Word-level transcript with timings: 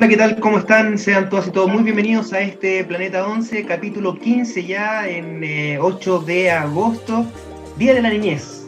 Hola, 0.00 0.08
¿qué 0.08 0.16
tal? 0.16 0.40
¿Cómo 0.40 0.56
están? 0.56 0.96
Sean 0.96 1.28
todas 1.28 1.48
y 1.48 1.50
todos 1.50 1.68
muy 1.68 1.82
bienvenidos 1.82 2.32
a 2.32 2.40
este 2.40 2.82
Planeta 2.84 3.26
11, 3.26 3.66
capítulo 3.66 4.18
15 4.18 4.64
ya 4.64 5.06
en 5.06 5.44
8 5.78 6.16
eh, 6.16 6.24
de 6.24 6.50
agosto, 6.50 7.26
Día 7.76 7.92
de 7.92 8.00
la 8.00 8.08
Niñez. 8.08 8.66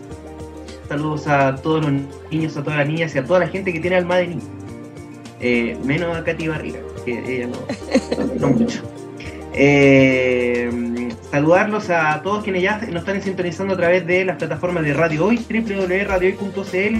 Saludos 0.90 1.26
a 1.26 1.54
todos 1.54 1.87
los 1.87 1.92
niños, 2.30 2.54
a 2.58 2.62
todas 2.62 2.80
las 2.80 2.87
niñas 2.87 3.14
y 3.14 3.18
a 3.18 3.24
toda 3.24 3.38
la 3.38 3.48
gente 3.48 3.72
que 3.72 3.80
tiene 3.80 3.96
alma 3.96 4.18
de 4.18 4.26
niño. 4.26 4.42
Eh, 5.40 5.79
menos 5.82 6.14
a 6.14 6.22
Katy 6.22 6.48
Barriga, 6.48 6.80
que 7.06 7.13
ella 7.26 7.46
no, 7.46 8.35
no 8.38 8.49
mucho. 8.49 8.83
Eh, 9.54 11.08
saludarlos 11.30 11.88
a 11.88 12.21
todos 12.22 12.44
quienes 12.44 12.62
ya 12.62 12.76
nos 12.90 12.96
están 12.96 13.22
sintonizando 13.22 13.72
a 13.72 13.78
través 13.78 14.06
de 14.06 14.26
las 14.26 14.37
plataformas 14.37 14.85
de 14.85 14.92
Radio 14.92 15.24
Hoy, 15.24 15.38
www.radiohoy.cl 15.38 16.96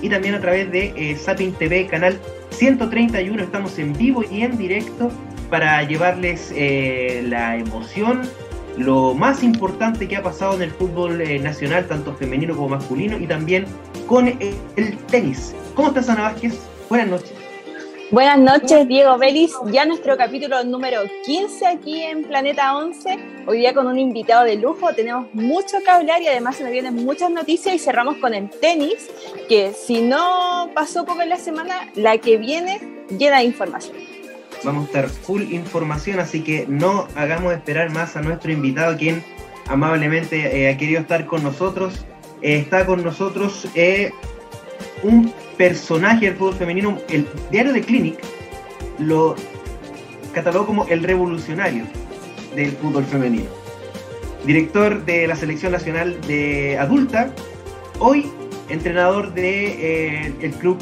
y 0.00 0.08
también 0.08 0.34
a 0.36 0.40
través 0.40 0.70
de 0.70 0.92
eh, 0.96 1.52
TV, 1.58 1.88
canal 1.88 2.20
131. 2.54 3.42
Estamos 3.42 3.78
en 3.78 3.92
vivo 3.92 4.22
y 4.28 4.42
en 4.42 4.56
directo 4.56 5.10
para 5.50 5.82
llevarles 5.82 6.52
eh, 6.56 7.24
la 7.28 7.56
emoción, 7.56 8.22
lo 8.76 9.14
más 9.14 9.42
importante 9.42 10.08
que 10.08 10.16
ha 10.16 10.22
pasado 10.22 10.54
en 10.54 10.62
el 10.62 10.70
fútbol 10.70 11.20
eh, 11.20 11.38
nacional, 11.38 11.86
tanto 11.86 12.14
femenino 12.14 12.56
como 12.56 12.70
masculino, 12.70 13.18
y 13.18 13.26
también 13.26 13.66
con 14.06 14.28
el, 14.28 14.96
tenis. 15.10 15.54
¿Cómo 15.74 15.88
estás, 15.88 16.08
Ana 16.08 16.22
Vázquez? 16.22 16.58
Buenas 16.88 17.08
noches. 17.08 17.43
Buenas 18.10 18.38
noches, 18.38 18.86
Diego 18.86 19.16
Vélez. 19.16 19.50
Ya 19.72 19.86
nuestro 19.86 20.16
capítulo 20.16 20.62
número 20.62 21.00
15 21.24 21.66
aquí 21.66 22.02
en 22.02 22.22
Planeta 22.24 22.76
11. 22.76 23.18
Hoy 23.46 23.58
día 23.58 23.72
con 23.72 23.86
un 23.86 23.98
invitado 23.98 24.44
de 24.44 24.56
lujo. 24.56 24.94
Tenemos 24.94 25.32
mucho 25.32 25.78
que 25.82 25.90
hablar 25.90 26.20
y 26.20 26.28
además 26.28 26.56
se 26.56 26.64
nos 26.64 26.72
vienen 26.72 26.94
muchas 26.94 27.30
noticias 27.30 27.74
y 27.74 27.78
cerramos 27.78 28.18
con 28.18 28.34
el 28.34 28.50
tenis, 28.50 29.08
que 29.48 29.72
si 29.72 30.02
no 30.02 30.70
pasó 30.74 31.06
poco 31.06 31.22
en 31.22 31.30
la 31.30 31.38
semana, 31.38 31.90
la 31.94 32.18
que 32.18 32.36
viene 32.36 32.78
llena 33.08 33.38
de 33.38 33.44
información. 33.44 33.96
Vamos 34.62 34.84
a 34.84 34.86
estar 34.86 35.08
full 35.08 35.42
información, 35.52 36.20
así 36.20 36.42
que 36.42 36.66
no 36.68 37.08
hagamos 37.16 37.54
esperar 37.54 37.90
más 37.90 38.16
a 38.16 38.20
nuestro 38.20 38.52
invitado, 38.52 38.96
quien 38.98 39.24
amablemente 39.66 40.62
eh, 40.62 40.70
ha 40.70 40.76
querido 40.76 41.00
estar 41.00 41.24
con 41.24 41.42
nosotros. 41.42 42.04
Eh, 42.42 42.58
está 42.58 42.84
con 42.84 43.02
nosotros 43.02 43.66
eh, 43.74 44.12
un 45.02 45.32
personaje 45.56 46.26
del 46.26 46.36
fútbol 46.36 46.54
femenino, 46.54 46.98
el 47.08 47.26
diario 47.50 47.72
de 47.72 47.80
Clinic 47.80 48.18
lo 48.98 49.34
catalogó 50.32 50.66
como 50.66 50.86
el 50.86 51.02
revolucionario 51.02 51.84
del 52.54 52.72
fútbol 52.72 53.04
femenino. 53.04 53.46
Director 54.44 55.04
de 55.04 55.26
la 55.26 55.36
selección 55.36 55.72
nacional 55.72 56.20
de 56.26 56.76
adulta, 56.78 57.32
hoy 57.98 58.30
entrenador 58.68 59.32
del 59.32 59.42
de, 60.38 60.46
eh, 60.46 60.54
club 60.60 60.78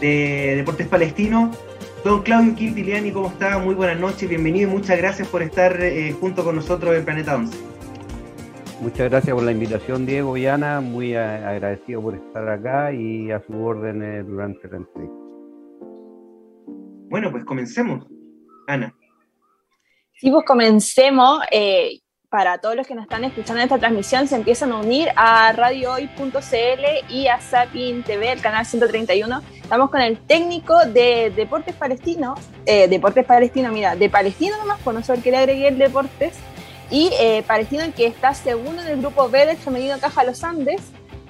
de 0.00 0.54
Deportes 0.56 0.86
Palestino, 0.86 1.50
don 2.04 2.22
Claudio 2.22 2.54
Quintiliani, 2.54 3.10
¿cómo 3.10 3.28
está? 3.28 3.58
Muy 3.58 3.74
buenas 3.74 3.98
noches, 3.98 4.28
bienvenido 4.28 4.70
y 4.70 4.72
muchas 4.72 4.98
gracias 4.98 5.28
por 5.28 5.42
estar 5.42 5.80
eh, 5.80 6.14
junto 6.20 6.44
con 6.44 6.56
nosotros 6.56 6.94
en 6.94 7.04
Planeta 7.04 7.36
11. 7.36 7.75
Muchas 8.80 9.10
gracias 9.10 9.34
por 9.34 9.42
la 9.42 9.52
invitación, 9.52 10.04
Diego 10.04 10.36
y 10.36 10.46
Ana. 10.46 10.80
Muy 10.80 11.16
agradecido 11.16 12.02
por 12.02 12.14
estar 12.14 12.46
acá 12.48 12.92
y 12.92 13.30
a 13.30 13.42
su 13.46 13.54
orden 13.64 14.26
durante 14.26 14.68
la 14.68 14.76
entrevista. 14.76 15.16
Bueno, 17.08 17.30
pues 17.30 17.44
comencemos. 17.44 18.06
Ana. 18.66 18.94
Sí, 20.14 20.30
pues 20.30 20.44
comencemos. 20.44 21.40
Eh, 21.50 22.00
para 22.28 22.58
todos 22.58 22.76
los 22.76 22.86
que 22.86 22.94
nos 22.94 23.04
están 23.04 23.24
escuchando 23.24 23.60
en 23.60 23.64
esta 23.64 23.78
transmisión, 23.78 24.26
se 24.28 24.34
empiezan 24.34 24.72
a 24.72 24.80
unir 24.80 25.08
a 25.16 25.52
radiohoy.cl 25.52 27.08
y 27.08 27.28
a 27.28 27.40
Sapin 27.40 28.02
TV, 28.02 28.32
el 28.32 28.42
canal 28.42 28.66
131. 28.66 29.40
Estamos 29.62 29.90
con 29.90 30.02
el 30.02 30.18
técnico 30.18 30.84
de 30.84 31.32
Deportes 31.34 31.74
Palestino, 31.76 32.34
eh, 32.66 32.88
Deportes 32.88 33.24
Palestino, 33.24 33.72
mira, 33.72 33.96
de 33.96 34.10
Palestino 34.10 34.58
nomás, 34.58 34.80
por 34.80 34.92
no 34.92 35.02
saber 35.02 35.22
que 35.22 35.30
le 35.30 35.38
agregué 35.38 35.68
el 35.68 35.78
Deportes, 35.78 36.34
y 36.90 37.10
eh, 37.20 37.44
en 37.48 37.92
que 37.92 38.06
está 38.06 38.34
segundo 38.34 38.82
en 38.82 38.88
el 38.88 39.00
grupo 39.00 39.28
B 39.28 39.46
del 39.46 39.56
femenino 39.56 39.98
Caja 39.98 40.24
Los 40.24 40.44
Andes 40.44 40.80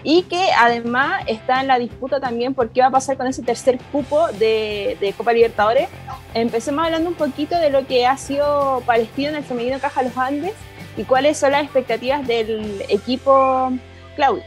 y 0.03 0.22
que 0.22 0.50
además 0.56 1.25
está 1.27 1.61
en 1.61 1.67
la 1.67 1.78
disputa 1.78 2.21
también 2.21 2.55
por 2.55 2.71
qué 2.71 2.81
va 2.81 2.89
a 2.89 2.91
pasar 2.91 3.17
con 3.17 3.27
ese 3.27 3.43
tercer 3.43 3.78
cupo 3.91 4.28
de, 4.39 5.15
Copa 5.16 5.33
Libertadores. 5.33 5.89
Empecemos 6.34 6.84
hablando 6.84 7.09
un 7.09 7.16
poquito 7.16 7.59
de 7.59 7.71
lo 7.71 7.87
que 7.87 8.06
ha 8.06 8.16
sido 8.16 8.83
Palestino 8.87 9.31
en 9.31 9.37
el 9.37 9.45
femenino 9.45 9.81
Caja 9.81 10.03
Los 10.03 10.16
Andes 10.16 10.55
y 10.97 11.05
cuáles 11.05 11.39
son 11.39 11.53
las 11.53 11.65
expectativas 11.65 12.27
del 12.27 12.83
equipo 12.89 13.72
Claudio. 14.15 14.45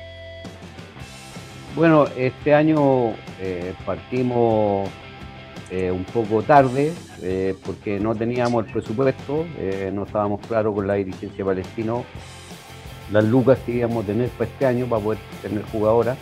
Bueno, 1.76 2.06
este 2.18 2.54
año 2.54 3.14
eh, 3.42 3.74
partimos 3.86 4.90
eh, 5.72 5.92
un 5.92 6.04
poco 6.04 6.42
tarde, 6.42 6.92
eh, 7.22 7.56
porque 7.64 8.00
no 8.00 8.16
teníamos 8.16 8.66
el 8.66 8.74
presupuesto, 8.74 9.46
eh, 9.60 9.92
no 9.94 10.04
estábamos 10.04 10.42
claros 10.48 10.74
con 10.74 10.88
la 10.88 10.96
dirigencia 10.96 11.46
palestino 11.46 12.06
las 13.12 13.24
lucas 13.24 13.60
que 13.64 13.74
íbamos 13.74 14.04
a 14.04 14.08
tener 14.08 14.30
para 14.30 14.50
este 14.50 14.66
año 14.66 14.88
para 14.88 15.04
poder 15.04 15.20
tener 15.44 15.64
jugadoras. 15.72 16.18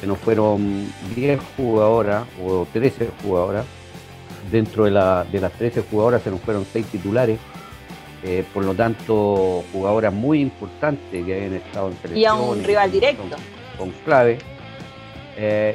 Se 0.00 0.06
nos 0.06 0.16
fueron 0.18 0.90
10 1.14 1.38
jugadoras 1.56 2.24
o 2.42 2.66
13 2.72 3.10
jugadoras. 3.22 3.66
Dentro 4.50 4.84
de, 4.84 4.90
las 4.90 5.52
13 5.58 5.82
jugadoras 5.90 6.22
se 6.22 6.30
nos 6.30 6.40
fueron 6.40 6.66
6 6.70 6.86
titulares. 6.86 7.38
por 8.54 8.64
lo 8.64 8.74
tanto, 8.74 9.64
jugadoras 9.72 10.12
muy 10.12 10.40
importantes 10.40 11.24
que 11.24 11.34
habían 11.34 11.54
estado 11.54 11.88
en 11.88 11.96
selección. 11.96 12.18
Y 12.18 12.24
a 12.24 12.34
un 12.34 12.64
rival 12.64 12.90
directo. 12.90 13.22
con 13.78 13.90
clave. 14.04 14.38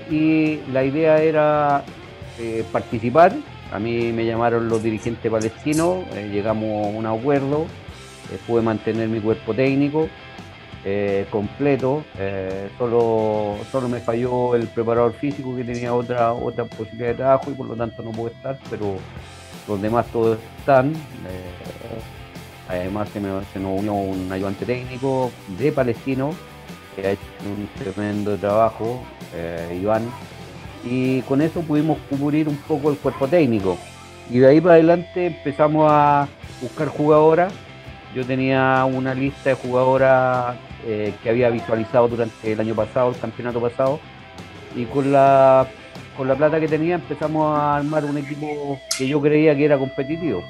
y 0.10 0.60
la 0.72 0.84
idea 0.84 1.22
era 1.22 1.84
eh, 2.44 2.66
participar. 2.72 3.36
A 3.72 3.78
mí 3.78 4.12
me 4.12 4.26
llamaron 4.26 4.68
los 4.68 4.82
dirigentes 4.82 5.32
palestinos, 5.32 6.06
eh, 6.16 6.28
llegamos 6.32 6.88
a 6.88 6.90
un 6.90 7.06
acuerdo, 7.06 7.68
eh, 8.32 8.40
pude 8.48 8.64
mantener 8.64 9.08
mi 9.08 9.20
cuerpo 9.20 9.54
técnico 9.54 10.10
completo, 11.30 12.04
solo, 12.80 13.56
solo 13.72 13.88
me 13.88 14.00
falló 14.00 14.56
el 14.56 14.68
preparador 14.68 15.14
físico 15.14 15.56
que 15.56 15.64
tenía 15.64 15.94
otra, 15.94 16.34
otra 16.34 16.66
posibilidad 16.66 17.10
de 17.10 17.14
trabajo 17.14 17.52
y 17.52 17.54
por 17.54 17.68
lo 17.68 17.76
tanto 17.76 18.02
no 18.02 18.10
pude 18.10 18.32
estar, 18.32 18.58
pero 18.68 18.96
los 19.68 19.80
demás 19.80 20.08
todos 20.08 20.40
están. 20.58 20.92
además 22.68 23.10
se, 23.10 23.22
se, 23.54 23.60
nos 23.60 23.80
unió 23.80 23.94
un 23.94 24.32
ayudante 24.32 24.66
técnico 24.66 25.32
de 25.60 25.72
palestino 25.72 26.34
que 26.96 27.06
ha 27.06 27.12
hecho 27.12 27.22
un 27.46 27.70
tremendo 27.78 28.36
trabajo, 28.38 29.04
Iván, 29.80 30.10
y 30.84 31.22
con 31.22 31.42
eso 31.42 31.62
pudimos 31.62 31.98
cubrir 32.10 32.48
un 32.48 32.58
poco 32.58 32.92
el 32.92 32.98
cuerpo 32.98 33.28
técnico. 33.28 33.78
Y 34.30 34.40
de 34.40 34.48
ahí 34.48 34.62
para 34.62 34.76
adelante 34.76 35.28
empezamos 35.28 35.88
a 35.92 36.28
buscar 36.62 36.88
jugadoras. 36.88 37.54
Yo 38.16 38.26
tenía 38.26 38.86
una 38.86 39.14
lista 39.14 39.50
de 39.50 39.56
jugadoras 39.56 40.56
eh, 40.86 41.14
que 41.22 41.30
había 41.30 41.50
visualizado 41.50 42.08
durante 42.08 42.52
el 42.52 42.60
año 42.60 42.76
pasado, 42.76 43.10
el 43.10 43.18
campeonato 43.18 43.62
pasado, 43.62 44.00
y 44.76 44.86
con 44.86 45.12
la, 45.12 45.68
con 46.18 46.28
la 46.28 46.36
plata 46.36 46.60
que 46.60 46.68
tenía 46.68 46.96
empezamos 46.96 47.58
a 47.58 47.78
armar 47.78 48.06
un 48.06 48.18
equipo 48.18 48.80
que 48.98 49.08
yo 49.08 49.22
creía 49.22 49.56
que 49.56 49.66
era 49.66 49.78
competitivo. 49.78 50.42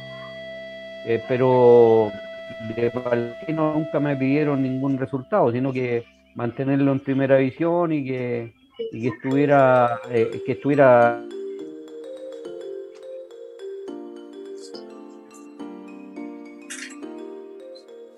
Eh, 1.05 1.23
pero 1.27 2.11
de 2.75 2.91
Palestino 2.91 3.73
nunca 3.73 3.99
me 3.99 4.15
pidieron 4.15 4.61
ningún 4.61 4.97
resultado, 4.97 5.51
sino 5.51 5.73
que 5.73 6.03
mantenerlo 6.35 6.91
en 6.91 6.99
primera 6.99 7.37
división 7.37 7.91
y 7.91 8.05
que 8.05 8.53
y 8.91 9.01
que 9.01 9.07
estuviera, 9.09 10.01
eh, 10.09 10.41
que 10.45 10.51
estuviera 10.53 11.23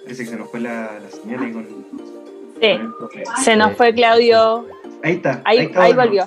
Parece 0.04 0.24
que 0.26 0.30
se 0.30 0.38
nos 0.38 0.50
fue 0.50 0.60
la, 0.60 1.00
la 1.00 1.10
señal 1.10 1.44
ahí 1.44 1.52
con. 1.52 1.66
Sí, 2.62 3.24
se 3.44 3.56
nos 3.56 3.76
fue 3.76 3.94
Claudio. 3.94 4.66
Ahí 5.02 5.14
está. 5.14 5.42
Ahí, 5.46 5.72
ahí, 5.76 5.94
volvió. 5.94 6.26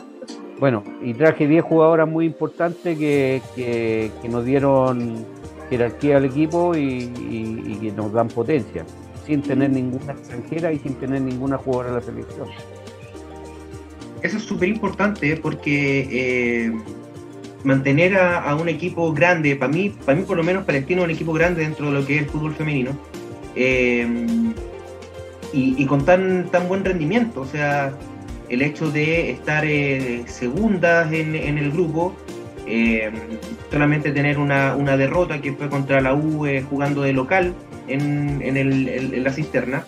Bueno, 0.58 0.82
y 1.02 1.12
traje 1.14 1.46
10 1.46 1.62
jugadoras 1.64 2.08
muy 2.08 2.24
importantes 2.24 2.98
que, 2.98 3.42
que, 3.54 4.10
que, 4.22 4.28
nos 4.28 4.44
dieron 4.44 5.24
jerarquía 5.68 6.16
al 6.16 6.24
equipo 6.24 6.74
y, 6.74 7.12
y, 7.30 7.78
que 7.80 7.92
nos 7.92 8.12
dan 8.12 8.28
potencia, 8.28 8.84
sin 9.26 9.42
tener 9.42 9.70
ninguna 9.70 10.14
extranjera 10.14 10.72
y 10.72 10.78
sin 10.78 10.94
tener 10.94 11.20
ninguna 11.20 11.58
jugadora 11.58 11.90
en 11.90 11.94
la 11.96 12.00
selección 12.00 12.48
eso 14.22 14.36
es 14.36 14.42
súper 14.42 14.68
importante 14.68 15.36
porque 15.36 16.08
eh, 16.10 16.72
mantener 17.64 18.16
a, 18.16 18.54
un 18.54 18.68
equipo 18.68 19.12
grande, 19.12 19.56
para 19.56 19.72
mí, 19.72 19.90
para 20.04 20.18
mí 20.18 20.24
por 20.24 20.36
lo 20.36 20.44
menos 20.44 20.64
Palestino 20.64 21.02
es 21.02 21.04
un 21.06 21.10
equipo 21.10 21.32
grande 21.32 21.62
dentro 21.62 21.86
de 21.86 21.92
lo 21.92 22.06
que 22.06 22.16
es 22.16 22.22
el 22.22 22.28
fútbol 22.28 22.54
femenino, 22.54 22.92
eh, 23.54 24.06
y, 25.52 25.86
con 25.86 26.04
tan, 26.04 26.50
tan 26.50 26.68
buen 26.68 26.84
rendimiento, 26.84 27.40
o 27.40 27.46
sea, 27.46 27.94
el 28.50 28.60
hecho 28.60 28.90
de 28.90 29.30
estar 29.30 29.64
eh, 29.64 30.24
segundas 30.26 31.10
en, 31.12 31.34
el 31.34 31.70
grupo, 31.70 32.14
solamente 33.70 34.12
tener 34.12 34.38
una, 34.38 34.96
derrota 34.98 35.40
que 35.40 35.54
fue 35.54 35.70
contra 35.70 36.02
la 36.02 36.14
U 36.14 36.46
jugando 36.68 37.00
de 37.02 37.14
local 37.14 37.54
en, 37.88 38.42
en 38.42 39.24
la 39.24 39.32
cisterna, 39.32 39.86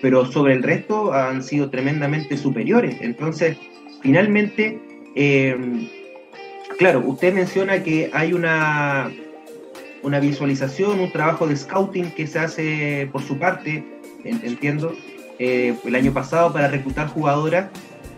pero 0.00 0.26
sobre 0.26 0.54
el 0.54 0.62
resto 0.62 1.12
han 1.12 1.42
sido 1.42 1.70
tremendamente 1.70 2.36
superiores. 2.36 2.96
Entonces, 3.00 3.56
finalmente, 4.02 4.80
eh, 5.14 5.56
claro, 6.78 7.02
usted 7.06 7.32
menciona 7.34 7.82
que 7.82 8.10
hay 8.12 8.32
una, 8.32 9.10
una 10.02 10.20
visualización, 10.20 11.00
un 11.00 11.12
trabajo 11.12 11.46
de 11.46 11.56
scouting 11.56 12.12
que 12.12 12.26
se 12.26 12.38
hace 12.38 13.08
por 13.12 13.22
su 13.22 13.38
parte, 13.38 13.84
entiendo, 14.24 14.94
eh, 15.38 15.74
el 15.84 15.94
año 15.94 16.12
pasado 16.12 16.52
para 16.52 16.68
reclutar 16.68 17.08
jugadoras 17.08 17.68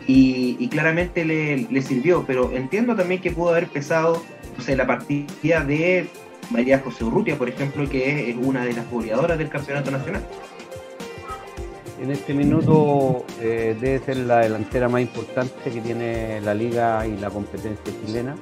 y, 0.07 0.69
claramente 0.69 1.25
le, 1.25 1.83
sirvió, 1.83 2.25
pero 2.27 2.51
entiendo 2.53 2.97
también 2.97 3.21
que 3.21 3.31
pudo 3.31 3.51
haber 3.51 3.69
pesado 3.69 4.23
la 4.67 4.87
partida 4.87 5.65
de 5.65 6.07
María 6.51 6.79
José 6.79 7.05
Urrutia, 7.05 7.37
por 7.37 7.49
ejemplo, 7.49 7.89
que 7.89 8.31
es 8.31 8.37
una 8.37 8.65
de 8.65 8.73
las 8.75 8.89
goleadoras 8.91 9.39
del 9.39 9.49
campeonato 9.49 9.91
nacional. 9.91 10.23
En 12.03 12.11
este 12.11 12.35
minuto 12.35 13.25
eh, 13.41 13.77
debe 13.81 14.01
ser 14.01 14.17
la 14.17 14.41
delantera 14.41 14.89
más 14.89 15.03
importante 15.03 15.71
que 15.71 15.81
tiene 15.81 16.41
la 16.41 16.53
liga 16.53 17.07
y 17.07 17.17
la 17.17 17.31
competencia 17.31 17.95
chilena, 18.05 18.35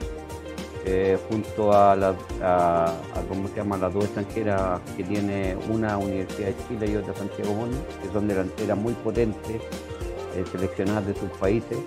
eh, 0.87 1.19
junto 1.29 1.71
a, 1.71 1.95
la, 1.95 2.15
a, 2.43 2.95
¿cómo 3.29 3.49
se 3.49 3.57
llama? 3.57 3.77
las 3.77 3.93
dos 3.93 4.05
extranjeras 4.05 4.81
que 4.97 5.05
tiene 5.05 5.59
una 5.69 5.99
Universidad 5.99 6.49
de 6.49 6.55
Chile 6.69 6.91
y 6.91 6.97
otra 6.97 7.13
Santiago 7.13 7.53
Moni, 7.53 7.77
que 8.03 8.11
son 8.11 8.27
delanteras 8.29 8.79
muy 8.79 8.95
potentes, 8.95 9.61
eh, 10.35 10.45
seleccionadas 10.51 11.09
de 11.09 11.15
sus 11.15 11.29
países. 11.39 11.79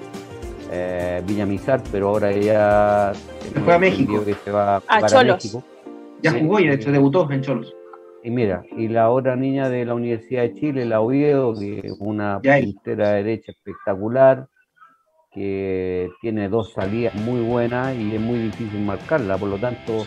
Villamizar, 1.25 1.83
pero 1.91 2.09
ahora 2.09 2.31
ella 2.31 3.13
se 3.13 3.59
fue 3.61 3.75
a 3.75 3.79
México. 3.79 4.25
Que 4.25 4.33
se 4.33 4.51
va 4.51 4.77
a 4.77 5.23
México. 5.23 5.63
Ya 6.23 6.31
jugó 6.31 6.59
y 6.59 6.67
de 6.67 6.73
hecho 6.75 6.91
debutó 6.91 7.29
en 7.31 7.41
Cholos. 7.41 7.75
Y 8.25 8.31
mira, 8.31 8.63
y 8.77 8.87
la 8.87 9.09
otra 9.09 9.35
niña 9.35 9.67
de 9.67 9.83
la 9.83 9.95
Universidad 9.95 10.43
de 10.43 10.53
Chile, 10.53 10.85
la 10.85 11.01
Oviedo, 11.01 11.53
que 11.59 11.81
es 11.83 11.97
una 11.99 12.39
puntera 12.39 13.11
derecha 13.11 13.51
espectacular, 13.51 14.47
que 15.33 16.09
tiene 16.21 16.47
dos 16.47 16.71
salidas 16.71 17.13
muy 17.15 17.41
buenas 17.41 17.93
y 17.97 18.15
es 18.15 18.21
muy 18.21 18.39
difícil 18.39 18.79
marcarla. 18.79 19.37
Por 19.37 19.49
lo 19.49 19.57
tanto, 19.57 20.05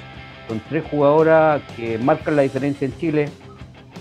son 0.49 0.63
tres 0.71 0.85
jugadoras 0.91 1.61
que 1.77 1.99
marcan 1.99 2.37
la 2.37 2.43
diferencia 2.43 2.87
en 2.87 2.97
Chile 2.97 3.29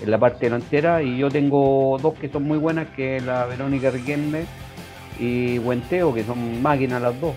en 0.01 0.11
la 0.11 0.17
parte 0.17 0.45
delantera 0.45 1.03
y 1.03 1.17
yo 1.17 1.29
tengo 1.29 1.97
dos 2.01 2.13
que 2.13 2.29
son 2.29 2.43
muy 2.43 2.57
buenas, 2.57 2.87
que 2.91 3.17
es 3.17 3.25
la 3.25 3.45
Verónica 3.47 3.91
Riquelme 3.91 4.45
y 5.19 5.59
Huenteo, 5.59 6.13
que 6.13 6.23
son 6.23 6.61
máquinas 6.61 7.01
las 7.01 7.19
dos. 7.19 7.35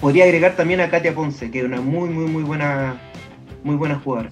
Podría 0.00 0.24
agregar 0.24 0.56
también 0.56 0.80
a 0.80 0.90
Katia 0.90 1.14
Ponce, 1.14 1.52
que 1.52 1.60
es 1.60 1.64
una 1.66 1.80
muy, 1.80 2.08
muy, 2.08 2.28
muy 2.28 2.42
buena, 2.42 2.96
muy 3.62 3.76
buena 3.76 4.00
jugadora. 4.00 4.30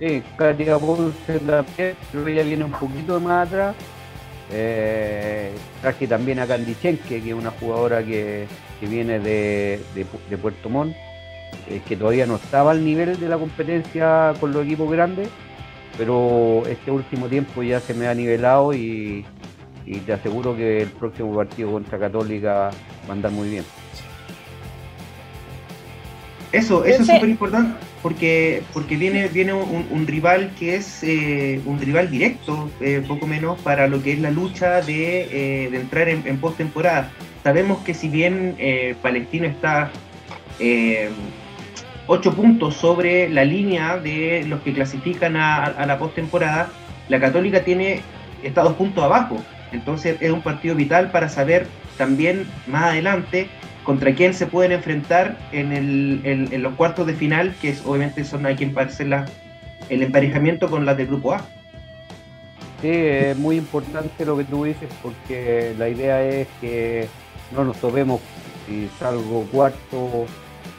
Sí, 0.00 0.22
Katia 0.36 0.78
Ponce 0.78 1.38
también, 1.38 1.96
pero 2.10 2.26
ella 2.26 2.42
viene 2.42 2.64
un 2.64 2.72
poquito 2.72 3.20
más 3.20 3.46
atrás. 3.46 3.76
Eh, 4.50 5.52
traje 5.80 6.06
también 6.06 6.38
a 6.40 6.46
Candichenque, 6.46 7.22
que 7.22 7.28
es 7.28 7.34
una 7.34 7.50
jugadora 7.50 8.04
que, 8.04 8.46
viene 8.82 9.18
de, 9.18 9.80
Puerto 10.42 10.68
Montt, 10.68 10.94
eh, 11.68 11.80
que 11.88 11.96
todavía 11.96 12.26
no 12.26 12.36
estaba 12.36 12.72
al 12.72 12.84
nivel 12.84 13.18
de 13.18 13.28
la 13.28 13.38
competencia 13.38 14.34
con 14.38 14.52
los 14.52 14.64
equipos 14.64 14.90
grandes, 14.90 15.28
pero 15.96 16.64
este 16.66 16.90
último 16.90 17.28
tiempo 17.28 17.62
ya 17.62 17.80
se 17.80 17.94
me 17.94 18.08
ha 18.08 18.14
nivelado 18.14 18.74
y, 18.74 19.24
y 19.86 19.98
te 20.00 20.12
aseguro 20.12 20.54
que 20.54 20.82
el 20.82 20.88
próximo 20.90 21.34
partido 21.34 21.70
contra 21.70 21.98
Católica 21.98 22.70
va 23.08 23.08
a 23.08 23.12
andar 23.12 23.32
muy 23.32 23.48
bien. 23.48 23.64
Eso, 26.54 26.84
eso 26.84 27.02
es 27.02 27.08
súper 27.08 27.28
importante 27.28 27.74
porque, 28.00 28.62
porque 28.72 28.96
viene, 28.96 29.26
viene 29.28 29.52
un, 29.52 30.06
rival 30.06 30.52
que 30.56 30.76
es 30.76 31.02
eh, 31.02 31.60
un 31.64 31.80
rival 31.80 32.10
directo, 32.10 32.70
eh, 32.80 33.02
poco 33.06 33.26
menos, 33.26 33.58
para 33.60 33.88
lo 33.88 34.02
que 34.02 34.12
es 34.12 34.20
la 34.20 34.30
lucha 34.30 34.80
de, 34.80 35.22
eh, 35.32 35.70
entrar 35.72 36.08
en, 36.08 36.22
en 36.26 36.38
postemporada. 36.38 37.10
Sabemos 37.42 37.82
que 37.82 37.92
si 37.92 38.08
bien 38.08 38.56
Palestino 39.02 39.46
está 39.46 39.90
ocho 42.06 42.34
puntos 42.34 42.76
sobre 42.76 43.28
la 43.28 43.44
línea 43.44 43.96
de 43.96 44.44
los 44.46 44.60
que 44.60 44.72
clasifican 44.72 45.36
a, 45.36 45.64
a 45.64 45.86
la 45.86 45.98
postemporada, 45.98 46.70
la 47.08 47.20
Católica 47.20 47.64
tiene 47.64 48.00
está 48.42 48.62
dos 48.62 48.74
puntos 48.74 49.02
abajo. 49.02 49.42
Entonces 49.72 50.18
es 50.20 50.30
un 50.30 50.40
partido 50.40 50.74
vital 50.74 51.10
para 51.10 51.28
saber 51.28 51.66
también 51.98 52.46
más 52.66 52.84
adelante 52.84 53.48
contra 53.84 54.14
quién 54.14 54.34
se 54.34 54.46
pueden 54.46 54.72
enfrentar 54.72 55.36
en, 55.52 55.72
el, 55.72 56.20
en, 56.24 56.62
los 56.62 56.74
cuartos 56.74 57.06
de 57.06 57.14
final, 57.14 57.54
que 57.60 57.68
es, 57.68 57.82
obviamente 57.84 58.24
son 58.24 58.46
hay 58.46 58.56
quien 58.56 58.76
hacer 58.76 59.06
el 59.88 60.02
emparejamiento 60.02 60.70
con 60.70 60.86
las 60.86 60.96
del 60.96 61.06
grupo 61.06 61.34
A. 61.34 61.46
Sí, 62.80 62.90
es 62.90 63.36
muy 63.36 63.56
importante 63.56 64.24
lo 64.24 64.36
que 64.36 64.44
tú 64.44 64.64
dices 64.64 64.88
porque 65.02 65.74
la 65.78 65.88
idea 65.88 66.22
es 66.22 66.48
que 66.60 67.08
no 67.54 67.64
nos 67.64 67.76
topemos, 67.76 68.20
si 68.66 68.88
salgo 68.98 69.46
cuarto 69.52 70.26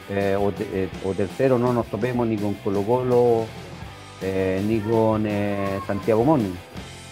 eh, 0.10 0.38
eh, 0.74 0.90
o, 1.04 1.13
tercero, 1.13 1.57
no 1.57 1.74
nos 1.74 1.86
topemos 1.88 2.28
ni 2.28 2.38
con 2.38 2.56
Colo 2.56 2.84
Colo 2.84 3.46
eh, 4.22 4.63
ni 4.68 4.80
con 4.80 5.28
Santiago 5.88 6.24
Moni, 6.24 6.54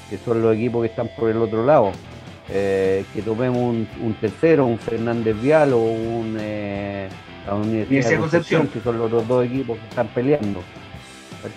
que 0.10 0.18
son 0.18 0.42
los 0.42 0.56
equipos 0.56 0.82
que 0.82 0.90
están 0.90 1.10
por 1.16 1.30
el 1.30 1.38
otro 1.38 1.66
lado 1.66 1.92
eh, 2.50 3.06
que 3.14 3.22
tomemos 3.22 3.76
un, 4.02 4.14
tercero, 4.20 4.66
un 4.66 4.78
Fernández 4.78 5.40
Vial 5.42 5.74
o 5.74 5.80
un 5.80 6.38
eh, 6.40 7.08
la 7.46 7.56
Universidad 7.56 8.10
de 8.10 8.18
Concepción, 8.18 8.68
que 8.68 8.80
son 8.80 8.98
los 8.98 9.28
dos 9.28 9.46
equipos 9.46 9.78
que 9.78 9.88
están 9.88 10.08
peleando. 10.08 10.62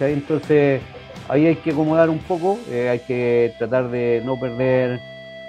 Entonces 0.00 0.80
ahí 1.28 1.46
hay 1.46 1.56
que 1.56 1.70
acomodar 1.70 2.10
un 2.10 2.18
poco, 2.18 2.58
eh, 2.70 2.88
hay 2.88 3.00
que 3.00 3.54
tratar 3.58 3.90
de 3.90 4.22
no 4.24 4.38
perder 4.38 5.00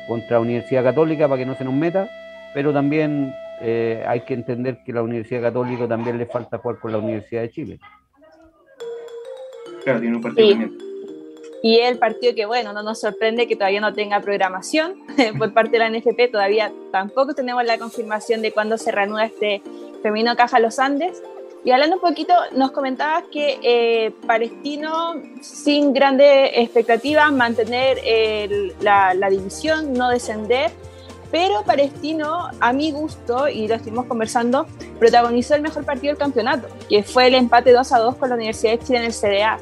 contra 0.07 0.37
la 0.37 0.41
Universidad 0.41 0.83
Católica 0.83 1.27
para 1.27 1.39
que 1.39 1.45
no 1.45 1.55
se 1.55 1.63
nos 1.63 1.73
meta, 1.73 2.09
pero 2.53 2.71
también 2.71 3.33
eh, 3.61 4.03
hay 4.07 4.21
que 4.21 4.33
entender 4.33 4.79
que 4.85 4.93
la 4.93 5.01
Universidad 5.01 5.41
Católica 5.41 5.87
también 5.87 6.17
le 6.17 6.25
falta 6.25 6.57
jugar 6.59 6.79
con 6.79 6.91
la 6.91 6.99
Universidad 6.99 7.41
de 7.41 7.49
Chile. 7.49 7.79
Claro, 9.83 9.99
tiene 9.99 10.15
un 10.15 10.21
partido 10.21 10.49
también 10.49 10.86
y 11.67 11.81
el 11.81 11.97
partido 11.97 12.33
que, 12.33 12.45
bueno, 12.45 12.71
no 12.71 12.81
nos 12.81 13.01
sorprende 13.01 13.45
que 13.45 13.57
todavía 13.57 13.81
no 13.81 13.93
tenga 13.93 14.21
programación 14.21 14.95
por 15.37 15.53
parte 15.53 15.71
de 15.71 15.79
la 15.79 15.89
NFP, 15.89 16.31
todavía 16.31 16.71
tampoco 16.93 17.33
tenemos 17.33 17.61
la 17.65 17.77
confirmación 17.77 18.41
de 18.41 18.53
cuándo 18.53 18.77
se 18.77 18.89
reanuda 18.89 19.25
este 19.25 19.61
Femenino 20.01 20.33
Caja 20.37 20.61
Los 20.61 20.79
Andes. 20.79 21.21
Y 21.65 21.71
hablando 21.71 21.97
un 21.97 22.01
poquito, 22.01 22.33
nos 22.53 22.71
comentabas 22.71 23.25
que 23.33 23.59
eh, 23.61 24.13
Palestino, 24.25 25.15
sin 25.41 25.91
grandes 25.91 26.51
expectativas, 26.53 27.33
mantener 27.33 27.97
la, 28.79 29.13
la, 29.13 29.29
división, 29.29 29.91
no 29.91 30.07
descender, 30.07 30.71
pero 31.31 31.63
Palestino, 31.63 32.49
a 32.61 32.71
mi 32.71 32.93
gusto, 32.93 33.49
y 33.49 33.67
lo 33.67 33.75
estuvimos 33.75 34.05
conversando, 34.05 34.67
protagonizó 34.99 35.55
el 35.55 35.63
mejor 35.63 35.83
partido 35.83 36.13
del 36.13 36.17
campeonato, 36.17 36.69
que 36.87 37.03
fue 37.03 37.27
el 37.27 37.35
empate 37.35 37.73
2 37.73 37.91
a 37.91 37.99
2 37.99 38.15
con 38.15 38.29
la 38.29 38.35
Universidad 38.35 38.71
de 38.71 38.79
Chile 38.79 38.99
en 38.99 39.03
el 39.03 39.11
CDA 39.11 39.59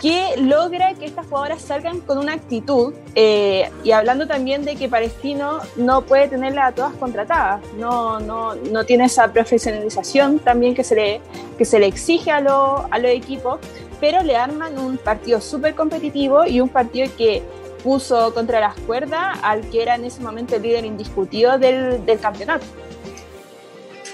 que 0.00 0.36
logra 0.38 0.94
que 0.94 1.06
estas 1.06 1.26
jugadoras 1.26 1.62
salgan 1.62 2.00
con 2.00 2.18
una 2.18 2.34
actitud 2.34 2.92
eh, 3.14 3.70
y 3.82 3.92
hablando 3.92 4.26
también 4.26 4.64
de 4.64 4.76
que 4.76 4.88
Palestino 4.88 5.60
no 5.76 6.02
puede 6.02 6.28
tenerla 6.28 6.66
a 6.66 6.72
todas 6.72 6.94
contratadas, 6.94 7.62
no, 7.78 8.20
no, 8.20 8.54
no 8.54 8.84
tiene 8.84 9.06
esa 9.06 9.32
profesionalización 9.32 10.38
también 10.38 10.74
que 10.74 10.84
se 10.84 10.94
le, 10.94 11.20
que 11.56 11.64
se 11.64 11.78
le 11.78 11.86
exige 11.86 12.30
a, 12.30 12.36
a 12.36 12.98
los 12.98 13.10
equipos, 13.10 13.58
pero 13.98 14.22
le 14.22 14.36
arman 14.36 14.78
un 14.78 14.98
partido 14.98 15.40
súper 15.40 15.74
competitivo 15.74 16.44
y 16.44 16.60
un 16.60 16.68
partido 16.68 17.08
que 17.16 17.42
puso 17.82 18.34
contra 18.34 18.60
las 18.60 18.74
cuerdas 18.80 19.38
al 19.42 19.62
que 19.70 19.82
era 19.82 19.94
en 19.94 20.04
ese 20.04 20.20
momento 20.20 20.56
el 20.56 20.62
líder 20.62 20.84
indiscutido 20.84 21.58
del, 21.58 22.04
del 22.04 22.18
campeonato. 22.20 22.66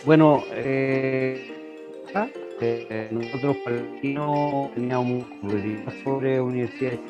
Bueno, 0.05 0.43
eh, 0.51 1.53
nosotros 3.11 3.57
palestinos 3.65 4.73
teníamos 4.75 5.25
un 5.43 5.85
sobre 6.05 6.41
universidades 6.41 7.01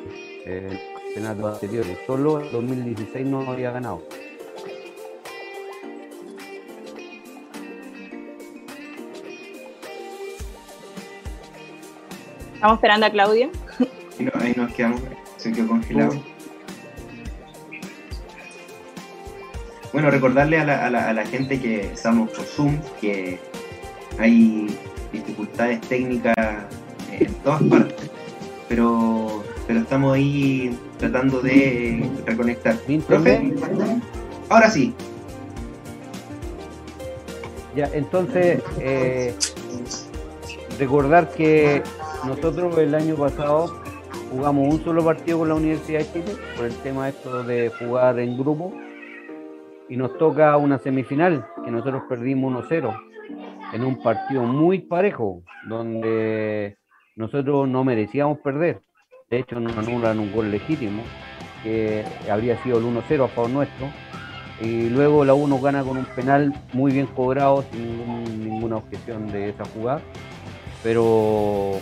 en 0.45 0.65
el 0.65 0.79
campeonato 1.15 1.47
anterior, 1.47 1.85
solo 2.07 2.41
en 2.41 2.51
2016 2.51 3.27
no 3.27 3.51
había 3.51 3.71
ganado. 3.71 4.03
Estamos 12.55 12.77
esperando 12.77 13.05
a 13.05 13.09
Claudia. 13.09 13.49
Ahí 14.39 14.53
nos 14.55 14.73
quedamos, 14.73 15.01
se 15.37 15.51
quedó 15.51 15.67
congelado. 15.67 16.23
Bueno, 19.91 20.09
recordarle 20.09 20.57
a 20.57 20.65
la, 20.65 20.85
a 20.85 20.89
la, 20.89 21.09
a 21.09 21.13
la 21.13 21.25
gente 21.25 21.59
que 21.59 21.81
estamos 21.93 22.31
por 22.31 22.45
Zoom, 22.45 22.79
que 22.99 23.39
hay 24.17 24.75
dificultades 25.13 25.79
técnicas 25.81 26.35
en 27.11 27.33
todas 27.35 27.63
partes, 27.63 28.11
pero, 28.67 29.43
pero 29.67 29.79
estamos 29.79 30.15
ahí 30.15 30.77
tratando 30.97 31.39
de 31.41 32.09
reconectar. 32.25 32.75
¿Profe? 33.07 33.53
Ahora 34.49 34.69
sí. 34.69 34.93
Ya, 37.75 37.89
entonces, 37.93 38.61
eh, 38.79 39.33
recordar 40.77 41.29
que 41.31 41.81
nosotros 42.25 42.77
el 42.77 42.93
año 42.93 43.15
pasado 43.15 43.81
jugamos 44.31 44.73
un 44.73 44.83
solo 44.83 45.03
partido 45.03 45.39
con 45.39 45.49
la 45.49 45.55
Universidad 45.55 45.99
de 45.99 46.11
Chile 46.11 46.35
por 46.55 46.65
el 46.65 46.75
tema 46.77 47.09
esto 47.09 47.43
de 47.43 47.69
jugar 47.69 48.19
en 48.19 48.37
grupo 48.37 48.73
y 49.89 49.97
nos 49.97 50.17
toca 50.17 50.55
una 50.57 50.79
semifinal 50.79 51.45
que 51.63 51.71
nosotros 51.71 52.03
perdimos 52.07 52.67
1-0 52.69 53.12
en 53.73 53.83
un 53.83 54.01
partido 54.01 54.43
muy 54.43 54.79
parejo, 54.79 55.43
donde 55.67 56.77
nosotros 57.15 57.67
no 57.67 57.83
merecíamos 57.83 58.37
perder. 58.39 58.81
De 59.29 59.39
hecho, 59.39 59.59
nos 59.59 59.75
anulan 59.75 60.19
un 60.19 60.31
gol 60.31 60.51
legítimo, 60.51 61.03
que 61.63 62.05
habría 62.29 62.61
sido 62.61 62.77
el 62.77 62.85
1-0 62.85 63.25
a 63.25 63.27
favor 63.27 63.49
nuestro. 63.49 63.87
Y 64.61 64.89
luego 64.89 65.25
la 65.25 65.33
1 65.33 65.59
gana 65.59 65.83
con 65.83 65.97
un 65.97 66.05
penal 66.05 66.53
muy 66.71 66.91
bien 66.91 67.07
cobrado, 67.07 67.65
sin 67.71 68.43
ninguna 68.43 68.77
objeción 68.77 69.31
de 69.31 69.49
esa 69.49 69.65
jugada. 69.65 70.01
Pero 70.83 71.79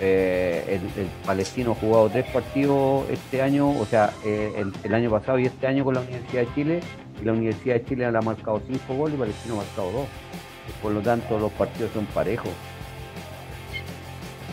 eh, 0.00 0.80
el, 0.96 1.06
palestino 1.26 1.72
ha 1.72 1.74
jugado 1.74 2.08
tres 2.08 2.24
partidos 2.32 3.08
este 3.10 3.42
año, 3.42 3.68
o 3.70 3.84
sea, 3.84 4.14
eh, 4.24 4.64
el, 4.82 4.94
año 4.94 5.10
pasado 5.10 5.38
y 5.38 5.44
este 5.44 5.66
año 5.66 5.84
con 5.84 5.94
la 5.94 6.00
Universidad 6.00 6.42
de 6.42 6.54
Chile, 6.54 6.80
y 7.20 7.24
la 7.24 7.32
Universidad 7.32 7.74
de 7.74 7.84
Chile 7.84 8.10
le 8.10 8.18
ha 8.18 8.22
marcado 8.22 8.62
cinco 8.66 8.94
goles 8.94 9.16
y 9.16 9.18
Palestino 9.18 9.54
ha 9.54 9.58
marcado 9.58 9.92
dos. 9.92 10.08
Por 10.80 10.92
lo 10.92 11.00
tanto, 11.00 11.38
los 11.38 11.52
partidos 11.52 11.92
son 11.92 12.06
parejos. 12.06 12.50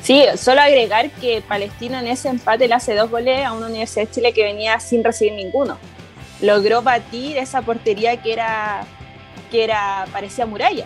Sí, 0.01 0.23
solo 0.37 0.61
agregar 0.61 1.11
que 1.11 1.41
Palestino 1.47 1.99
en 1.99 2.07
ese 2.07 2.29
empate 2.29 2.67
le 2.67 2.73
hace 2.73 2.95
dos 2.95 3.11
goles 3.11 3.45
a 3.45 3.53
una 3.53 3.67
Universidad 3.67 4.07
de 4.07 4.11
Chile 4.11 4.33
que 4.33 4.43
venía 4.43 4.79
sin 4.79 5.03
recibir 5.03 5.33
ninguno. 5.33 5.77
Logró 6.41 6.81
batir 6.81 7.37
esa 7.37 7.61
portería 7.61 8.21
que 8.21 8.33
era 8.33 8.85
que 9.51 9.63
era 9.63 10.05
parecía 10.11 10.45
muralla. 10.45 10.85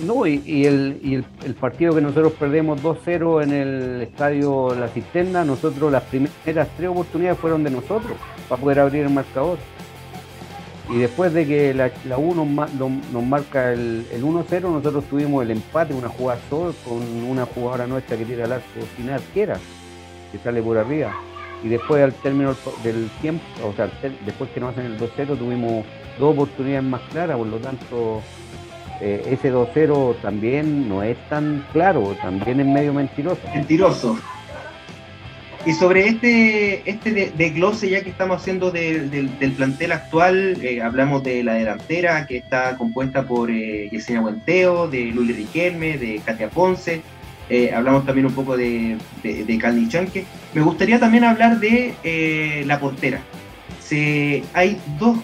No, 0.00 0.26
y, 0.26 0.66
el, 0.66 1.24
partido 1.60 1.94
que 1.94 2.00
nosotros 2.00 2.32
perdemos 2.32 2.82
2-0 2.82 3.44
en 3.44 3.52
el 3.52 4.02
estadio 4.02 4.74
La 4.74 4.88
Cisterna, 4.88 5.44
nosotros 5.44 5.92
las 5.92 6.02
primeras 6.02 6.68
tres 6.76 6.88
oportunidades 6.88 7.38
fueron 7.38 7.62
de 7.62 7.70
nosotros 7.70 8.16
para 8.48 8.60
poder 8.60 8.80
abrir 8.80 9.04
el 9.04 9.10
marcador. 9.10 9.58
Y 10.90 10.98
después 10.98 11.32
de 11.32 11.46
que 11.46 11.72
la, 11.72 11.90
la 12.04 12.18
U 12.18 12.34
nos, 12.34 13.22
marca 13.24 13.72
el, 13.72 14.06
1-0, 14.12 14.60
nosotros 14.60 15.04
tuvimos 15.04 15.42
el 15.42 15.52
empate, 15.52 15.94
una 15.94 16.08
jugada 16.08 16.40
sol 16.50 16.74
con 16.84 17.00
una 17.24 17.46
jugadora 17.46 17.86
nuestra 17.86 18.16
que 18.18 18.24
tira 18.24 18.44
el 18.44 18.52
arco 18.52 18.66
sin 18.96 19.08
arquera, 19.08 19.58
que 20.30 20.38
sale 20.38 20.62
por 20.62 20.76
arriba. 20.76 21.14
Y 21.62 21.68
después 21.68 22.02
al 22.02 22.12
término 22.12 22.54
del 22.82 23.08
tiempo, 23.22 23.42
o 23.66 23.72
sea, 23.72 23.90
después 24.26 24.50
que 24.50 24.60
nos 24.60 24.72
hacen 24.72 24.84
el 24.84 24.98
2-0, 24.98 25.38
tuvimos 25.38 25.86
dos 26.18 26.34
oportunidades 26.34 26.84
más 26.84 27.00
claras, 27.10 27.38
por 27.38 27.46
lo 27.46 27.56
tanto, 27.56 28.20
eh, 29.00 29.22
ese 29.30 29.50
2-0 29.50 30.16
también 30.20 30.86
no 30.86 31.02
es 31.02 31.16
tan 31.30 31.64
claro, 31.72 32.14
también 32.20 32.60
es 32.60 32.66
medio 32.66 32.92
mentiroso. 32.92 33.40
Mentiroso. 33.54 34.18
Y 35.66 35.72
sobre 35.72 36.08
este, 36.08 36.88
este 36.88 37.32
desglose 37.36 37.88
ya 37.88 38.02
que 38.02 38.10
estamos 38.10 38.42
haciendo 38.42 38.70
del 38.70 39.54
plantel 39.56 39.92
actual, 39.92 40.58
eh, 40.62 40.82
hablamos 40.82 41.22
de 41.22 41.42
la 41.42 41.54
delantera 41.54 42.26
que 42.26 42.36
está 42.36 42.76
compuesta 42.76 43.22
por 43.22 43.50
eh, 43.50 43.88
Yesenia 43.90 44.20
Buenteo, 44.20 44.88
de 44.88 45.06
Luli 45.06 45.32
Riquelme, 45.32 45.96
de 45.96 46.20
Katia 46.24 46.50
Ponce, 46.50 47.02
eh, 47.50 47.72
hablamos 47.74 48.06
también 48.06 48.26
un 48.26 48.34
poco 48.34 48.56
de, 48.56 48.96
de, 49.22 49.44
de 49.44 49.88
Chanque. 49.88 50.24
Me 50.54 50.62
gustaría 50.62 50.98
también 50.98 51.24
hablar 51.24 51.60
de 51.60 51.94
eh, 52.02 52.64
la 52.66 52.80
portera. 52.80 53.20
Se, 53.82 54.42
hay 54.54 54.80
dos 54.98 55.18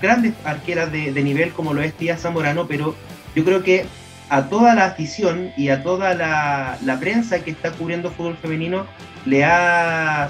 grandes 0.00 0.34
arqueras 0.44 0.92
de, 0.92 1.10
nivel 1.22 1.52
como 1.52 1.74
lo 1.74 1.82
es 1.82 1.94
Tía 1.94 2.16
Zamorano, 2.16 2.66
pero 2.66 2.94
yo 3.34 3.44
creo 3.44 3.62
que 3.62 3.86
a 4.34 4.48
toda 4.48 4.74
la 4.74 4.86
afición 4.86 5.52
y 5.56 5.68
a 5.68 5.84
toda 5.84 6.12
la, 6.12 6.98
prensa 6.98 7.44
que 7.44 7.52
está 7.52 7.70
cubriendo 7.70 8.10
fútbol 8.10 8.36
femenino 8.36 8.84
le 9.26 9.44
ha, 9.44 10.28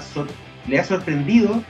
le 0.67 0.79
ha 0.79 0.83
sorprendido 0.83 1.63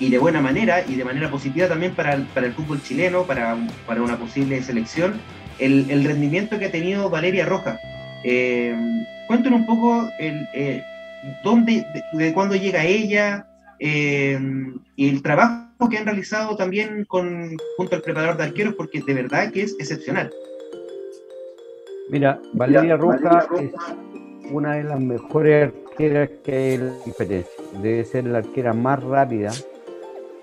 y 0.00 0.08
de 0.08 0.16
buena 0.16 0.40
manera 0.40 0.82
y 0.88 0.94
de 0.94 1.04
manera 1.04 1.30
positiva 1.30 1.68
también 1.68 1.94
para 1.94 2.14
el, 2.14 2.22
para 2.22 2.46
el 2.46 2.54
fútbol 2.54 2.82
chileno, 2.82 3.24
para, 3.24 3.58
para 3.86 4.00
una 4.00 4.16
posible 4.16 4.62
selección, 4.62 5.20
el, 5.58 6.04
rendimiento 6.04 6.58
que 6.58 6.66
ha 6.66 6.70
tenido 6.72 7.10
Valeria 7.10 7.44
Roja. 7.44 7.78
Eh, 8.24 8.74
cuéntenos 9.26 9.60
un 9.60 9.66
poco 9.66 10.08
el, 10.18 10.48
eh, 10.54 10.82
dónde, 11.42 11.84
de, 12.14 12.32
cuándo 12.32 12.56
llega 12.56 12.82
ella 12.86 13.46
eh, 13.78 14.40
y 14.96 15.10
el 15.10 15.20
trabajo 15.20 15.90
que 15.90 15.98
han 15.98 16.06
realizado 16.06 16.56
también 16.56 17.04
con, 17.04 17.58
junto 17.76 17.94
al 17.94 18.00
preparador 18.00 18.38
de 18.38 18.44
arqueros, 18.44 18.74
porque 18.74 19.02
de 19.06 19.12
verdad 19.12 19.52
que 19.52 19.64
es 19.64 19.76
excepcional. 19.78 20.32
Mira, 22.10 22.40
Valeria 22.52 22.96
Roja 22.96 23.46
es 23.58 23.72
una 24.52 24.74
de 24.74 24.84
las 24.84 25.00
mejores 25.00 25.72
arqueras 25.72 26.30
que 26.44 26.52
hay 26.52 26.74
en 26.74 26.86
la 26.86 26.94
competencia. 27.02 27.64
Debe 27.82 28.04
ser 28.04 28.26
la 28.26 28.38
arquera 28.38 28.74
más 28.74 29.02
rápida 29.02 29.50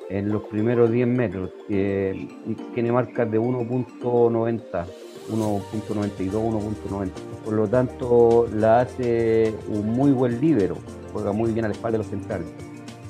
en 0.10 0.30
los 0.32 0.41
primeros 0.44 0.91
10 0.91 1.08
metros. 1.08 1.51
tiene 1.68 2.91
marcas 2.91 3.30
de 3.30 3.39
1.90, 3.39 4.86
1.92, 5.30 6.32
1.90. 6.32 7.10
Por 7.46 7.53
lo 7.53 7.68
tanto, 7.68 8.48
la 8.56 8.82
hace 8.82 9.53
un 9.68 9.91
muy 9.91 10.12
buen 10.12 10.41
líbero. 10.41 10.77
Juega 11.13 11.32
muy 11.32 11.51
bien 11.51 11.65
a 11.65 11.68
la 11.68 11.75
espalda 11.75 12.00
de 12.00 12.03
los 12.03 12.08
centrales. 12.08 12.48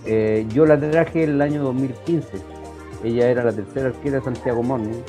Eh, 0.06 0.46
yo 0.54 0.66
la 0.66 0.78
traje 0.78 1.24
el 1.24 1.42
año 1.42 1.64
2015. 1.64 2.28
Ella 3.06 3.30
era 3.30 3.46
la 3.46 3.54
tercera 3.54 3.88
arquera 3.88 4.18
de 4.18 4.26
Santiago 4.26 4.62
Morning 4.62 5.02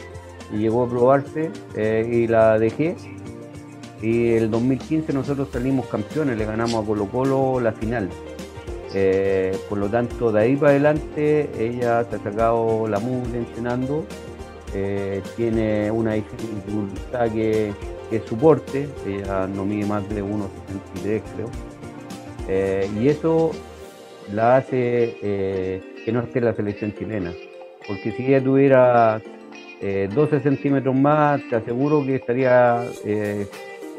y 0.52 0.58
llegó 0.58 0.84
a 0.84 0.88
probarse 0.88 1.50
eh, 1.74 2.08
y 2.10 2.26
la 2.28 2.58
dejé 2.58 2.96
y 4.02 4.32
el 4.32 4.50
2015 4.50 5.12
nosotros 5.12 5.48
salimos 5.52 5.86
campeones, 5.86 6.36
le 6.36 6.44
ganamos 6.44 6.82
a 6.82 6.86
Colo 6.86 7.06
Colo 7.06 7.60
la 7.60 7.72
final. 7.72 8.10
Eh, 8.94 9.56
por 9.68 9.78
lo 9.78 9.88
tanto, 9.88 10.32
de 10.32 10.40
ahí 10.42 10.56
para 10.56 10.72
adelante 10.72 11.48
ella 11.58 12.04
se 12.04 12.16
ha 12.16 12.18
sacado 12.18 12.86
la 12.88 12.98
mugre 12.98 13.38
entrenando, 13.38 14.04
eh, 14.74 15.22
tiene 15.36 15.90
una 15.90 16.14
dificultad 16.14 17.30
que, 17.30 17.72
es 18.10 18.24
soporte, 18.26 18.88
ella 19.06 19.46
no 19.46 19.64
mide 19.64 19.86
más 19.86 20.06
de 20.10 20.22
1,63 20.22 21.22
creo, 21.34 21.48
eh, 22.46 22.90
y 23.00 23.08
eso 23.08 23.52
la 24.34 24.56
hace 24.56 25.16
que 26.04 26.12
no 26.12 26.20
esté 26.20 26.42
la 26.42 26.52
selección 26.52 26.92
chilena, 26.94 27.32
porque 27.88 28.12
si 28.12 28.26
ella 28.26 28.44
tuviera 28.44 29.22
12 29.80 30.40
centímetros 30.40 30.94
más, 30.94 31.40
te 31.48 31.56
aseguro 31.56 32.04
que 32.04 32.16
estaría 32.16 32.84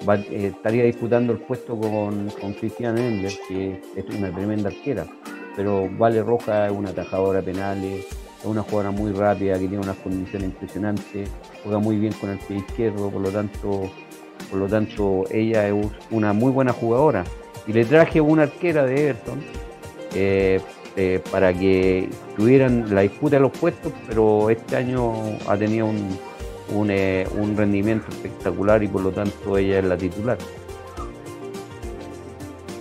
eh, 0.07 0.51
estaría 0.55 0.83
disputando 0.83 1.33
el 1.33 1.39
puesto 1.39 1.77
con, 1.77 2.29
con 2.41 2.53
Cristian 2.53 2.97
Endler, 2.97 3.33
que 3.47 3.81
es 3.95 4.05
una 4.15 4.31
tremenda 4.31 4.69
arquera. 4.69 5.05
Pero 5.55 5.89
Vale 5.97 6.23
Roja 6.23 6.67
es 6.67 6.71
una 6.71 6.89
atajadora 6.89 7.41
penal, 7.41 7.83
es 7.83 8.05
una 8.43 8.63
jugadora 8.63 8.91
muy 8.91 9.11
rápida, 9.11 9.53
que 9.53 9.67
tiene 9.67 9.79
unas 9.79 9.97
condiciones 9.97 10.49
impresionantes, 10.49 11.29
juega 11.63 11.79
muy 11.79 11.97
bien 11.97 12.13
con 12.13 12.31
el 12.31 12.39
pie 12.39 12.57
izquierdo, 12.57 13.09
por 13.09 13.21
lo 13.21 13.29
tanto, 13.29 13.91
por 14.49 14.59
lo 14.59 14.67
tanto 14.67 15.23
ella 15.31 15.67
es 15.67 15.75
una 16.11 16.33
muy 16.33 16.51
buena 16.51 16.73
jugadora. 16.73 17.23
Y 17.67 17.73
le 17.73 17.85
traje 17.85 18.19
una 18.19 18.43
arquera 18.43 18.83
de 18.85 19.09
Everton 19.09 19.39
eh, 20.15 20.59
eh, 20.95 21.21
para 21.31 21.53
que 21.53 22.09
tuvieran 22.35 22.93
la 22.93 23.01
disputa 23.01 23.37
de 23.37 23.41
los 23.41 23.51
puestos, 23.51 23.93
pero 24.07 24.49
este 24.49 24.75
año 24.75 25.13
ha 25.47 25.55
tenido 25.55 25.85
un, 25.87 26.19
eh, 26.89 27.27
un, 27.37 27.55
rendimiento 27.55 28.05
espectacular 28.09 28.83
y 28.83 28.87
por 28.87 29.01
lo 29.01 29.11
tanto 29.11 29.57
ella 29.57 29.79
es 29.79 29.85
la 29.85 29.97
titular. 29.97 30.37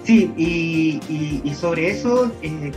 Sí, 0.05 0.33
y, 0.37 1.55
sobre 1.55 1.91
eso 1.91 2.31
eh, 2.43 2.73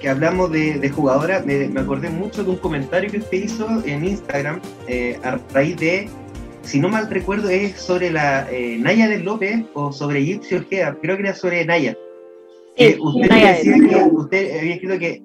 que 0.00 0.08
hablamos 0.08 0.52
de, 0.52 0.88
jugadora, 0.90 1.42
me, 1.44 1.80
acordé 1.80 2.10
mucho 2.10 2.44
de 2.44 2.50
un 2.50 2.56
comentario 2.56 3.10
que 3.10 3.18
usted 3.18 3.44
hizo 3.44 3.66
en 3.84 4.04
Instagram 4.04 4.60
eh, 4.86 5.18
a 5.24 5.38
raíz 5.52 5.76
de, 5.78 6.08
si 6.62 6.78
no 6.78 6.88
mal 6.88 7.10
recuerdo, 7.10 7.48
es 7.48 7.80
sobre 7.80 8.10
la 8.10 8.46
Naya 8.78 9.08
del 9.08 9.24
López 9.24 9.64
o 9.74 9.92
sobre 9.92 10.24
Gypsy 10.24 10.56
Ojeda, 10.56 10.96
creo 11.00 11.16
que 11.16 11.22
era 11.22 11.34
sobre 11.34 11.64
Naya. 11.64 11.96
usted, 13.00 13.28
decía 13.28 13.74
que, 13.74 14.08
usted 14.12 14.58
había 14.58 14.74
escrito 14.74 14.98
que 14.98 15.22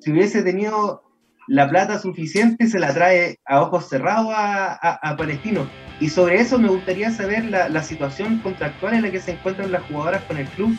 si 0.00 0.12
hubiese 0.12 0.42
tenido 0.42 1.05
la 1.46 1.68
plata 1.68 1.98
suficiente 1.98 2.66
se 2.66 2.78
la 2.78 2.92
trae 2.92 3.38
a 3.46 3.62
ojos 3.62 3.88
cerrados 3.88 4.32
a, 4.34 5.14
Palestino. 5.16 5.68
Y 6.00 6.08
sobre 6.08 6.40
eso 6.40 6.58
me 6.58 6.68
gustaría 6.68 7.10
saber 7.10 7.44
la, 7.44 7.82
situación 7.82 8.38
contractual 8.40 8.94
en 8.94 9.02
la 9.02 9.10
que 9.10 9.20
se 9.20 9.32
encuentran 9.32 9.72
las 9.72 9.82
jugadoras 9.84 10.22
con 10.24 10.36
el 10.36 10.46
club 10.48 10.76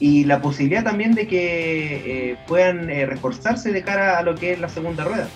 y 0.00 0.24
la 0.24 0.40
posibilidad 0.40 0.84
también 0.84 1.14
de 1.14 1.26
que 1.26 2.30
eh, 2.30 2.38
puedan 2.46 2.90
eh, 2.90 3.06
reforzarse 3.06 3.72
de 3.72 3.82
cara 3.82 4.18
a 4.18 4.22
lo 4.22 4.34
que 4.34 4.52
es 4.52 4.60
la 4.60 4.68
segunda 4.68 5.04
rueda. 5.04 5.28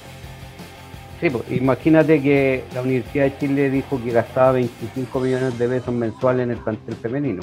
Sí, 1.21 1.31
pues, 1.31 1.45
imagínate 1.51 2.21
que 2.21 2.65
la 2.75 2.83
Universidad 2.83 3.25
de 3.25 3.39
Chile 3.39 3.71
dijo 3.71 4.03
que 4.03 4.11
gastaba 4.11 4.53
25 4.53 5.21
millones 5.21 5.59
de 5.59 5.69
pesos 5.69 5.95
mensuales 5.95 6.45
en 6.45 6.51
el 6.51 6.59
plantel 6.59 6.95
femenino. 6.97 7.43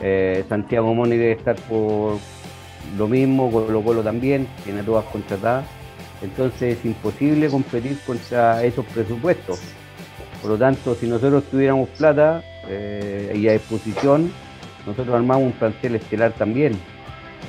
Eh, 0.00 0.44
Santiago 0.48 0.94
Moni 0.94 1.16
debe 1.16 1.32
estar 1.32 1.56
por 1.56 2.18
lo 2.96 3.08
mismo, 3.08 3.50
Colo 3.50 3.82
Colo 3.82 4.02
también, 4.02 4.46
tiene 4.64 4.82
todas 4.82 5.04
contratadas 5.06 5.64
entonces 6.22 6.78
es 6.78 6.84
imposible 6.84 7.48
competir 7.48 7.98
contra 8.06 8.62
esos 8.64 8.84
presupuestos. 8.86 9.60
Por 10.40 10.50
lo 10.52 10.58
tanto, 10.58 10.94
si 10.94 11.06
nosotros 11.06 11.44
tuviéramos 11.50 11.88
plata 11.90 12.42
eh, 12.68 13.34
y 13.36 13.48
a 13.48 13.52
disposición, 13.52 14.30
nosotros 14.86 15.14
armamos 15.14 15.46
un 15.46 15.52
plantel 15.52 15.96
estelar 15.96 16.32
también. 16.32 16.78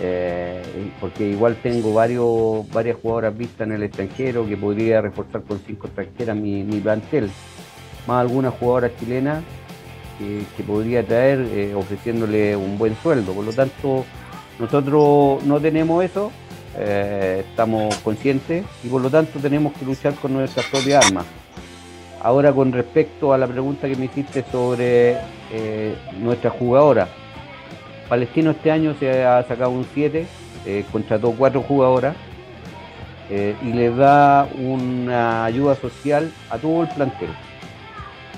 Eh, 0.02 0.62
porque 1.00 1.28
igual 1.28 1.58
tengo 1.62 1.94
varios, 1.94 2.70
varias 2.72 2.98
jugadoras 3.02 3.38
vistas 3.38 3.68
en 3.68 3.74
el 3.74 3.84
extranjero 3.84 4.48
que 4.48 4.56
podría 4.56 5.02
reforzar 5.02 5.42
con 5.42 5.60
cinco 5.66 5.88
extranjeras 5.88 6.38
mi, 6.38 6.64
plantel. 6.82 7.30
más 8.08 8.22
alguna 8.22 8.50
jugadora 8.50 8.96
chilena 8.98 9.42
que, 10.18 10.64
podría 10.64 11.06
traer 11.06 11.40
eh, 11.54 11.74
ofreciéndole 11.76 12.56
un 12.56 12.78
buen 12.78 12.96
sueldo. 12.96 13.34
Por 13.34 13.46
lo 13.46 13.54
tanto, 13.54 14.06
nosotros 14.60 15.44
no 15.44 15.60
tenemos 15.60 16.04
eso, 16.04 16.32
eh, 16.82 17.44
estamos 17.50 17.94
conscientes 17.98 18.64
y 18.86 18.88
por 18.88 19.02
lo 19.02 19.10
tanto 19.10 19.38
tenemos 19.40 19.74
que 19.74 19.84
luchar 19.84 20.14
con 20.14 20.32
nuestras 20.32 20.66
propias 20.68 21.06
armas. 21.06 21.26
Ahora 22.22 22.54
con 22.54 22.72
respecto 22.72 23.34
a 23.34 23.38
la 23.38 23.48
pregunta 23.48 23.90
que 23.90 23.98
me 23.98 24.06
hiciste 24.06 24.46
sobre 24.50 25.18
eh, 25.52 25.96
nuestra 26.20 26.50
jugadora, 26.50 27.10
Palestino 28.08 28.52
este 28.52 28.72
año 28.72 28.96
se 28.98 29.26
ha 29.26 29.44
sacado 29.44 29.72
un 29.72 29.86
7, 29.94 30.26
contrató 30.92 31.32
cuatro 31.32 31.62
jugadoras 31.62 32.16
y 33.30 33.74
le 33.74 33.92
da 33.92 34.48
una 34.58 35.46
ayuda 35.46 35.76
social 35.76 36.32
a 36.50 36.58
todo 36.58 36.84
el 36.84 36.90
plantel. 36.90 37.30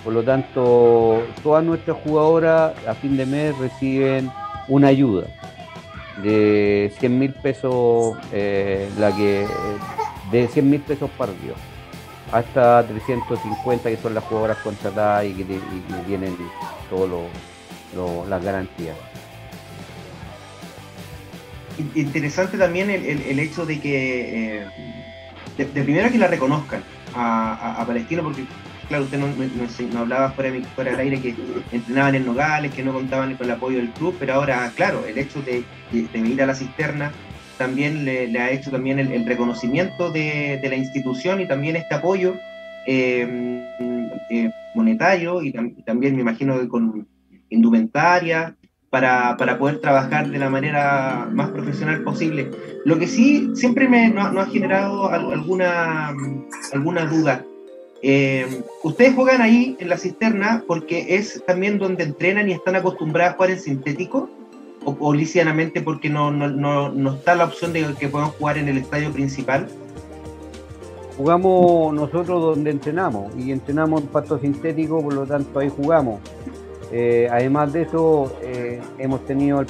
Por 0.03 0.13
lo 0.13 0.23
tanto, 0.23 1.23
todas 1.41 1.63
nuestras 1.63 1.97
jugadoras 2.03 2.73
a 2.85 2.93
fin 2.95 3.15
de 3.15 3.25
mes 3.25 3.57
reciben 3.57 4.29
una 4.67 4.87
ayuda 4.87 5.27
de 6.21 6.93
100 6.99 7.19
mil 7.19 7.33
pesos, 7.33 8.17
eh, 8.31 8.89
la 8.97 9.15
que 9.15 9.45
de 10.31 10.47
100 10.47 10.69
mil 10.69 10.81
pesos 10.81 11.09
para 11.17 11.31
Dios, 11.33 11.57
hasta 12.31 12.85
350 12.87 13.89
que 13.89 13.97
son 13.97 14.13
las 14.13 14.23
jugadoras 14.25 14.57
contratadas 14.57 15.25
y 15.25 15.33
que, 15.33 15.59
tienen 16.07 16.37
todas 16.89 18.29
las 18.29 18.43
garantías. 18.43 18.95
Interesante 21.95 22.57
también 22.57 22.89
el, 22.89 23.39
hecho 23.39 23.65
de 23.65 23.79
que, 23.79 24.61
eh, 24.61 24.67
de, 25.57 25.65
primero 25.65 26.11
que 26.11 26.17
la 26.17 26.27
reconozcan 26.27 26.83
a 27.15 27.83
Palestino, 27.85 28.23
porque 28.23 28.45
claro, 28.91 29.05
usted 29.05 29.19
no, 29.93 29.99
hablaba 29.99 30.31
fuera, 30.31 30.51
del 30.51 30.99
aire 30.99 31.21
que 31.21 31.33
entrenaban 31.71 32.13
en 32.15 32.25
Nogales, 32.25 32.73
que 32.73 32.83
no 32.83 32.91
contaban 32.91 33.35
con 33.35 33.45
el 33.45 33.53
apoyo 33.53 33.77
del 33.77 33.89
club, 33.91 34.13
pero 34.19 34.33
ahora, 34.33 34.69
claro, 34.75 35.05
el 35.07 35.17
hecho 35.17 35.41
de, 35.41 35.63
ir 35.93 36.43
a 36.43 36.45
la 36.45 36.53
cisterna 36.53 37.13
también 37.57 38.03
le, 38.03 38.37
ha 38.37 38.51
hecho 38.51 38.69
también 38.69 38.99
el, 38.99 39.25
reconocimiento 39.25 40.11
de, 40.11 40.59
la 40.61 40.75
institución 40.75 41.39
y 41.39 41.47
también 41.47 41.77
este 41.77 41.95
apoyo 41.95 42.35
eh, 42.85 43.65
eh, 44.29 44.51
monetario 44.75 45.41
y, 45.41 45.53
también 45.85 46.15
me 46.15 46.21
imagino 46.21 46.59
que 46.59 46.67
con 46.67 47.07
indumentaria 47.49 48.57
para, 48.89 49.37
poder 49.57 49.79
trabajar 49.79 50.29
de 50.29 50.37
la 50.37 50.49
manera 50.49 51.29
más 51.31 51.49
profesional 51.51 52.03
posible. 52.03 52.51
Lo 52.83 52.99
que 52.99 53.07
sí 53.07 53.51
siempre 53.53 53.87
me 53.87 54.09
no, 54.09 54.21
ha 54.21 54.45
generado 54.47 55.09
alguna, 55.09 56.13
alguna 56.73 57.05
duda 57.05 57.45
eh, 58.03 58.63
ustedes 58.83 59.13
juegan 59.13 59.41
ahí 59.41 59.75
en 59.79 59.89
la 59.89 59.97
cisterna 59.97 60.63
porque 60.65 61.15
es 61.15 61.43
también 61.45 61.77
donde 61.77 62.03
entrenan 62.03 62.49
y 62.49 62.53
están 62.53 62.75
acostumbrados 62.75 63.33
a 63.33 63.35
jugar 63.35 63.51
en 63.51 63.59
sintético 63.59 64.29
o, 64.83 64.91
o 64.99 65.13
porque 65.83 66.09
no, 66.09 66.31
no, 66.31 67.13
está 67.13 67.35
la 67.35 67.45
opción 67.45 67.73
de 67.73 67.85
que 67.99 68.07
puedan 68.07 68.29
jugar 68.29 68.57
en 68.57 68.67
el 68.67 68.77
estadio 68.77 69.11
principal. 69.11 69.67
Jugamos 71.17 71.93
nosotros 71.93 72.41
donde 72.41 72.71
entrenamos 72.71 73.31
y 73.37 73.51
entrenamos 73.51 74.01
en 74.01 74.07
pasto 74.07 74.39
sintético, 74.39 75.03
por 75.03 75.13
lo 75.13 75.25
tanto 75.25 75.59
ahí 75.59 75.69
jugamos. 75.69 76.19
Eh, 76.91 77.27
además 77.31 77.73
de 77.73 77.83
eso, 77.83 78.35
eh, 78.41 78.81
hemos 78.97 79.23
tenido 79.25 79.61
el 79.61 79.67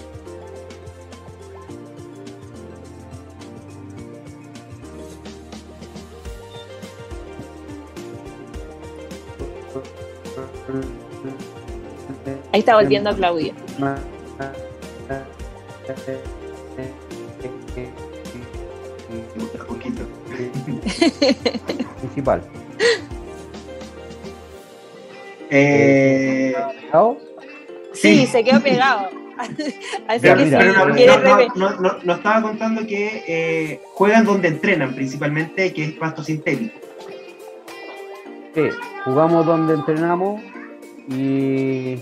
Ahí 12.53 12.60
está 12.60 12.75
volviendo 12.75 13.10
a 13.10 13.15
Claudia. 13.15 13.53
Principal. 22.00 22.42
Eh, 25.50 26.55
sí, 27.94 28.25
se 28.25 28.44
quedó 28.44 28.61
pegado. 28.61 29.09
no, 31.55 32.14
estaba 32.14 32.42
contando 32.42 32.85
que 32.87 33.24
eh, 33.27 33.81
juegan 33.94 34.25
donde 34.25 34.48
entrenan 34.48 34.94
principalmente, 34.94 35.74
que 35.74 35.85
es 35.85 35.92
pasto 35.94 36.24
sintético. 36.24 36.79
Sí, 38.55 38.70
jugamos 39.05 39.46
donde 39.46 39.74
entrenamos 39.74 40.42
y 41.09 41.98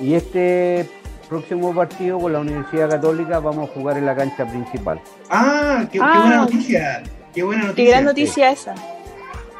y 0.00 0.14
este 0.14 0.88
próximo 1.28 1.74
partido 1.74 2.18
con 2.18 2.32
la 2.32 2.40
Universidad 2.40 2.90
Católica 2.90 3.38
vamos 3.38 3.68
a 3.68 3.72
jugar 3.72 3.98
en 3.98 4.06
la 4.06 4.16
cancha 4.16 4.46
principal. 4.46 5.00
Ah, 5.30 5.86
qué, 5.90 5.98
buena 5.98 6.32
ah. 6.32 6.36
noticia. 6.36 7.02
Qué 7.34 7.42
buena 7.42 7.62
noticia. 7.66 7.84
Qué 7.84 7.90
gran 7.90 8.04
noticia 8.04 8.50
esa. 8.50 8.74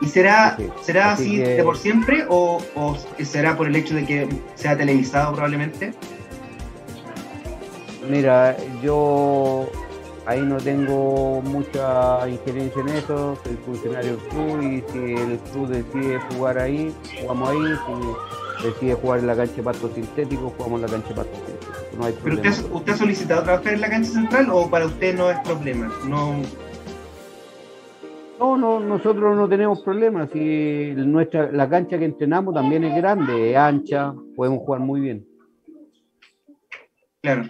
¿Y 0.01 0.07
será, 0.07 0.57
será 0.83 1.12
así, 1.12 1.38
de 1.38 1.62
por 1.64 1.77
siempre 1.77 2.24
o, 2.29 2.61
será 3.22 3.57
por 3.57 3.66
el 3.66 3.74
hecho 3.74 3.94
de 3.94 4.07
que 4.07 4.29
sea 4.55 4.77
televisado 4.77 5.33
probablemente? 5.33 5.92
Mira, 8.09 8.57
yo 8.81 9.68
ahí 10.24 10.40
no 10.40 10.59
tengo 10.59 11.42
mucha 11.42 12.29
injerencia 12.29 12.81
en 12.81 12.88
eso, 12.90 13.37
soy 13.42 13.59
funcionario 13.66 14.16
del 14.16 14.29
club 14.29 14.62
y 14.62 14.92
si 14.92 14.98
el 15.20 15.38
club 15.51 15.68
decide 15.68 16.20
jugar 16.31 16.59
ahí, 16.59 16.94
jugamos 17.20 17.51
ahí, 17.51 17.74
decide 18.62 18.94
jugar 18.94 19.20
en 19.20 19.26
la 19.26 19.36
cancha 19.36 19.54
de 19.54 19.62
pasto 19.62 19.90
sintético, 19.94 20.52
jugamos 20.56 20.80
en 20.80 20.86
la 20.86 20.92
cancha 20.92 21.08
de 21.08 21.14
pasto 21.14 21.36
sintético. 21.36 21.72
No 21.96 22.04
hay 22.04 22.14
¿Pero 22.22 22.34
usted, 22.36 22.72
usted, 22.72 22.92
ha 22.92 22.96
solicitado 22.96 23.42
trabajar 23.42 23.74
en 23.74 23.80
la 23.80 23.90
cancha 23.90 24.10
central 24.10 24.48
o 24.50 24.70
para 24.70 24.86
usted 24.86 25.16
no 25.16 25.30
es 25.30 25.38
problema? 25.40 25.92
No. 26.06 26.42
No, 28.38 28.56
no, 28.56 28.78
nosotros 28.78 29.36
no 29.36 29.48
tenemos 29.48 29.82
problemas. 29.82 30.30
Si 30.32 30.92
nuestra, 30.94 31.50
la 31.50 31.68
cancha 31.68 31.98
que 31.98 32.04
entrenamos 32.04 32.54
también 32.54 32.84
es 32.84 32.94
grande, 32.94 33.50
es 33.50 33.56
ancha, 33.56 34.14
podemos 34.36 34.60
jugar 34.60 34.80
muy 34.80 35.00
bien. 35.00 35.26
Claro. 37.20 37.42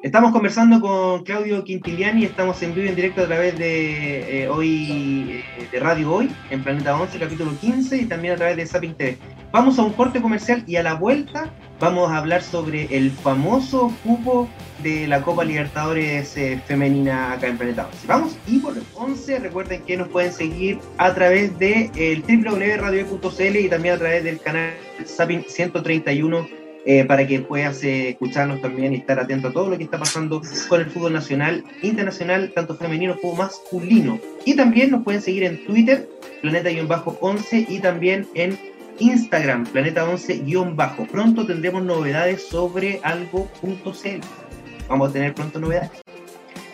Estamos 0.00 0.30
conversando 0.30 0.80
con 0.80 1.24
Claudio 1.24 1.64
Quintiliani, 1.64 2.24
estamos 2.24 2.62
en 2.62 2.72
vivo 2.72 2.86
y 2.86 2.90
en 2.90 2.94
directo 2.94 3.22
a 3.22 3.26
través 3.26 3.58
de 3.58 4.44
eh, 4.44 4.48
hoy 4.48 5.42
eh, 5.58 5.68
de 5.72 5.80
Radio 5.80 6.14
Hoy, 6.14 6.30
en 6.50 6.62
Planeta 6.62 6.96
11, 6.96 7.18
capítulo 7.18 7.50
15, 7.60 7.96
y 7.96 8.04
también 8.04 8.34
a 8.34 8.36
través 8.36 8.56
de 8.56 8.66
Zapping 8.66 8.94
TV. 8.94 9.18
Vamos 9.50 9.78
a 9.78 9.82
un 9.82 9.94
corte 9.94 10.20
comercial 10.20 10.62
y 10.66 10.76
a 10.76 10.82
la 10.82 10.94
vuelta 10.94 11.50
vamos 11.80 12.10
a 12.10 12.18
hablar 12.18 12.42
sobre 12.42 12.94
el 12.94 13.10
famoso 13.10 13.90
cupo 14.04 14.46
de 14.82 15.06
la 15.06 15.22
Copa 15.22 15.42
Libertadores 15.42 16.36
eh, 16.36 16.60
femenina 16.66 17.32
acá 17.32 17.46
en 17.46 17.56
Planeta 17.56 17.86
11. 17.86 18.06
Vamos 18.06 18.36
y 18.46 18.58
por 18.58 18.76
el 18.76 18.82
11, 18.94 19.38
recuerden 19.38 19.82
que 19.84 19.96
nos 19.96 20.08
pueden 20.08 20.32
seguir 20.34 20.78
a 20.98 21.14
través 21.14 21.58
de 21.58 21.90
el 21.96 22.22
www.radio.cl 22.22 23.56
y 23.56 23.68
también 23.70 23.94
a 23.94 23.98
través 23.98 24.22
del 24.22 24.38
canal 24.38 24.74
Zapping 25.06 25.44
131 25.48 26.46
eh, 26.84 27.04
para 27.06 27.26
que 27.26 27.40
puedas 27.40 27.82
eh, 27.84 28.10
escucharnos 28.10 28.60
también 28.60 28.92
y 28.92 28.96
estar 28.96 29.18
atento 29.18 29.48
a 29.48 29.52
todo 29.52 29.70
lo 29.70 29.78
que 29.78 29.84
está 29.84 29.98
pasando 29.98 30.42
con 30.68 30.80
el 30.80 30.90
fútbol 30.90 31.14
nacional, 31.14 31.64
internacional, 31.82 32.52
tanto 32.54 32.76
femenino 32.76 33.16
como 33.20 33.36
masculino. 33.36 34.18
Y 34.44 34.56
también 34.56 34.90
nos 34.90 35.04
pueden 35.04 35.22
seguir 35.22 35.44
en 35.44 35.64
Twitter, 35.66 36.08
planeta-11, 36.42 37.66
y 37.68 37.80
también 37.80 38.26
en 38.34 38.58
Instagram, 38.98 39.66
planeta11-bajo. 39.66 41.06
Pronto 41.06 41.46
tendremos 41.46 41.82
novedades 41.82 42.46
sobre 42.48 43.00
algo.cl. 43.02 44.20
Vamos 44.88 45.10
a 45.10 45.12
tener 45.12 45.34
pronto 45.34 45.60
novedades. 45.60 45.90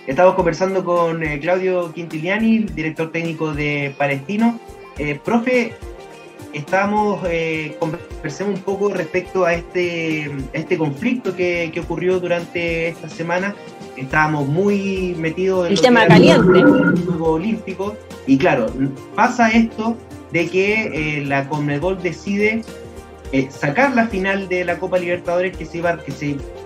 Estamos 0.07 0.35
conversando 0.35 0.85
con 0.85 1.23
eh, 1.23 1.41
Claudio 1.41 1.93
Quintiliani, 1.93 2.61
director 2.61 3.11
técnico 3.11 3.55
de 3.55 3.95
Palestino. 3.97 4.61
profe, 5.25 5.75
estábamos, 6.55 7.21
eh, 7.27 7.77
conversemos 7.79 8.57
un 8.57 8.63
poco 8.63 8.89
respecto 8.89 9.45
a 9.45 9.55
este, 9.55 10.31
este 10.53 10.79
conflicto 10.79 11.35
que, 11.35 11.73
ocurrió 11.83 12.21
durante 12.21 12.89
esta 12.89 13.09
semana. 13.09 13.55
Estábamos 13.97 14.49
muy 14.49 15.15
metidos 15.19 15.67
en 15.67 15.73
el 15.73 15.81
tema 15.81 16.07
caliente. 16.07 16.63
Juego 16.63 17.33
olímpico. 17.33 17.97
Y 18.27 18.39
claro, 18.39 18.67
pasa 19.15 19.51
esto 19.51 19.97
de 20.35 20.49
que 20.49 21.19
eh, 21.19 21.25
la 21.25 21.49
Conmebol 21.49 22.03
decide 22.03 22.63
eh, 23.31 23.49
sacar 23.51 23.95
la 23.95 24.09
final 24.09 24.49
de 24.49 24.65
la 24.65 24.79
Copa 24.79 24.99
Libertadores 24.99 25.57
que 25.57 25.65
se, 25.65 25.79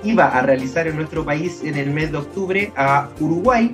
iba, 0.04 0.26
a 0.26 0.42
realizar 0.42 0.88
en 0.88 0.96
nuestro 0.96 1.22
país 1.22 1.62
en 1.62 1.76
el 1.76 1.90
mes 1.90 2.10
de 2.10 2.18
octubre 2.18 2.72
a 2.76 3.10
Uruguay. 3.20 3.70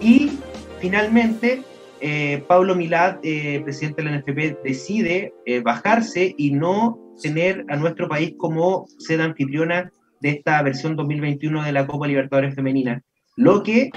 Y 0.00 0.38
finalmente 0.80 1.62
eh, 2.00 2.42
Pablo 2.48 2.74
Milad, 2.74 3.18
eh, 3.22 3.60
presidente 3.62 4.02
de 4.02 4.10
la 4.10 4.18
NFP, 4.18 4.58
decide 4.64 5.32
bajarse 5.62 6.34
y 6.36 6.50
no 6.50 6.98
tener 7.22 7.64
a 7.68 7.76
nuestro 7.76 8.08
país 8.08 8.34
como 8.38 8.86
sede 8.98 9.22
anfitriona 9.22 9.92
de 10.20 10.30
esta 10.30 10.60
versión 10.62 10.96
2021 10.96 11.62
de 11.62 11.70
la 11.72 11.86
Copa 11.86 12.08
Libertadores 12.08 12.56
Femenina, 12.56 13.02
lo 13.36 13.62
que 13.62 13.90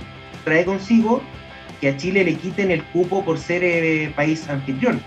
trae 0.43 0.65
consigo 0.65 1.21
que 1.79 1.89
a 1.89 1.97
Chile 1.97 2.23
le 2.23 2.35
quiten 2.35 2.71
el 2.71 2.83
cupo 2.85 3.23
por 3.23 3.37
ser 3.37 4.11
país 4.13 4.47
anfitrión. 4.49 5.01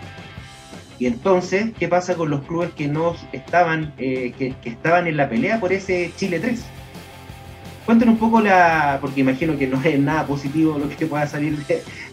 Y 0.99 1.07
entonces, 1.07 1.71
¿qué 1.79 1.87
pasa 1.87 2.17
con 2.17 2.31
los 2.31 2.43
clubes 2.43 2.71
que 2.73 2.89
no 2.89 3.15
estaban, 3.33 3.93
eh, 3.99 4.33
que, 4.37 4.55
estaban 4.65 5.07
en 5.07 5.17
la 5.17 5.29
pelea 5.29 5.61
por 5.61 5.73
ese 5.73 6.11
Chile 6.17 6.41
3? 6.41 6.61
Cuéntenos 7.87 8.15
un 8.15 8.19
poco 8.19 8.41
la, 8.41 8.99
porque 9.01 9.21
imagino 9.21 9.57
que 9.57 9.67
no 9.67 9.81
es 9.83 9.99
nada 9.99 10.27
positivo 10.27 10.77
lo 10.79 10.89
que 10.89 11.07
pueda 11.07 11.27
salir 11.27 11.57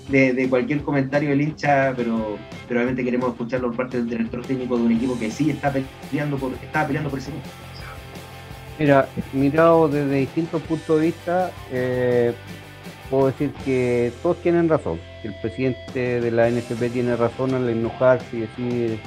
de, 0.07 0.47
cualquier 0.49 0.83
comentario 0.83 1.31
del 1.31 1.41
hincha, 1.41 1.93
pero, 1.97 2.37
pero 2.67 2.79
obviamente 2.79 3.03
queremos 3.03 3.31
escucharlo 3.31 3.69
por 3.69 3.77
parte 3.77 3.97
del 3.97 4.07
director 4.07 4.45
técnico 4.45 4.77
de 4.77 4.83
un 4.83 4.91
equipo 4.91 5.19
que 5.19 5.31
sí 5.31 5.49
está 5.49 5.73
peleando 6.09 6.37
por, 6.37 6.53
está 6.53 6.85
peleando 6.85 7.09
por 7.09 7.19
ese 7.19 7.31
punto. 7.31 7.49
Mira, 8.77 9.07
mirado 9.33 9.87
desde 9.87 10.15
distintos 10.15 10.61
puntos 10.61 10.99
de 10.99 11.05
vista, 11.05 11.51
eh, 11.71 12.33
puedo 13.09 13.27
decir 13.27 13.51
que 13.63 14.11
todos 14.21 14.37
tienen 14.37 14.69
razón. 14.69 14.99
El 15.23 15.33
presidente 15.41 16.21
de 16.21 16.31
la 16.31 16.49
NFP 16.49 16.91
tiene 16.91 17.15
razón 17.15 17.53
al 17.53 17.69
enojarse 17.69 18.37
y 18.37 18.39
decir 18.41 18.99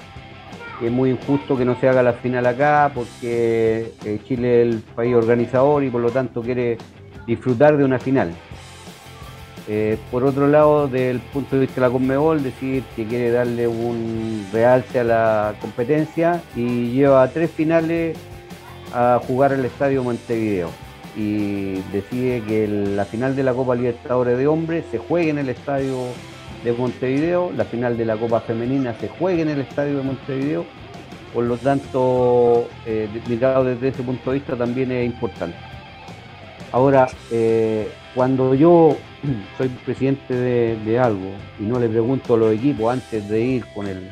que 0.78 0.86
es 0.86 0.92
muy 0.92 1.10
injusto 1.10 1.56
que 1.56 1.64
no 1.64 1.78
se 1.80 1.88
haga 1.88 2.02
la 2.02 2.12
final 2.12 2.46
acá 2.46 2.90
porque 2.94 3.92
eh, 4.04 4.20
Chile 4.26 4.62
es 4.62 4.74
el 4.74 4.80
país 4.80 5.14
organizador 5.14 5.82
y 5.84 5.90
por 5.90 6.00
lo 6.00 6.10
tanto 6.10 6.42
quiere 6.42 6.78
disfrutar 7.26 7.76
de 7.76 7.84
una 7.84 7.98
final. 7.98 8.32
Eh, 9.70 9.98
por 10.10 10.24
otro 10.24 10.46
lado, 10.46 10.88
del 10.88 11.20
punto 11.20 11.56
de 11.56 11.62
vista 11.62 11.74
de 11.74 11.80
la 11.82 11.92
Conmebol, 11.92 12.42
decir 12.42 12.84
que 12.96 13.04
quiere 13.04 13.30
darle 13.30 13.68
un 13.68 14.46
realce 14.50 15.00
a 15.00 15.04
la 15.04 15.54
competencia 15.60 16.40
y 16.56 16.90
lleva 16.92 17.28
tres 17.28 17.50
finales 17.50 18.16
a 18.94 19.20
jugar 19.26 19.52
el 19.52 19.64
Estadio 19.66 20.02
Montevideo 20.02 20.70
y 21.16 21.80
decide 21.92 22.42
que 22.42 22.68
la 22.68 23.04
final 23.04 23.34
de 23.34 23.42
la 23.42 23.54
Copa 23.54 23.74
Libertadores 23.74 24.38
de 24.38 24.46
Hombres 24.46 24.84
se 24.90 24.98
juegue 24.98 25.30
en 25.30 25.38
el 25.38 25.48
Estadio 25.48 25.96
de 26.64 26.72
Montevideo, 26.72 27.52
la 27.56 27.64
final 27.64 27.96
de 27.96 28.04
la 28.04 28.16
Copa 28.16 28.40
Femenina 28.40 28.94
se 28.94 29.08
juegue 29.08 29.42
en 29.42 29.48
el 29.48 29.60
Estadio 29.60 29.98
de 29.98 30.02
Montevideo, 30.02 30.64
por 31.32 31.44
lo 31.44 31.56
tanto, 31.56 32.68
eh, 32.86 33.08
mirado 33.28 33.64
desde 33.64 33.88
ese 33.88 34.02
punto 34.02 34.30
de 34.30 34.38
vista 34.38 34.56
también 34.56 34.90
es 34.90 35.06
importante. 35.06 35.56
Ahora, 36.72 37.08
eh, 37.30 37.88
cuando 38.14 38.54
yo 38.54 38.96
soy 39.58 39.68
presidente 39.68 40.34
de, 40.34 40.98
algo 40.98 41.30
y 41.58 41.64
no 41.64 41.78
le 41.78 41.88
pregunto 41.88 42.34
a 42.34 42.38
los 42.38 42.54
equipos 42.54 42.92
antes 42.92 43.28
de 43.28 43.40
ir 43.40 43.64
con 43.74 43.86
el 43.86 44.10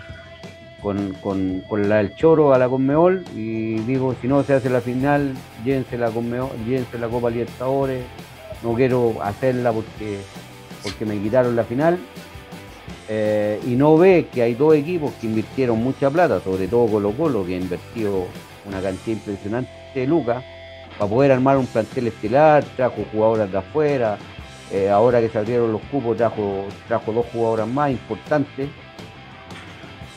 con, 0.87 1.14
con, 1.14 1.64
con 1.68 1.88
la, 1.88 2.01
el 2.01 2.14
choro 2.14 2.55
a 2.55 2.59
la 2.59 2.68
Conmeol 2.68 3.25
y 3.35 3.75
digo, 3.81 4.14
si 4.22 4.29
no 4.29 4.44
se 4.44 4.55
hace 4.55 4.70
la 4.70 4.81
final, 4.81 5.35
llévense 5.64 5.99
la, 5.99 6.12
Conmeol, 6.12 6.49
llévense 6.64 6.96
la 6.96 7.09
Copa 7.09 7.29
Libertadores, 7.29 8.05
no 8.62 8.72
quiero 8.75 9.20
hacerla 9.20 9.72
porque, 9.72 10.20
porque 10.85 11.05
me 11.05 11.18
quitaron 11.18 11.57
la 11.57 11.64
final. 11.64 11.99
Eh, 13.09 13.61
y 13.66 13.70
no 13.70 13.99
ve 13.99 14.29
que 14.33 14.42
hay 14.42 14.55
dos 14.55 14.77
equipos 14.77 15.12
que 15.20 15.27
invirtieron 15.27 15.83
mucha 15.83 16.09
plata, 16.09 16.38
sobre 16.38 16.68
todo 16.68 16.87
Colo 16.87 17.11
Colo, 17.11 17.44
que 17.44 17.55
ha 17.55 17.59
invertido 17.59 18.29
una 18.64 18.81
cantidad 18.81 19.16
impresionante 19.16 19.72
de 19.92 20.07
lucas, 20.07 20.44
para 20.96 21.11
poder 21.11 21.33
armar 21.33 21.57
un 21.57 21.66
plantel 21.66 22.07
estelar, 22.07 22.62
trajo 22.77 23.05
jugadoras 23.11 23.51
de 23.51 23.59
afuera, 23.59 24.18
eh, 24.70 24.88
ahora 24.88 25.20
que 25.20 25.31
se 25.31 25.38
abrieron 25.38 25.72
los 25.72 25.83
cupos 25.90 26.16
trajo, 26.16 26.64
trajo 26.87 27.12
dos 27.12 27.27
jugadoras 27.33 27.66
más 27.66 27.90
importantes 27.90 28.68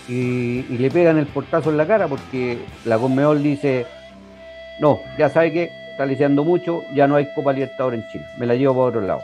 y, 0.09 0.63
le 0.77 0.89
pegan 0.89 1.17
el 1.17 1.27
portazo 1.27 1.69
en 1.69 1.77
la 1.77 1.85
cara 1.85 2.07
porque 2.07 2.57
la 2.85 2.97
Conmeol 2.97 3.43
dice, 3.43 3.85
no, 4.81 4.99
ya 5.17 5.29
sabe 5.29 5.53
que 5.53 5.69
está 5.91 6.05
lisiando 6.05 6.43
mucho, 6.43 6.81
ya 6.95 7.07
no 7.07 7.15
hay 7.15 7.27
Copa 7.35 7.53
Libertadores 7.53 8.01
en 8.01 8.09
Chile, 8.09 8.25
me 8.39 8.47
la 8.47 8.55
llevo 8.55 8.73
para 8.73 8.85
otro 8.87 9.01
lado. 9.01 9.21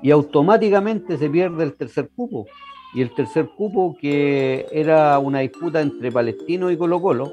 Y 0.00 0.10
automáticamente 0.10 1.16
se 1.16 1.28
pierde 1.28 1.64
el 1.64 1.74
tercer 1.74 2.08
cupo. 2.14 2.46
Y 2.94 3.00
el 3.00 3.14
tercer 3.14 3.48
cupo 3.56 3.96
que 3.98 4.66
era 4.70 5.18
una 5.18 5.38
disputa 5.38 5.80
entre 5.80 6.12
Palestino 6.12 6.70
y 6.70 6.76
Colo 6.76 7.00
Colo, 7.00 7.32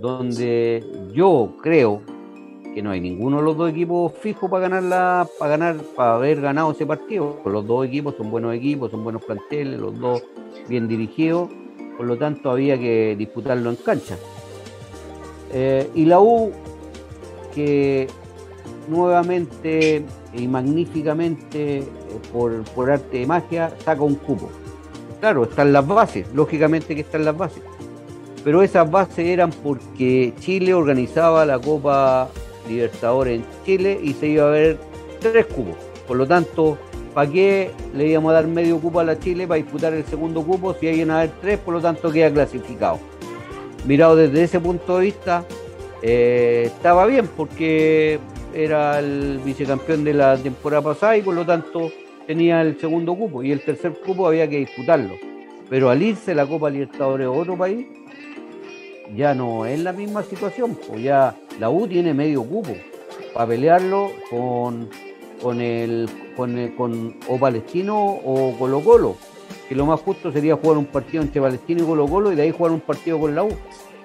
donde 0.00 0.84
yo 1.14 1.54
creo 1.62 2.02
que 2.74 2.82
no 2.82 2.90
hay 2.90 3.00
ninguno 3.00 3.38
de 3.38 3.42
los 3.42 3.56
dos 3.56 3.70
equipos 3.70 4.12
fijos 4.12 4.50
para 4.50 4.68
ganar 4.68 4.82
la, 4.82 5.28
para 5.38 5.50
ganar, 5.50 5.76
para 5.96 6.14
haber 6.14 6.40
ganado 6.40 6.72
ese 6.72 6.86
partido. 6.86 7.38
Los 7.44 7.66
dos 7.66 7.86
equipos 7.86 8.14
son 8.16 8.30
buenos 8.30 8.54
equipos, 8.54 8.90
son 8.90 9.02
buenos 9.02 9.24
planteles, 9.24 9.78
los 9.78 9.98
dos 9.98 10.22
bien 10.68 10.86
dirigidos, 10.86 11.48
por 11.96 12.06
lo 12.06 12.16
tanto 12.16 12.50
había 12.50 12.78
que 12.78 13.16
disputarlo 13.18 13.70
en 13.70 13.76
cancha. 13.76 14.16
Eh, 15.52 15.90
y 15.94 16.04
la 16.04 16.20
U, 16.20 16.52
que 17.54 18.06
nuevamente 18.88 20.04
y 20.32 20.46
magníficamente, 20.46 21.78
eh, 21.78 21.84
por, 22.32 22.62
por 22.74 22.90
arte 22.90 23.18
de 23.18 23.26
magia, 23.26 23.72
saca 23.84 24.02
un 24.02 24.14
cupo. 24.14 24.48
Claro, 25.20 25.44
están 25.44 25.72
las 25.72 25.86
bases, 25.86 26.26
lógicamente 26.32 26.94
que 26.94 27.00
están 27.00 27.24
las 27.24 27.36
bases. 27.36 27.62
Pero 28.44 28.62
esas 28.62 28.90
bases 28.90 29.26
eran 29.26 29.50
porque 29.50 30.32
Chile 30.40 30.72
organizaba 30.72 31.44
la 31.44 31.58
Copa 31.58 32.30
Libertadores 32.68 33.40
en 33.40 33.44
Chile 33.64 33.98
y 34.02 34.12
se 34.12 34.28
iba 34.28 34.46
a 34.46 34.50
ver 34.50 34.78
tres 35.20 35.46
cupos. 35.46 35.76
Por 36.06 36.16
lo 36.16 36.26
tanto, 36.26 36.78
¿para 37.14 37.30
qué 37.30 37.70
le 37.94 38.08
íbamos 38.08 38.30
a 38.30 38.34
dar 38.34 38.46
medio 38.46 38.78
cupo 38.78 39.00
a 39.00 39.04
la 39.04 39.18
Chile 39.18 39.46
para 39.46 39.62
disputar 39.62 39.94
el 39.94 40.04
segundo 40.04 40.42
cupo 40.42 40.74
si 40.74 40.88
hay 40.88 41.02
a 41.02 41.16
haber 41.18 41.30
tres? 41.40 41.58
Por 41.58 41.74
lo 41.74 41.80
tanto, 41.80 42.10
queda 42.10 42.32
clasificado. 42.32 42.98
Mirado 43.86 44.16
desde 44.16 44.42
ese 44.44 44.60
punto 44.60 44.98
de 44.98 45.04
vista, 45.04 45.44
eh, 46.02 46.64
estaba 46.66 47.06
bien 47.06 47.28
porque 47.36 48.18
era 48.54 48.98
el 48.98 49.40
vicecampeón 49.44 50.04
de 50.04 50.14
la 50.14 50.36
temporada 50.36 50.82
pasada 50.82 51.16
y 51.16 51.22
por 51.22 51.34
lo 51.34 51.46
tanto 51.46 51.90
tenía 52.26 52.62
el 52.62 52.78
segundo 52.78 53.14
cupo 53.14 53.42
y 53.42 53.52
el 53.52 53.60
tercer 53.60 53.94
cupo 54.04 54.26
había 54.26 54.48
que 54.48 54.58
disputarlo. 54.58 55.14
Pero 55.68 55.88
al 55.88 56.02
irse 56.02 56.34
la 56.34 56.46
Copa 56.46 56.68
Libertadores 56.68 57.26
a 57.26 57.30
otro 57.30 57.56
país, 57.56 57.86
ya 59.16 59.34
no 59.34 59.66
es 59.66 59.80
la 59.80 59.92
misma 59.92 60.22
situación, 60.22 60.76
pues 60.86 61.02
ya 61.02 61.36
la 61.58 61.70
U 61.70 61.86
tiene 61.86 62.14
medio 62.14 62.42
cupo 62.42 62.70
para 63.34 63.46
pelearlo 63.46 64.10
con, 64.28 64.88
con 65.42 65.60
el 65.60 66.08
con, 66.36 67.16
o 67.28 67.38
Palestino 67.38 67.98
o 67.98 68.56
Colo 68.58 68.80
Colo, 68.80 69.16
que 69.68 69.74
lo 69.74 69.86
más 69.86 70.00
justo 70.00 70.32
sería 70.32 70.56
jugar 70.56 70.78
un 70.78 70.86
partido 70.86 71.22
entre 71.22 71.40
Palestino 71.40 71.82
y 71.82 71.86
Colo 71.86 72.06
Colo 72.06 72.32
y 72.32 72.36
de 72.36 72.42
ahí 72.42 72.50
jugar 72.50 72.72
un 72.72 72.80
partido 72.80 73.18
con 73.18 73.34
la 73.34 73.44
U, 73.44 73.50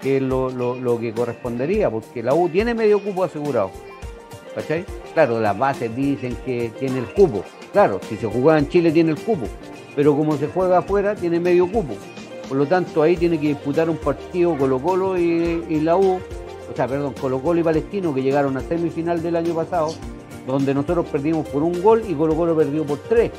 que 0.02 0.18
es 0.18 0.24
lo, 0.24 1.00
que 1.00 1.14
correspondería, 1.14 1.90
porque 1.90 2.22
la 2.22 2.34
U 2.34 2.50
tiene 2.50 2.74
medio 2.74 3.00
cupo 3.00 3.24
asegurado. 3.24 3.72
¿Cachai? 4.54 4.86
Claro, 5.14 5.42
las 5.42 5.58
bases 5.58 5.94
dicen 5.94 6.38
que 6.46 6.72
tiene 6.80 7.00
el 7.00 7.06
cupo. 7.08 7.44
Claro, 7.74 8.00
si 8.08 8.16
se 8.16 8.26
jugaba 8.26 8.58
en 8.58 8.70
Chile 8.70 8.92
tiene 8.92 9.12
el 9.12 9.20
cupo, 9.20 9.48
pero 9.96 10.16
como 10.16 10.38
se 10.38 10.48
juega 10.48 10.78
afuera 10.78 11.14
tiene 11.14 11.40
medio 11.42 11.70
cupo. 11.70 11.96
Por 12.48 12.58
lo 12.58 12.66
tanto, 12.68 13.02
ahí 13.02 13.18
tiene 13.18 13.40
que 13.40 13.48
disputar 13.48 13.90
un 13.90 13.98
partido 13.98 14.56
Colo 14.58 14.80
Colo 14.80 15.18
y, 15.18 15.80
la 15.82 15.98
U, 15.98 16.20
o 16.72 16.76
sea, 16.76 16.88
perdón, 16.88 17.14
Colo 17.20 17.40
Colo 17.40 17.60
y 17.60 17.64
Palestino, 17.64 18.14
que 18.14 18.22
llegaron 18.22 18.56
a 18.58 18.62
semifinal 18.62 19.22
del 19.22 19.36
año 19.36 19.56
pasado, 19.56 19.94
donde 20.46 20.74
nosotros 20.74 21.08
perdimos 21.08 21.48
por 21.48 21.64
un 21.64 21.82
gol 21.82 22.04
y 22.08 22.14
Colo 22.14 22.36
Colo 22.36 22.56
perdió 22.56 22.86
por 22.86 23.00
tres. 23.00 23.32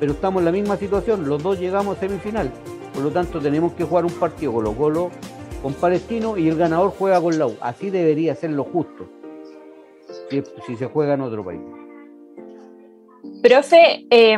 Pero 0.00 0.12
estamos 0.12 0.40
en 0.40 0.46
la 0.46 0.52
misma 0.52 0.76
situación, 0.76 1.28
los 1.28 1.42
dos 1.42 1.58
llegamos 1.60 1.96
a 1.96 2.00
semifinal. 2.00 2.50
Por 2.92 3.02
lo 3.02 3.10
tanto, 3.10 3.40
tenemos 3.40 3.72
que 3.74 3.84
jugar 3.84 4.04
un 4.04 4.12
partido 4.12 4.52
Colo 4.52 4.72
Colo 4.72 5.10
con 5.62 5.72
Palestino 5.74 6.36
y 6.36 6.48
el 6.48 6.56
ganador 6.56 6.92
juega 6.98 7.20
con 7.20 7.38
la 7.38 7.46
U. 7.46 7.54
Así 7.60 7.90
debería 7.90 8.34
ser 8.34 8.50
lo 8.50 8.64
justo, 8.64 9.06
si, 10.28 10.42
si 10.66 10.76
se 10.76 10.86
juega 10.86 11.14
en 11.14 11.20
otro 11.20 11.44
país. 11.44 11.60
Profe, 13.40 14.06
eh, 14.10 14.36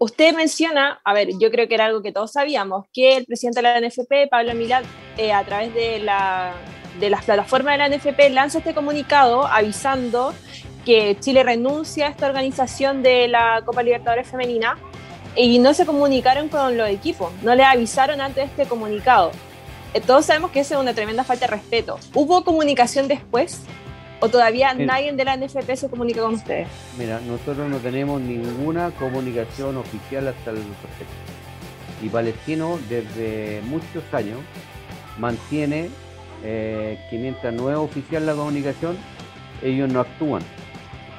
Usted 0.00 0.32
menciona, 0.32 1.00
a 1.04 1.12
ver, 1.12 1.30
yo 1.40 1.50
creo 1.50 1.66
que 1.66 1.74
era 1.74 1.86
algo 1.86 2.02
que 2.02 2.12
todos 2.12 2.30
sabíamos, 2.30 2.86
que 2.92 3.16
el 3.16 3.24
presidente 3.26 3.60
de 3.60 3.62
la 3.62 3.80
NFP, 3.80 4.28
Pablo 4.30 4.54
Milad, 4.54 4.84
eh, 5.16 5.32
a 5.32 5.44
través 5.44 5.74
de, 5.74 5.98
la, 5.98 6.54
de 7.00 7.10
las 7.10 7.24
plataformas 7.24 7.74
de 7.74 7.78
la 7.78 7.96
NFP, 7.96 8.30
lanza 8.30 8.58
este 8.58 8.74
comunicado 8.74 9.44
avisando 9.44 10.32
que 10.84 11.16
Chile 11.18 11.42
renuncia 11.42 12.06
a 12.06 12.10
esta 12.10 12.28
organización 12.28 13.02
de 13.02 13.26
la 13.26 13.62
Copa 13.64 13.82
Libertadores 13.82 14.28
Femenina 14.28 14.78
y 15.34 15.58
no 15.58 15.74
se 15.74 15.84
comunicaron 15.84 16.48
con 16.48 16.76
los 16.76 16.88
equipos, 16.88 17.32
no 17.42 17.56
le 17.56 17.64
avisaron 17.64 18.20
antes 18.20 18.36
de 18.36 18.62
este 18.62 18.66
comunicado. 18.66 19.32
Eh, 19.94 20.00
todos 20.00 20.26
sabemos 20.26 20.52
que 20.52 20.60
eso 20.60 20.74
es 20.74 20.80
una 20.80 20.94
tremenda 20.94 21.24
falta 21.24 21.46
de 21.46 21.52
respeto. 21.52 21.98
¿Hubo 22.14 22.44
comunicación 22.44 23.08
después? 23.08 23.62
¿O 24.20 24.28
todavía 24.28 24.74
nadie 24.74 25.12
de 25.12 25.24
la 25.24 25.36
NFP 25.36 25.76
se 25.76 25.88
comunica 25.88 26.22
con 26.22 26.34
ustedes? 26.34 26.66
Mira, 26.98 27.20
nosotros 27.20 27.70
no 27.70 27.76
tenemos 27.78 28.20
ninguna 28.20 28.90
comunicación 28.90 29.76
oficial 29.76 30.26
hasta 30.26 30.50
el 30.50 30.56
respecto. 30.56 31.04
Y 32.02 32.08
Palestino 32.08 32.80
desde 32.88 33.62
muchos 33.66 34.02
años 34.12 34.38
mantiene 35.18 35.90
eh, 36.42 36.98
que 37.10 37.18
mientras 37.18 37.54
no 37.54 37.70
es 37.70 37.76
oficial 37.76 38.26
la 38.26 38.34
comunicación, 38.34 38.96
ellos 39.62 39.92
no 39.92 40.00
actúan. 40.00 40.42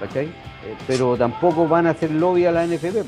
¿Cachai? 0.02 0.26
Eh, 0.26 0.76
pero 0.86 1.16
tampoco 1.16 1.70
van 1.70 1.88
a 1.88 1.92
hacer 1.92 2.12
lobby 2.12 2.46
a 2.46 2.52
la 2.52 2.66
NFP. 2.66 3.06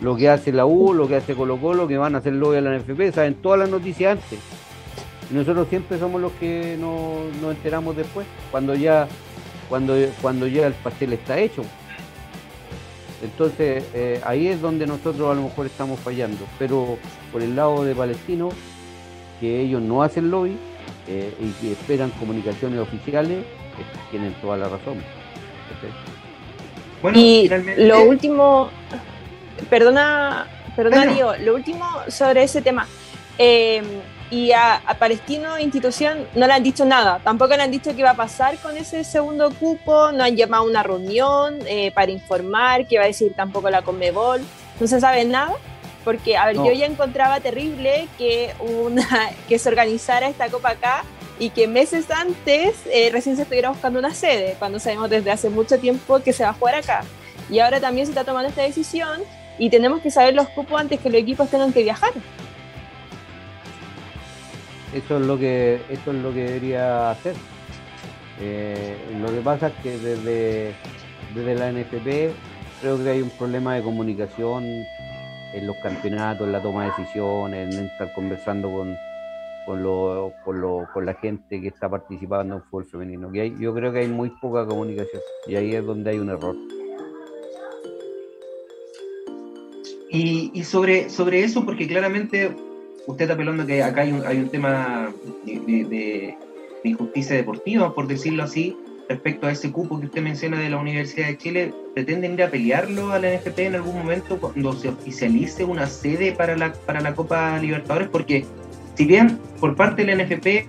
Lo 0.00 0.16
que 0.16 0.28
hace 0.28 0.52
la 0.52 0.66
U, 0.66 0.92
lo 0.92 1.06
que 1.06 1.16
hace 1.16 1.34
Colo 1.34 1.58
Colo, 1.58 1.86
que 1.86 1.96
van 1.96 2.16
a 2.16 2.18
hacer 2.18 2.32
lobby 2.32 2.56
a 2.56 2.60
la 2.60 2.76
NFP, 2.76 3.14
saben 3.14 3.36
todas 3.36 3.60
las 3.60 3.68
noticias 3.68 4.18
antes 4.18 4.40
nosotros 5.30 5.68
siempre 5.68 5.98
somos 5.98 6.20
los 6.20 6.32
que 6.32 6.76
nos, 6.78 7.54
enteramos 7.54 7.96
después, 7.96 8.26
cuando 8.50 8.74
ya, 8.74 9.08
cuando, 9.68 9.94
cuando 10.22 10.46
ya 10.46 10.66
el 10.66 10.74
pastel 10.74 11.12
está 11.12 11.38
hecho. 11.38 11.62
Entonces, 13.22 13.84
eh, 13.94 14.20
ahí 14.24 14.46
es 14.48 14.60
donde 14.60 14.86
nosotros 14.86 15.30
a 15.30 15.34
lo 15.34 15.42
mejor 15.42 15.66
estamos 15.66 15.98
fallando. 16.00 16.46
Pero 16.58 16.98
por 17.32 17.42
el 17.42 17.56
lado 17.56 17.84
de 17.84 17.94
Palestino, 17.94 18.50
que 19.40 19.60
ellos 19.60 19.82
no 19.82 20.02
hacen 20.02 20.30
lobby 20.30 20.56
eh, 21.08 21.34
y 21.40 21.50
que 21.60 21.72
esperan 21.72 22.10
comunicaciones 22.10 22.78
oficiales, 22.78 23.44
tienen 24.10 24.32
toda 24.40 24.56
la 24.56 24.68
razón. 24.68 24.98
Bueno, 27.02 27.18
y 27.18 27.48
lo 27.76 28.04
último, 28.04 28.70
perdona, 29.68 30.46
perdona, 30.74 31.06
Diego, 31.06 31.32
lo 31.44 31.54
último 31.54 31.86
sobre 32.08 32.44
ese 32.44 32.62
tema. 32.62 32.86
Y 34.30 34.50
a, 34.52 34.82
Palestino 34.98 35.58
institución 35.58 36.26
no 36.34 36.46
le 36.46 36.52
han 36.52 36.62
dicho 36.62 36.84
nada, 36.84 37.20
tampoco 37.22 37.56
le 37.56 37.62
han 37.62 37.70
dicho 37.70 37.94
qué 37.94 38.02
va 38.02 38.10
a 38.10 38.16
pasar 38.16 38.58
con 38.58 38.76
ese 38.76 39.04
segundo 39.04 39.52
cupo, 39.52 40.10
no 40.10 40.24
han 40.24 40.34
llamado 40.34 40.64
a 40.64 40.66
una 40.66 40.82
reunión 40.82 41.58
eh, 41.66 41.92
para 41.92 42.10
informar, 42.10 42.88
qué 42.88 42.98
va 42.98 43.04
a 43.04 43.06
decir 43.06 43.34
tampoco 43.36 43.70
la 43.70 43.82
Conmebol, 43.82 44.40
no 44.80 44.86
se 44.88 45.00
sabe 45.00 45.24
nada, 45.24 45.54
porque 46.04 46.36
a 46.36 46.46
ver, 46.46 46.56
yo 46.56 46.72
ya 46.72 46.86
encontraba 46.86 47.38
terrible 47.38 48.08
que, 48.18 48.52
una, 48.60 49.30
que 49.48 49.60
se 49.60 49.68
organizara 49.68 50.28
esta 50.28 50.48
copa 50.48 50.70
acá 50.70 51.04
y 51.38 51.50
que 51.50 51.68
meses 51.68 52.10
antes 52.10 52.74
eh, 52.86 53.10
recién 53.12 53.36
se 53.36 53.42
estuviera 53.42 53.68
buscando 53.68 53.98
una 53.98 54.14
sede, 54.14 54.56
cuando 54.58 54.80
sabemos 54.80 55.08
desde 55.08 55.30
hace 55.30 55.50
mucho 55.50 55.78
tiempo 55.78 56.18
que 56.20 56.32
se 56.32 56.42
va 56.42 56.50
a 56.50 56.54
jugar 56.54 56.76
acá. 56.76 57.04
Y 57.48 57.60
ahora 57.60 57.80
también 57.80 58.06
se 58.06 58.12
está 58.12 58.24
tomando 58.24 58.48
esta 58.48 58.62
decisión 58.62 59.20
y 59.58 59.70
tenemos 59.70 60.00
que 60.00 60.10
saber 60.10 60.34
los 60.34 60.48
cupos 60.48 60.80
antes 60.80 60.98
que 61.00 61.10
los 61.10 61.20
equipos 61.20 61.48
tengan 61.48 61.72
que 61.72 61.82
viajar. 61.82 62.12
Eso 64.96 65.18
es 65.18 65.26
lo 65.26 65.38
que, 65.38 65.82
eso 65.90 66.10
es 66.10 66.16
lo 66.22 66.32
que 66.32 66.44
debería 66.44 67.10
hacer. 67.10 67.36
Eh, 68.40 68.96
lo 69.20 69.30
que 69.30 69.40
pasa 69.42 69.66
es 69.66 69.74
que 69.82 69.98
desde, 69.98 70.74
desde 71.34 71.54
la 71.54 71.70
NFP 71.70 72.34
creo 72.80 73.02
que 73.02 73.10
hay 73.10 73.20
un 73.20 73.28
problema 73.28 73.74
de 73.74 73.82
comunicación 73.82 74.64
en 74.64 75.66
los 75.66 75.76
campeonatos, 75.82 76.46
en 76.46 76.52
la 76.52 76.62
toma 76.62 76.84
de 76.84 76.92
decisiones, 76.96 77.76
en 77.76 77.84
estar 77.84 78.10
conversando 78.14 78.70
con, 78.70 78.96
con, 79.66 79.82
lo, 79.82 80.32
con, 80.42 80.62
lo, 80.62 80.88
con 80.94 81.04
la 81.04 81.12
gente 81.12 81.60
que 81.60 81.68
está 81.68 81.90
participando 81.90 82.54
en 82.54 82.62
fútbol 82.62 82.86
femenino. 82.86 83.30
Que 83.30 83.42
hay, 83.42 83.56
yo 83.60 83.74
creo 83.74 83.92
que 83.92 83.98
hay 83.98 84.08
muy 84.08 84.30
poca 84.40 84.64
comunicación 84.64 85.20
y 85.46 85.56
ahí 85.56 85.74
es 85.74 85.84
donde 85.84 86.08
hay 86.08 86.18
un 86.18 86.30
error. 86.30 86.56
Y, 90.10 90.52
y 90.54 90.64
sobre, 90.64 91.10
sobre 91.10 91.44
eso, 91.44 91.66
porque 91.66 91.86
claramente 91.86 92.56
usted 93.06 93.24
está 93.24 93.34
apelando 93.34 93.66
que 93.66 93.82
acá 93.82 94.02
hay 94.02 94.12
un, 94.12 94.26
hay 94.26 94.38
un 94.38 94.48
tema 94.48 95.12
de, 95.44 96.36
injusticia 96.84 97.34
deportiva, 97.34 97.94
por 97.94 98.06
decirlo 98.06 98.44
así, 98.44 98.76
respecto 99.08 99.46
a 99.46 99.52
ese 99.52 99.72
cupo 99.72 99.98
que 99.98 100.06
usted 100.06 100.22
menciona 100.22 100.58
de 100.60 100.70
la 100.70 100.78
Universidad 100.78 101.26
de 101.28 101.38
Chile, 101.38 101.74
¿pretenden 101.94 102.34
ir 102.34 102.42
a 102.44 102.50
pelearlo 102.50 103.12
a 103.12 103.18
la 103.18 103.34
NFP 103.34 103.58
en 103.60 103.74
algún 103.76 103.98
momento 103.98 104.38
cuando 104.38 104.72
se 104.72 104.88
oficialice 104.88 105.64
una 105.64 105.86
sede 105.86 106.32
para 106.32 106.56
la, 106.56 106.72
para 106.72 107.00
la 107.00 107.14
Copa 107.14 107.58
Libertadores? 107.58 108.08
Porque 108.08 108.44
si 108.94 109.04
bien 109.04 109.38
por 109.60 109.74
parte 109.74 110.04
de 110.04 110.14
la 110.14 110.24
NFP 110.24 110.68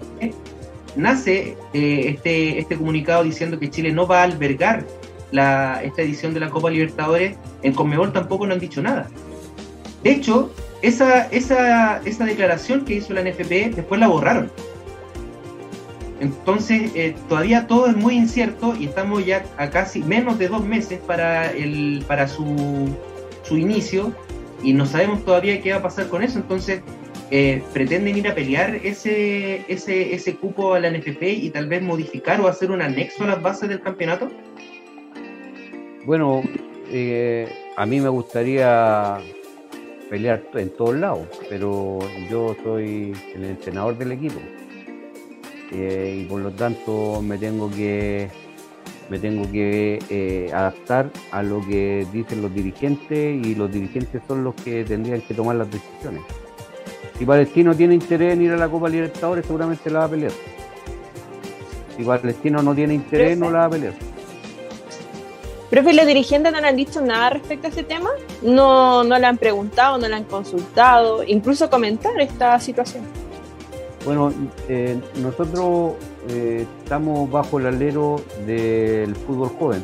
nace 0.96 1.56
eh, 1.74 2.04
este, 2.08 2.60
este 2.60 2.76
comunicado 2.78 3.24
diciendo 3.24 3.60
que 3.60 3.70
Chile 3.70 3.92
no 3.92 4.08
va 4.08 4.22
a 4.22 4.24
albergar 4.24 4.86
la, 5.32 5.82
esta 5.84 6.02
edición 6.02 6.34
de 6.34 6.40
la 6.40 6.50
Copa 6.50 6.70
Libertadores, 6.70 7.38
en 7.62 7.74
Conmebol 7.74 8.14
tampoco 8.14 8.48
no 8.48 8.54
han 8.54 8.60
dicho 8.60 8.82
nada. 8.82 9.08
De 10.04 10.12
hecho, 10.12 10.52
esa, 10.82 11.26
esa, 11.28 12.02
esa 12.06 12.26
declaración 12.26 12.86
que 12.86 12.96
hizo 12.96 13.14
la 13.14 13.22
NFP 13.22 13.76
después 13.76 14.00
la 14.00 14.08
borraron. 14.08 14.52
Entonces, 16.20 16.92
eh, 16.96 17.16
todavía 17.30 17.68
todo 17.68 17.88
es 17.88 17.96
muy 17.96 18.16
incierto 18.16 18.76
y 18.76 18.86
estamos 18.86 19.26
ya 19.26 19.46
a 19.58 19.70
casi 19.70 20.02
menos 20.02 20.40
de 20.40 20.48
dos 20.48 20.66
meses 20.66 21.00
para, 21.06 21.52
el, 21.52 22.04
para 22.08 22.28
su, 22.28 22.90
su 23.44 23.58
inicio 23.58 24.14
y 24.64 24.74
no 24.74 24.86
sabemos 24.86 25.24
todavía 25.24 25.62
qué 25.62 25.72
va 25.72 25.78
a 25.78 25.82
pasar 25.84 26.08
con 26.08 26.24
eso. 26.24 26.40
Entonces, 26.40 26.82
eh, 27.30 27.62
pretenden 27.74 28.18
ir 28.18 28.28
a 28.28 28.34
pelear 28.34 28.76
ese, 28.84 29.64
ese, 29.68 30.16
ese 30.16 30.36
cupo 30.36 30.74
a 30.74 30.80
la 30.80 30.90
NFP 30.90 31.24
y 31.24 31.50
tal 31.50 31.68
vez 31.68 31.82
modificar 31.82 32.40
o 32.42 32.48
hacer 32.48 32.72
un 32.72 32.82
anexo 32.82 33.26
a 33.26 33.28
las 33.28 33.42
bases 33.42 33.70
del 33.70 33.82
campeonato? 33.82 34.32
Bueno, 36.06 36.42
eh, 36.90 37.48
a 37.76 37.86
mí 37.86 38.00
me 38.00 38.10
gustaría 38.10 39.20
pelear 40.10 40.44
en 40.54 40.70
todos 40.70 40.96
lados, 40.96 41.28
pero 41.50 42.00
yo 42.30 42.56
soy 42.64 43.14
el 43.36 43.44
entrenador 43.44 43.98
del 43.98 44.14
equipo 44.14 44.40
eh, 45.72 46.22
y 46.22 46.26
por 46.26 46.42
lo 46.42 46.52
tanto 46.52 47.22
me 47.22 47.38
tengo 47.38 47.70
que 47.70 48.30
me 49.10 49.20
tengo 49.20 49.50
que 49.50 50.00
eh, 50.10 50.50
adaptar 50.54 51.10
a 51.32 51.42
lo 51.42 51.66
que 51.66 52.06
dicen 52.12 52.42
los 52.42 52.54
dirigentes 52.54 53.46
y 53.46 53.56
los 53.56 53.72
dirigentes 53.72 54.22
son 54.28 54.44
los 54.44 54.54
que 54.56 54.84
tendrían 54.84 55.22
que 55.22 55.34
tomar 55.34 55.56
las 55.56 55.72
decisiones. 55.72 56.24
Si 57.18 57.26
Palestino 57.26 57.74
tiene 57.74 57.96
interés 57.96 58.34
en 58.34 58.42
ir 58.42 58.52
a 58.52 58.58
la 58.58 58.70
Copa 58.70 58.90
Libertadores, 58.90 59.46
seguramente 59.46 59.90
la 59.90 60.00
va 60.00 60.06
a 60.06 60.10
pelear. 60.10 60.32
Si 61.96 62.04
Palestino 62.04 62.62
no 62.62 62.76
tiene 62.76 62.94
interés, 62.94 63.38
no 63.38 63.50
la 63.50 63.60
va 63.60 63.66
a 63.66 63.70
pelear. 63.70 63.94
Profe, 65.70 65.94
¿los 65.94 66.08
dirigentes 66.08 66.54
no 66.54 66.62
le 66.62 66.68
han 66.68 66.78
dicho 66.78 67.02
nada 67.02 67.32
respecto 67.32 67.68
a 67.68 67.70
este 67.70 67.84
tema? 67.84 68.10
¿No, 68.42 69.04
no 69.04 69.20
le 69.20 69.26
han 69.26 69.38
preguntado, 69.38 69.98
no 69.98 70.08
le 70.08 70.16
han 70.16 70.24
consultado, 70.24 71.24
incluso 71.26 71.70
comentar 71.70 72.18
esta 72.22 72.58
situación? 72.60 73.04
Bueno, 74.06 74.32
eh, 74.70 74.98
nosotros 75.22 75.96
eh, 76.30 76.66
estamos 76.82 77.30
bajo 77.30 77.60
el 77.60 77.66
alero 77.66 78.22
del 78.46 79.14
fútbol 79.14 79.50
joven. 79.60 79.84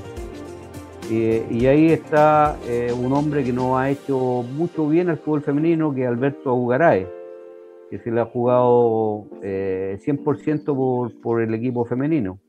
Eh, 1.11 1.45
y 1.51 1.65
ahí 1.65 1.91
está 1.91 2.57
un 2.97 3.11
hombre 3.11 3.43
que 3.43 3.51
nos 3.51 3.77
ha 3.77 3.89
hecho 3.89 4.17
mucho 4.55 4.87
bien 4.87 5.09
al 5.09 5.17
fútbol 5.17 5.41
femenino, 5.41 5.93
que 5.93 6.03
es 6.03 6.07
Alberto 6.07 6.51
Augarae, 6.51 7.09
que 7.89 7.99
se 7.99 8.09
le 8.09 8.21
ha 8.21 8.25
jugado 8.25 9.25
100% 9.41 10.63
por, 10.63 11.21
por 11.21 11.41
el 11.41 11.53
equipo 11.53 11.83
femenino. 11.83 12.39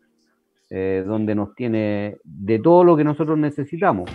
Eh, 0.70 1.05
donde 1.07 1.35
nos 1.35 1.55
tiene 1.55 2.16
de 2.24 2.59
todo 2.59 2.85
lo 2.85 2.96
que 2.96 3.05
nosotros 3.05 3.38
necesitamos. 3.38 4.11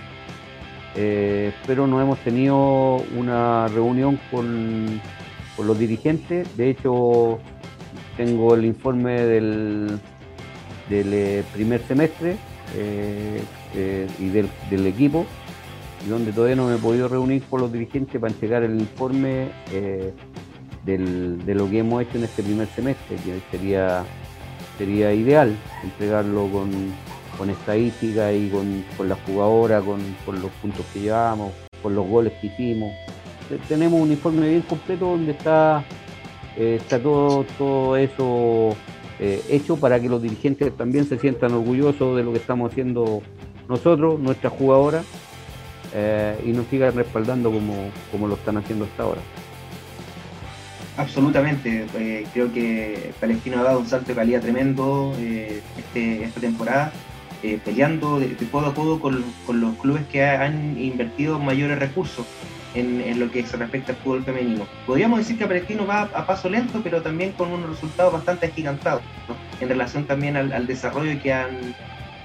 Eh, 0.95 1.53
pero 1.67 1.85
no 1.85 2.01
hemos 2.01 2.17
tenido 2.19 2.97
una 3.15 3.67
reunión 3.67 4.19
con, 4.31 4.99
los 5.63 5.77
dirigentes. 5.77 6.55
De 6.57 6.69
hecho, 6.69 7.37
tengo 8.17 8.55
el 8.55 8.65
informe 8.65 9.21
del, 9.21 9.99
del 10.89 11.13
eh, 11.13 11.43
primer 11.53 11.81
semestre 11.81 12.37
y 14.19 14.29
del, 14.29 14.49
del, 14.69 14.87
equipo, 14.87 15.25
donde 16.07 16.31
todavía 16.31 16.55
no 16.55 16.67
me 16.67 16.75
he 16.75 16.79
podido 16.79 17.09
reunir 17.09 17.43
con 17.43 17.61
los 17.61 17.73
dirigentes 17.73 18.19
para 18.21 18.31
entregar 18.33 18.63
el 18.63 18.79
informe 18.79 19.49
de 20.85 21.53
lo 21.55 21.69
que 21.69 21.79
hemos 21.79 22.01
hecho 22.01 22.17
en 22.17 22.23
este 22.23 22.41
primer 22.41 22.67
semestre, 22.67 23.17
que 23.17 23.39
sería 23.51 24.05
sería 24.79 25.13
ideal 25.13 25.55
entregarlo 25.83 26.47
con, 26.47 26.71
con 27.37 27.49
estadística 27.49 28.33
y 28.33 28.49
con, 28.49 28.83
con 28.97 29.09
la 29.09 29.15
jugadora, 29.15 29.81
con, 29.81 29.99
los 30.41 30.51
puntos 30.61 30.85
que 30.91 31.01
llevamos, 31.01 31.51
con 31.83 31.93
los 31.93 32.07
goles 32.07 32.33
que 32.41 32.47
hicimos. 32.47 32.91
Tenemos 33.67 34.01
un 34.01 34.11
informe 34.11 34.47
bien 34.47 34.61
completo 34.61 35.05
donde 35.05 35.33
está, 35.33 35.83
eh, 36.57 36.77
está 36.79 36.97
todo, 36.97 37.43
todo 37.57 37.97
eso 37.97 38.75
eh, 39.19 39.43
hecho 39.49 39.75
para 39.75 39.99
que 39.99 40.07
los 40.07 40.21
dirigentes 40.21 40.75
también 40.77 41.05
se 41.05 41.19
sientan 41.19 41.53
orgullosos 41.53 42.15
de 42.15 42.23
lo 42.23 42.31
que 42.31 42.37
estamos 42.37 42.71
haciendo 42.71 43.21
nosotros, 43.67 44.19
nuestras 44.19 44.53
jugadoras, 44.53 45.05
eh, 45.93 46.39
y 46.45 46.49
nos 46.49 46.67
sigan 46.67 46.95
respaldando 46.95 47.51
como, 47.51 47.73
como 48.11 48.27
lo 48.27 48.35
están 48.35 48.57
haciendo 48.57 48.85
hasta 48.85 49.03
ahora. 49.03 49.21
Absolutamente, 50.99 51.85
eh, 51.97 52.27
creo 52.33 52.51
que 52.51 53.13
Palestino 53.21 53.59
ha 53.59 53.63
dado 53.63 53.79
un 53.79 53.87
salto 53.87 54.07
de 54.09 54.15
calidad 54.15 54.41
tremendo 54.41 55.15
eh, 55.17 55.61
este, 55.77 56.25
esta 56.25 56.41
temporada, 56.41 56.91
eh, 57.41 57.57
peleando 57.63 58.19
de, 58.19 58.35
codo 58.51 58.67
a 58.67 58.73
codo 58.73 58.99
con, 58.99 59.23
los 59.47 59.75
clubes 59.75 60.03
que 60.11 60.25
han 60.25 60.77
invertido 60.77 61.39
mayores 61.39 61.79
recursos 61.79 62.25
en, 62.75 63.17
lo 63.17 63.31
que 63.31 63.45
se 63.45 63.55
respecta 63.55 63.93
al 63.93 63.97
fútbol 63.99 64.25
femenino. 64.25 64.67
Podríamos 64.85 65.19
decir 65.19 65.37
que 65.37 65.47
Palestino 65.47 65.87
va 65.87 66.01
a, 66.01 66.27
paso 66.27 66.49
lento, 66.49 66.81
pero 66.83 67.01
también 67.01 67.31
con 67.31 67.49
unos 67.49 67.69
resultados 67.69 68.11
bastante 68.11 68.47
agigantados 68.47 69.01
en 69.61 69.69
relación 69.69 70.03
también 70.03 70.35
al, 70.35 70.67
desarrollo 70.67 71.17
que 71.21 71.31
han, 71.31 71.73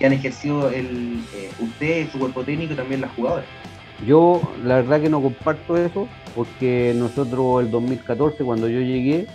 que 0.01 0.07
han 0.07 0.15
ejercido 0.15 0.69
el, 0.71 1.21
usted, 1.61 2.11
su 2.11 2.19
cuerpo 2.19 2.43
técnico 2.43 2.73
y 2.73 2.77
también 2.77 3.03
las 3.03 3.13
jugadoras. 3.13 3.47
Yo 4.07 4.41
la 4.65 4.77
verdad 4.77 5.01
que 5.01 5.09
no 5.09 5.23
comparto 5.23 5.77
eso, 5.77 6.09
porque 6.35 6.93
nosotros 6.97 7.63
el 7.63 7.71
2014 7.71 8.45
cuando 8.45 8.69
yo 8.69 8.81
llegué 8.81 9.27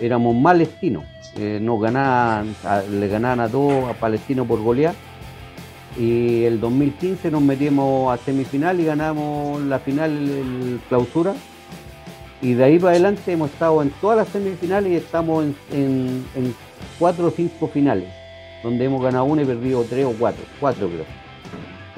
éramos 0.00 0.34
malestinos, 0.34 1.04
eh, 1.36 1.58
nos 1.60 1.80
ganaban, 1.80 2.54
le 2.90 3.08
ganaban 3.08 3.40
a 3.40 3.48
todos 3.48 3.88
a 3.88 3.94
Palestino 3.94 4.44
por 4.44 4.62
golear 4.62 4.94
y 5.98 6.44
el 6.44 6.60
2015 6.60 7.30
nos 7.30 7.42
metimos 7.42 8.12
a 8.12 8.22
semifinal 8.22 8.80
y 8.80 8.84
ganamos 8.84 9.60
la 9.62 9.78
final 9.78 10.10
el 10.10 10.80
clausura. 10.88 11.34
Y 12.42 12.54
de 12.54 12.64
ahí 12.64 12.78
para 12.78 12.92
adelante 12.92 13.32
hemos 13.32 13.50
estado 13.50 13.82
en 13.82 13.90
todas 14.00 14.16
las 14.16 14.28
semifinales 14.28 14.92
y 14.92 14.96
estamos 14.96 15.44
en, 15.72 16.24
en 16.34 16.54
cuatro 16.98 17.26
o 17.26 17.30
cinco 17.30 17.68
finales 17.68 18.08
donde 18.62 18.84
hemos 18.84 19.02
ganado 19.02 19.24
una 19.24 19.42
y 19.42 19.44
perdido 19.44 19.84
tres 19.84 20.06
o 20.06 20.14
cuatro, 20.18 20.42
cuatro 20.58 20.88
creo. 20.88 21.29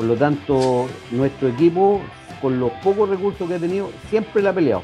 Por 0.03 0.09
lo 0.09 0.17
tanto, 0.17 0.89
nuestro 1.13 1.47
equipo, 1.47 2.01
con 2.41 2.59
los 2.59 2.73
pocos 2.83 3.09
recursos 3.09 3.49
que 3.49 3.55
ha 3.55 3.59
tenido, 3.61 3.89
siempre 4.11 4.43
la 4.43 4.51
ha 4.51 4.53
peleado. 4.53 4.83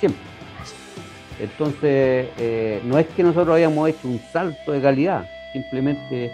Siempre. 0.00 0.22
Entonces, 1.38 2.30
eh, 2.38 2.80
no 2.82 2.96
es 2.96 3.08
que 3.08 3.22
nosotros 3.22 3.54
hayamos 3.54 3.90
hecho 3.90 4.08
un 4.08 4.18
salto 4.32 4.72
de 4.72 4.80
calidad, 4.80 5.26
simplemente 5.52 6.32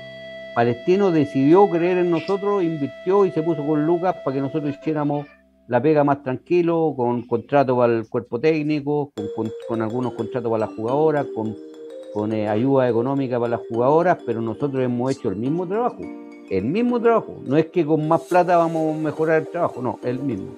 Palestino 0.55 1.11
decidió 1.11 1.69
creer 1.69 1.99
en 1.99 2.13
nosotros, 2.13 2.63
invirtió 2.63 3.27
y 3.27 3.33
se 3.33 3.43
puso 3.43 3.67
con 3.67 3.85
Lucas 3.85 4.15
para 4.25 4.37
que 4.37 4.41
nosotros 4.41 4.77
hiciéramos 4.79 5.27
la 5.67 5.83
pega 5.83 6.05
más 6.05 6.23
tranquilo, 6.23 6.95
con 6.97 7.23
contrato 7.23 7.77
para 7.77 7.95
el 7.95 8.09
cuerpo 8.09 8.39
técnico, 8.39 9.13
con, 9.67 9.83
algunos 9.83 10.13
contratos 10.13 10.53
para 10.53 10.67
las 10.67 10.77
jugadoras, 10.77 11.27
con, 11.35 11.57
con 12.13 12.33
eh, 12.33 12.49
ayuda 12.49 12.89
económica 12.89 13.41
para 13.41 13.57
las 13.57 13.67
jugadoras, 13.69 14.19
pero 14.25 14.41
nosotros 14.41 14.85
hemos 14.85 15.11
hecho 15.11 15.31
el 15.31 15.37
mismo 15.37 15.67
trabajo, 15.67 15.99
el 16.51 16.65
mismo 16.65 17.01
trabajo. 17.01 17.41
No 17.45 17.57
es 17.57 17.67
que 17.67 17.85
con 17.85 18.07
más 18.07 18.23
plata 18.23 18.57
vamos 18.57 18.95
a 18.95 18.99
mejorar 18.99 19.43
el 19.43 19.49
trabajo, 19.49 19.83
no, 19.83 19.99
el 20.03 20.19
mismo. 20.19 20.57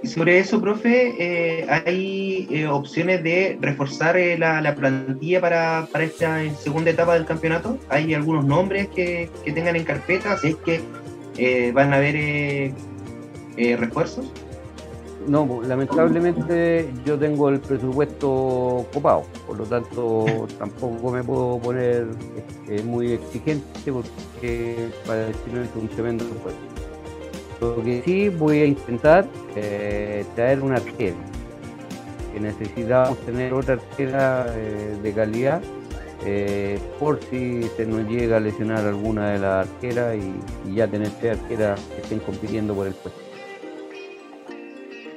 Y 0.00 0.06
sobre 0.06 0.38
eso, 0.38 0.60
profe, 0.60 1.14
eh, 1.18 1.66
¿hay 1.68 2.46
eh, 2.50 2.68
opciones 2.68 3.22
de 3.24 3.58
reforzar 3.60 4.16
la, 4.38 4.74
plantilla 4.76 5.40
para, 5.40 5.88
esta 6.00 6.48
segunda 6.54 6.92
etapa 6.92 7.14
del 7.14 7.24
campeonato? 7.24 7.78
¿Hay 7.88 8.14
algunos 8.14 8.44
nombres 8.44 8.88
que, 8.88 9.28
que 9.44 9.52
tengan 9.52 9.74
en 9.74 9.84
carpeta? 9.84 10.36
Si 10.38 10.48
es 10.48 10.56
que 10.56 11.72
van 11.72 11.92
a 11.92 11.96
haber 11.96 12.14
eh, 13.58 13.76
refuerzos? 13.76 14.32
No, 15.26 15.60
lamentablemente 15.66 16.90
yo 17.04 17.18
tengo 17.18 17.48
el 17.48 17.60
presupuesto 17.60 18.86
copado, 18.94 19.24
por 19.46 19.58
lo 19.58 19.64
tanto 19.64 20.24
tampoco 20.58 21.10
me 21.10 21.22
puedo 21.22 21.58
poner 21.58 22.06
eh, 22.68 22.82
muy 22.82 23.12
exigente 23.12 23.92
porque 23.92 24.90
para 25.06 25.26
decirlo 25.26 25.62
es 25.62 25.70
un 25.74 25.88
tremendo 25.88 26.24
esfuerzo. 26.24 26.58
Lo 27.60 27.82
que 27.82 28.02
sí 28.04 28.28
voy 28.28 28.60
a 28.60 28.66
intentar 28.66 29.26
eh, 29.56 30.24
traer 30.36 30.62
una 30.62 30.76
arquera, 30.76 31.16
que 32.32 32.40
necesitamos 32.40 33.18
tener 33.26 33.52
otra 33.52 33.74
arquera 33.74 34.44
de 34.44 35.12
calidad 35.12 35.60
por 36.98 37.20
si 37.30 37.62
se 37.76 37.86
nos 37.86 38.08
llega 38.08 38.36
a 38.36 38.40
lesionar 38.40 38.84
alguna 38.84 39.30
de 39.30 39.38
las 39.38 39.66
arqueras 39.66 40.16
y, 40.16 40.70
y 40.70 40.74
ya 40.74 40.86
tener 40.86 41.10
tres 41.20 41.38
arqueras 41.38 41.80
que 41.94 42.02
estén 42.02 42.20
compitiendo 42.20 42.74
por 42.74 42.86
el 42.86 42.94
puesto. 42.94 43.27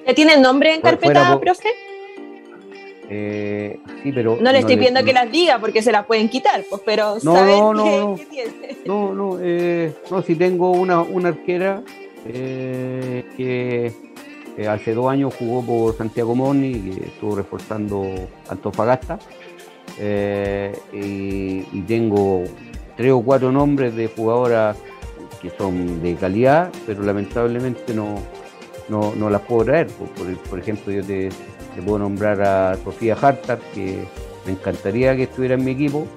¿Ya 0.06 0.14
tiene 0.14 0.34
el 0.34 0.42
nombre 0.42 0.74
en 0.74 0.82
carpeta, 0.82 1.40
profe? 1.40 1.70
Eh, 3.14 3.78
sí, 4.02 4.12
pero. 4.14 4.38
No 4.40 4.54
le 4.54 4.60
estoy 4.60 4.78
pidiendo 4.78 5.04
que 5.04 5.12
las 5.12 5.30
diga 5.30 5.60
porque 5.60 5.82
se 5.82 5.92
las 5.92 6.06
pueden 6.06 6.30
quitar, 6.30 6.64
pues, 6.70 6.82
pero 6.86 7.18
no, 7.24 7.74
no, 7.74 7.74
no, 7.74 8.16
qué, 8.16 8.26
tiene. 8.26 8.78
No, 8.86 9.14
no, 9.14 9.38
eh, 9.42 9.94
no, 10.10 10.22
si 10.22 10.36
tengo 10.36 10.72
una, 10.72 11.02
una 11.02 11.30
arquera 11.30 11.84
eh, 12.26 13.26
que 13.36 13.94
hace 14.66 14.94
dos 14.94 15.12
años 15.12 15.34
jugó 15.38 15.62
por 15.62 15.98
Santiago 15.98 16.36
Moni 16.36 16.70
y 16.70 17.02
estuvo 17.04 17.36
reforzando 17.36 18.06
Antofagasta. 18.48 19.20
Y, 20.00 21.66
y, 21.74 21.84
tengo 21.86 22.44
tres 22.96 23.12
o 23.12 23.22
cuatro 23.22 23.52
nombres 23.52 23.94
de 23.94 24.08
jugadoras 24.08 24.78
que 25.42 25.50
son 25.50 26.02
de 26.02 26.16
calidad, 26.16 26.72
pero 26.88 27.04
lamentablemente 27.04 27.94
no, 27.94 28.16
no, 28.90 29.14
no 29.16 29.30
las 29.30 29.42
puedo 29.42 29.66
traer. 29.66 29.88
Por, 30.50 30.60
ejemplo, 30.60 30.92
yo 30.92 31.04
te, 31.04 31.30
puedo 31.86 32.00
nombrar 32.00 32.42
a 32.42 32.78
Sofía 32.84 33.16
Hartar, 33.20 33.60
que 33.74 34.04
me 34.46 34.54
encantaría 34.54 35.16
que 35.16 35.24
estuviera 35.24 35.56
en 35.56 35.64
mi 35.64 35.72
equipo 35.72 36.08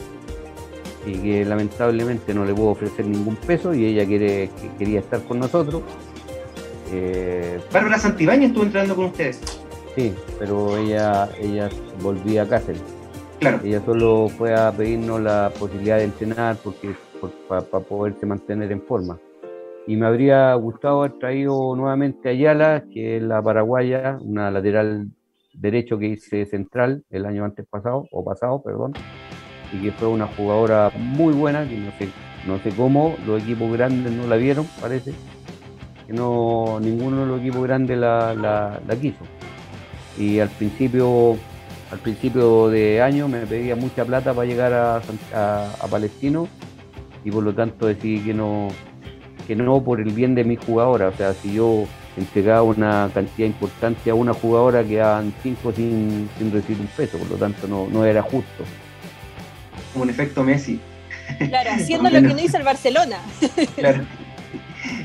y 1.06 1.18
que 1.18 1.44
lamentablemente 1.44 2.32
no 2.32 2.44
le 2.44 2.54
puedo 2.54 2.70
ofrecer 2.70 3.06
ningún 3.06 3.36
peso 3.36 3.74
y 3.74 3.84
ella 3.84 4.06
quiere, 4.06 4.50
que 4.60 4.70
quería 4.78 5.00
estar 5.00 5.22
con 5.24 5.38
nosotros. 5.38 5.82
Eh, 6.92 7.60
Bárbara 7.72 7.98
Santibáñez 7.98 8.48
estuvo 8.48 8.64
entrando 8.64 8.96
con 8.96 9.06
ustedes. 9.06 9.40
Sí, 9.94 10.12
pero 10.38 10.76
ella, 10.76 11.28
ella 11.40 11.68
volvía 12.00 12.42
a 12.42 12.48
Cáceres. 12.48 12.82
Claro. 13.38 13.60
Ella 13.64 13.82
solo 13.84 14.28
fue 14.28 14.54
a 14.54 14.72
pedirnos 14.72 15.20
la 15.20 15.52
posibilidad 15.58 15.98
de 15.98 16.04
entrenar 16.04 16.56
porque 16.62 16.94
para 17.48 17.62
poderse 17.62 18.26
mantener 18.26 18.72
en 18.72 18.82
forma 18.82 19.18
y 19.86 19.96
me 19.96 20.06
habría 20.06 20.54
gustado 20.54 21.00
haber 21.00 21.18
traído 21.18 21.76
nuevamente 21.76 22.28
a 22.28 22.32
Ayala, 22.32 22.84
que 22.92 23.18
es 23.18 23.22
la 23.22 23.42
paraguaya, 23.42 24.18
una 24.20 24.50
lateral 24.50 25.08
derecho 25.52 25.98
que 25.98 26.06
hice 26.06 26.46
central 26.46 27.04
el 27.10 27.26
año 27.26 27.44
antes 27.44 27.66
pasado, 27.66 28.06
o 28.10 28.24
pasado, 28.24 28.62
perdón, 28.62 28.94
y 29.72 29.82
que 29.82 29.92
fue 29.92 30.08
una 30.08 30.26
jugadora 30.26 30.90
muy 30.96 31.34
buena, 31.34 31.68
que 31.68 31.76
no 31.76 31.90
sé, 31.92 32.08
no 32.46 32.58
sé 32.58 32.70
cómo 32.70 33.14
los 33.26 33.42
equipos 33.42 33.70
grandes 33.72 34.12
no 34.12 34.26
la 34.26 34.36
vieron, 34.36 34.66
parece, 34.80 35.12
que 36.06 36.12
no, 36.12 36.80
ninguno 36.80 37.20
de 37.20 37.26
los 37.26 37.40
equipos 37.40 37.62
grandes 37.62 37.98
la, 37.98 38.34
la, 38.34 38.96
quiso. 38.96 39.24
Y 40.18 40.38
al 40.38 40.48
principio, 40.48 41.36
al 41.90 41.98
principio 41.98 42.68
de 42.68 43.02
año 43.02 43.28
me 43.28 43.40
pedía 43.46 43.76
mucha 43.76 44.04
plata 44.04 44.32
para 44.32 44.46
llegar 44.46 44.72
a, 44.72 45.02
a, 45.34 45.74
a 45.80 45.86
Palestino 45.88 46.48
y 47.24 47.30
por 47.30 47.42
lo 47.42 47.54
tanto 47.54 47.86
decidí 47.86 48.20
que 48.20 48.34
no, 48.34 48.68
que 49.46 49.56
no 49.56 49.82
por 49.82 50.00
el 50.00 50.10
bien 50.10 50.34
de 50.34 50.44
mi 50.44 50.56
jugadora. 50.56 51.08
O 51.08 51.16
sea, 51.16 51.32
si 51.34 51.54
yo 51.54 51.86
entregaba 52.16 52.62
una 52.62 53.10
cantidad 53.12 53.46
importante 53.46 54.10
a 54.10 54.14
una 54.14 54.32
jugadora, 54.32 54.84
quedaban 54.84 55.32
cinco 55.42 55.72
sin, 55.72 56.28
sin 56.38 56.52
recibir 56.52 56.80
un 56.80 56.88
peso, 56.88 57.18
por 57.18 57.30
lo 57.30 57.36
tanto 57.36 57.66
no, 57.66 57.86
no 57.90 58.04
era 58.04 58.22
justo. 58.22 58.64
Como 59.92 60.04
un 60.04 60.10
efecto 60.10 60.42
Messi. 60.42 60.80
Claro, 61.48 61.70
haciendo 61.74 62.10
lo 62.10 62.20
que 62.20 62.34
no 62.34 62.40
hizo 62.40 62.56
el 62.56 62.64
Barcelona. 62.64 63.18
claro. 63.76 64.04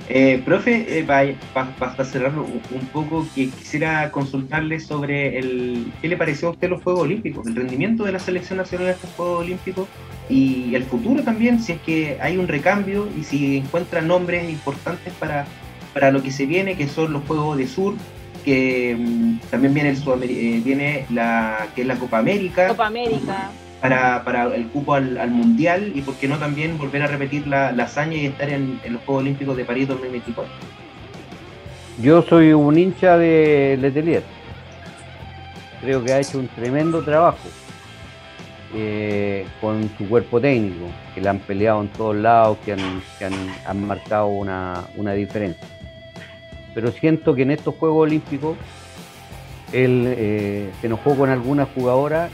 Eh, 0.09 0.41
profe, 0.43 0.99
eh, 0.99 1.03
para 1.03 2.05
cerrar 2.05 2.33
un, 2.37 2.87
poco, 2.91 3.27
que 3.35 3.49
quisiera 3.49 4.11
consultarle 4.11 4.79
sobre 4.79 5.37
el 5.37 5.91
qué 6.01 6.07
le 6.07 6.17
pareció 6.17 6.49
a 6.49 6.51
usted 6.51 6.69
los 6.69 6.83
Juegos 6.83 7.03
Olímpicos, 7.03 7.47
el 7.47 7.55
rendimiento 7.55 8.03
de 8.03 8.11
la 8.11 8.19
selección 8.19 8.57
nacional 8.57 8.87
en 8.87 8.93
estos 8.95 9.11
Juegos 9.11 9.41
Olímpicos 9.41 9.87
y 10.29 10.73
el 10.75 10.83
futuro 10.83 11.23
también, 11.23 11.61
si 11.61 11.73
es 11.73 11.81
que 11.81 12.17
hay 12.21 12.37
un 12.37 12.47
recambio 12.47 13.07
y 13.17 13.23
si 13.23 13.57
encuentra 13.57 14.01
nombres 14.01 14.49
importantes 14.49 15.13
para, 15.13 15.45
para 15.93 16.11
lo 16.11 16.21
que 16.21 16.31
se 16.31 16.45
viene, 16.45 16.75
que 16.75 16.87
son 16.87 17.13
los 17.13 17.23
Juegos 17.25 17.57
de 17.57 17.67
Sur, 17.67 17.95
que 18.43 18.95
mm, 18.97 19.49
también 19.49 19.73
viene, 19.73 19.89
el 19.89 20.23
eh, 20.23 20.61
viene 20.63 21.05
la, 21.09 21.67
que 21.75 21.81
es 21.81 21.87
la. 21.87 21.95
Copa 21.95 22.19
América 22.87 23.51
para, 23.81 24.23
para 24.23 24.53
el 24.55 24.67
cupo 24.67 24.93
al, 24.93 25.31
Mundial 25.31 25.91
y 25.95 26.01
por 26.01 26.15
qué 26.15 26.27
no 26.27 26.37
también 26.37 26.77
volver 26.77 27.03
a 27.03 27.07
repetir 27.07 27.47
la, 27.47 27.69
hazaña 27.69 28.15
y 28.15 28.25
estar 28.25 28.49
en, 28.49 28.79
los 28.89 29.01
Juegos 29.03 29.23
Olímpicos 29.23 29.55
de 29.57 29.65
París 29.65 29.87
2024. 29.87 30.51
Yo 32.01 32.21
soy 32.21 32.53
un 32.53 32.77
hincha 32.77 33.17
de 33.17 33.77
Letelier. 33.79 34.23
Creo 35.81 36.03
que 36.03 36.13
ha 36.13 36.19
hecho 36.19 36.39
un 36.39 36.47
tremendo 36.47 37.01
trabajo 37.03 37.47
eh, 38.73 39.45
con 39.61 39.89
su 39.97 40.07
cuerpo 40.07 40.41
técnico, 40.41 40.85
que 41.13 41.21
le 41.21 41.29
han 41.29 41.39
peleado 41.39 41.81
en 41.81 41.87
todos 41.89 42.15
lados, 42.15 42.57
que 42.65 42.73
han, 42.73 43.87
marcado 43.87 44.27
una, 44.27 45.13
diferencia. 45.15 45.65
Pero 46.73 46.91
siento 46.91 47.33
que 47.33 47.43
en 47.43 47.51
estos 47.51 47.75
Juegos 47.75 48.07
Olímpicos 48.07 48.57
él 49.71 50.05
eh, 50.07 50.69
se 50.81 50.87
enojó 50.87 51.15
con 51.15 51.29
algunas 51.29 51.67
jugadoras 51.69 52.29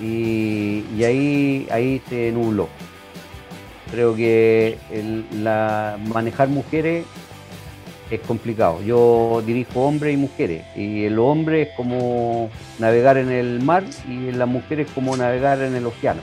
y, 0.00 1.04
ahí, 1.04 1.66
ahí 1.70 2.02
se 2.08 2.32
nubló. 2.32 2.68
Creo 3.90 4.14
que 4.16 4.78
la, 5.32 5.98
manejar 6.12 6.48
mujeres 6.48 7.04
es 8.10 8.20
complicado. 8.20 8.82
Yo 8.82 9.42
dirijo 9.44 9.82
hombres 9.82 10.14
y 10.14 10.16
mujeres 10.16 10.64
y 10.76 11.04
el 11.04 11.18
hombre 11.18 11.62
es 11.62 11.68
como 11.76 12.50
navegar 12.78 13.16
en 13.16 13.30
el 13.30 13.62
mar 13.62 13.84
y 14.08 14.32
las 14.32 14.48
mujeres 14.48 14.88
como 14.94 15.16
navegar 15.16 15.60
en 15.62 15.74
el 15.74 15.86
océano, 15.86 16.20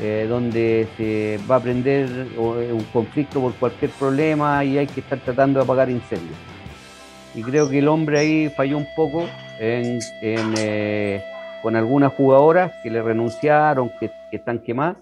eh, 0.00 0.26
donde 0.28 0.86
se 0.96 1.38
va 1.50 1.56
a 1.56 1.58
aprender 1.58 2.08
un 2.38 2.84
conflicto 2.92 3.40
por 3.40 3.54
cualquier 3.54 3.90
problema 3.92 4.64
y 4.64 4.78
hay 4.78 4.86
que 4.86 5.00
estar 5.00 5.18
tratando 5.20 5.58
de 5.60 5.64
apagar 5.64 5.90
incendios. 5.90 6.36
Y 7.34 7.42
creo 7.42 7.68
que 7.68 7.78
el 7.78 7.88
hombre 7.88 8.18
ahí 8.18 8.48
falló 8.56 8.78
un 8.78 8.88
poco 8.96 9.28
en, 9.60 9.98
eh, 10.22 11.22
con 11.62 11.76
algunas 11.76 12.12
jugadoras 12.14 12.72
que 12.82 12.90
le 12.90 13.02
renunciaron, 13.02 13.90
que, 14.00 14.10
están 14.32 14.60
quemadas, 14.60 14.98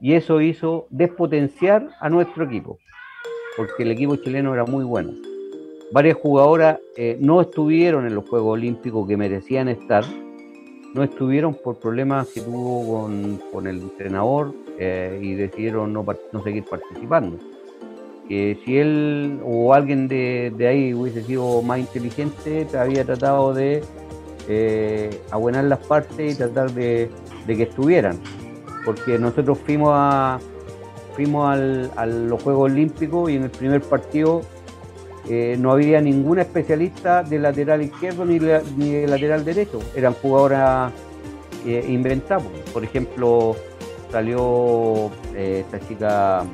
y 0.00 0.14
eso 0.14 0.40
hizo 0.40 0.86
despotenciar 0.90 1.88
a 2.00 2.08
nuestro 2.08 2.44
equipo, 2.44 2.78
porque 3.56 3.82
el 3.82 3.90
equipo 3.90 4.16
chileno 4.16 4.54
era 4.54 4.64
muy 4.64 4.84
bueno. 4.84 5.12
Varias 5.92 6.16
jugadoras 6.18 6.78
eh, 6.96 7.16
no 7.20 7.40
estuvieron 7.40 8.06
en 8.06 8.14
los 8.14 8.28
Juegos 8.28 8.54
Olímpicos 8.54 9.08
que 9.08 9.16
merecían 9.16 9.68
estar, 9.68 10.04
no 10.94 11.02
estuvieron 11.02 11.54
por 11.54 11.78
problemas 11.78 12.28
que 12.28 12.40
tuvo 12.40 13.08
con, 13.52 13.66
el 13.66 13.78
entrenador 13.78 14.54
eh, 14.78 15.18
y 15.22 15.34
decidieron 15.34 15.92
no, 15.92 16.04
no 16.32 16.42
seguir 16.42 16.64
participando. 16.64 17.38
Si 18.28 18.76
él 18.76 19.40
o 19.42 19.72
alguien 19.72 20.06
de, 20.06 20.52
de 20.54 20.66
ahí 20.66 20.92
hubiese 20.92 21.22
sido 21.22 21.62
más 21.62 21.78
inteligente, 21.78 22.66
había 22.76 23.02
tratado 23.02 23.54
de 23.54 23.82
eh, 24.48 25.20
las 25.30 25.78
partes 25.78 26.34
y 26.34 26.36
tratar 26.36 26.72
de, 26.72 27.10
que 27.46 27.62
estuvieran. 27.62 28.18
Porque 28.84 29.18
nosotros 29.18 29.58
fuimos 29.64 29.90
a, 29.92 30.38
fuimos 31.14 31.48
a 31.96 32.06
los 32.06 32.42
Juegos 32.42 32.70
Olímpicos 32.70 33.30
y 33.30 33.36
en 33.36 33.44
el 33.44 33.50
primer 33.50 33.82
partido 33.82 34.42
eh, 35.28 35.56
no 35.58 35.72
había 35.72 36.00
ninguna 36.00 36.42
especialista 36.42 37.22
de 37.22 37.38
lateral 37.38 37.82
izquierdo 37.82 38.24
ni, 38.24 38.38
de 38.38 39.06
lateral 39.06 39.44
derecho. 39.44 39.78
Eran 39.94 40.14
jugadoras 40.14 40.92
eh, 41.66 41.84
inventamos. 41.88 42.50
Por 42.72 42.82
ejemplo, 42.82 43.56
salió 44.10 45.10
eh, 45.34 45.64
esta 45.66 45.86
chica 45.86 46.44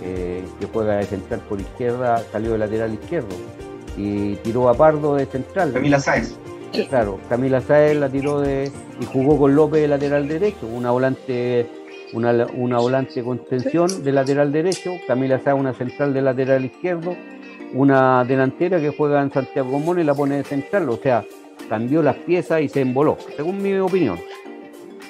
eh, 0.00 0.44
que 0.58 0.66
juega 0.66 0.96
de 0.96 1.04
central 1.04 1.40
por 1.48 1.60
izquierda, 1.60 2.22
salió 2.32 2.52
de 2.52 2.58
lateral 2.58 2.94
izquierdo 2.94 3.34
y 3.96 4.36
tiró 4.36 4.68
a 4.68 4.74
Pardo 4.74 5.16
de 5.16 5.26
central. 5.26 5.72
Camila 5.72 6.00
Sáez. 6.00 6.36
Claro, 6.88 7.20
Camila 7.28 7.60
Sáez 7.60 7.96
la 7.98 8.08
tiró 8.08 8.40
de 8.40 8.70
y 9.00 9.04
jugó 9.04 9.38
con 9.38 9.54
López 9.54 9.82
de 9.82 9.88
lateral 9.88 10.26
derecho, 10.26 10.66
una 10.66 10.90
volante 10.90 11.66
una, 12.14 12.46
una 12.54 12.78
volante 12.78 13.22
con 13.22 13.44
tensión 13.44 14.02
de 14.02 14.12
lateral 14.12 14.52
derecho, 14.52 14.92
Camila 15.06 15.38
Sáez 15.38 15.58
una 15.58 15.74
central 15.74 16.14
de 16.14 16.22
lateral 16.22 16.64
izquierdo, 16.64 17.14
una 17.74 18.24
delantera 18.24 18.80
que 18.80 18.90
juega 18.90 19.22
en 19.22 19.30
Santiago 19.30 19.70
Común 19.70 19.98
y 20.00 20.04
la 20.04 20.14
pone 20.14 20.36
de 20.36 20.44
central, 20.44 20.88
o 20.88 20.96
sea, 20.96 21.24
cambió 21.68 22.02
las 22.02 22.16
piezas 22.16 22.62
y 22.62 22.68
se 22.68 22.80
emboló, 22.80 23.18
según 23.36 23.62
mi 23.62 23.74
opinión. 23.74 24.18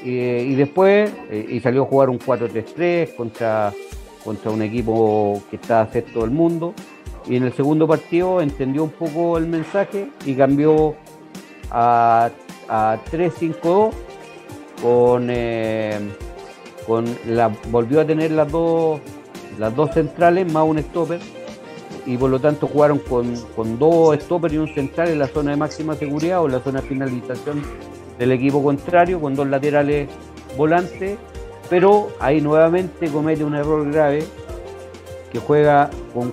y 0.05 0.55
después, 0.57 1.13
eh, 1.31 1.47
y 1.49 1.61
salió 1.61 1.85
a 1.85 1.87
jugar 1.87 2.11
un 2.11 2.19
4-3-3 2.19 3.15
contra, 3.15 3.73
contra 4.25 4.51
un 4.51 4.63
equipo 4.63 5.41
que 5.49 5.57
está 5.57 5.89
sexto 5.93 6.23
del 6.23 6.31
mundo. 6.31 6.75
Y 7.29 7.37
en 7.37 7.45
el 7.45 7.53
segundo 7.53 7.87
partido 7.87 8.41
entendió 8.41 8.83
un 8.83 8.91
poco 8.91 9.39
el 9.39 9.47
mensaje 9.47 10.09
y 10.27 10.35
cambió 10.35 10.97
a, 11.73 12.31
a 12.69 12.99
3-5-2 13.11 13.93
con, 14.83 15.29
eh, 15.31 15.99
con 16.87 17.05
la, 17.27 17.51
volvió 17.71 18.01
a 18.01 18.05
tener 18.05 18.31
las 18.33 18.51
dos, 18.51 19.01
las 19.59 19.75
dos 19.75 19.93
centrales 19.95 20.53
más 20.53 20.65
un 20.65 20.79
stopper 20.79 21.21
y 22.05 22.17
por 22.17 22.31
lo 22.31 22.41
tanto 22.41 22.67
jugaron 22.67 22.99
con, 22.99 23.35
con 23.57 23.79
dos 23.79 24.19
stoppers 24.21 24.55
y 24.55 24.59
un 24.59 24.75
central 24.75 25.09
en 25.09 25.19
la 25.19 25.29
zona 25.29 25.53
de 25.53 25.57
máxima 25.57 25.95
seguridad 25.95 26.43
o 26.43 26.47
en 26.47 26.53
la 26.53 26.61
zona 26.61 26.81
de 26.81 26.89
finalización 26.89 27.63
del 28.19 28.33
equipo 28.33 28.63
contrario, 28.63 29.21
con 29.21 29.35
dos 29.35 29.47
laterales 29.49 30.09
volantes, 30.57 31.17
pero 31.71 32.09
ahí 32.21 32.41
nuevamente 32.41 33.09
comete 33.09 33.45
un 33.45 33.55
error 33.55 33.91
grave 33.91 34.25
que 35.33 35.39
juega 35.39 35.91
con, 36.13 36.33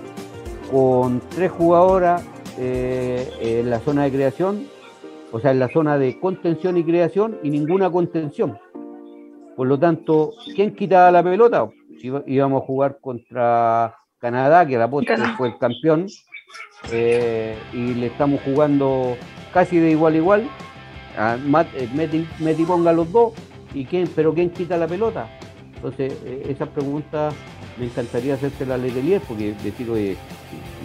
con 0.70 1.22
tres 1.34 1.50
jugadoras 1.50 2.22
eh, 2.58 3.32
en 3.40 3.70
la 3.70 3.80
zona 3.80 4.04
de 4.04 4.10
creación, 4.10 4.66
o 5.32 5.40
sea, 5.40 5.50
en 5.52 5.58
la 5.58 5.68
zona 5.68 5.98
de 5.98 6.18
contención 6.18 6.76
y 6.76 6.84
creación 6.84 7.38
y 7.42 7.50
ninguna 7.50 7.90
contención. 7.90 8.58
Por 9.56 9.66
lo 9.66 9.78
tanto, 9.78 10.32
¿quién 10.54 10.74
quitaba 10.74 11.10
la 11.10 11.22
pelota? 11.22 11.68
Si 12.00 12.10
íbamos 12.26 12.62
a 12.62 12.66
jugar 12.66 12.98
contra 13.00 13.94
Canadá, 14.18 14.66
que 14.66 14.78
la 14.78 14.88
fue 15.36 15.48
el 15.48 15.58
campeón, 15.58 16.06
eh, 16.92 17.56
y 17.72 17.94
le 17.94 18.06
estamos 18.06 18.40
jugando 18.42 19.16
casi 19.52 19.78
de 19.78 19.90
igual 19.90 20.14
a 20.14 20.16
igual. 20.16 20.48
A 21.18 21.36
eh, 21.74 21.88
Meti, 21.94 22.64
ponga 22.64 22.92
los 22.92 23.10
dos, 23.12 23.32
y 23.74 23.84
quién, 23.84 24.08
pero 24.14 24.32
¿quién 24.34 24.50
quita 24.50 24.76
la 24.76 24.86
pelota? 24.86 25.28
Entonces, 25.76 26.12
eh, 26.24 26.46
esa 26.48 26.66
pregunta 26.66 27.30
me 27.78 27.86
encantaría 27.86 28.34
hacerte 28.34 28.70
a 28.70 28.76
Letelier, 28.76 29.20
porque 29.26 29.54
decir, 29.62 29.90
oye, 29.90 30.16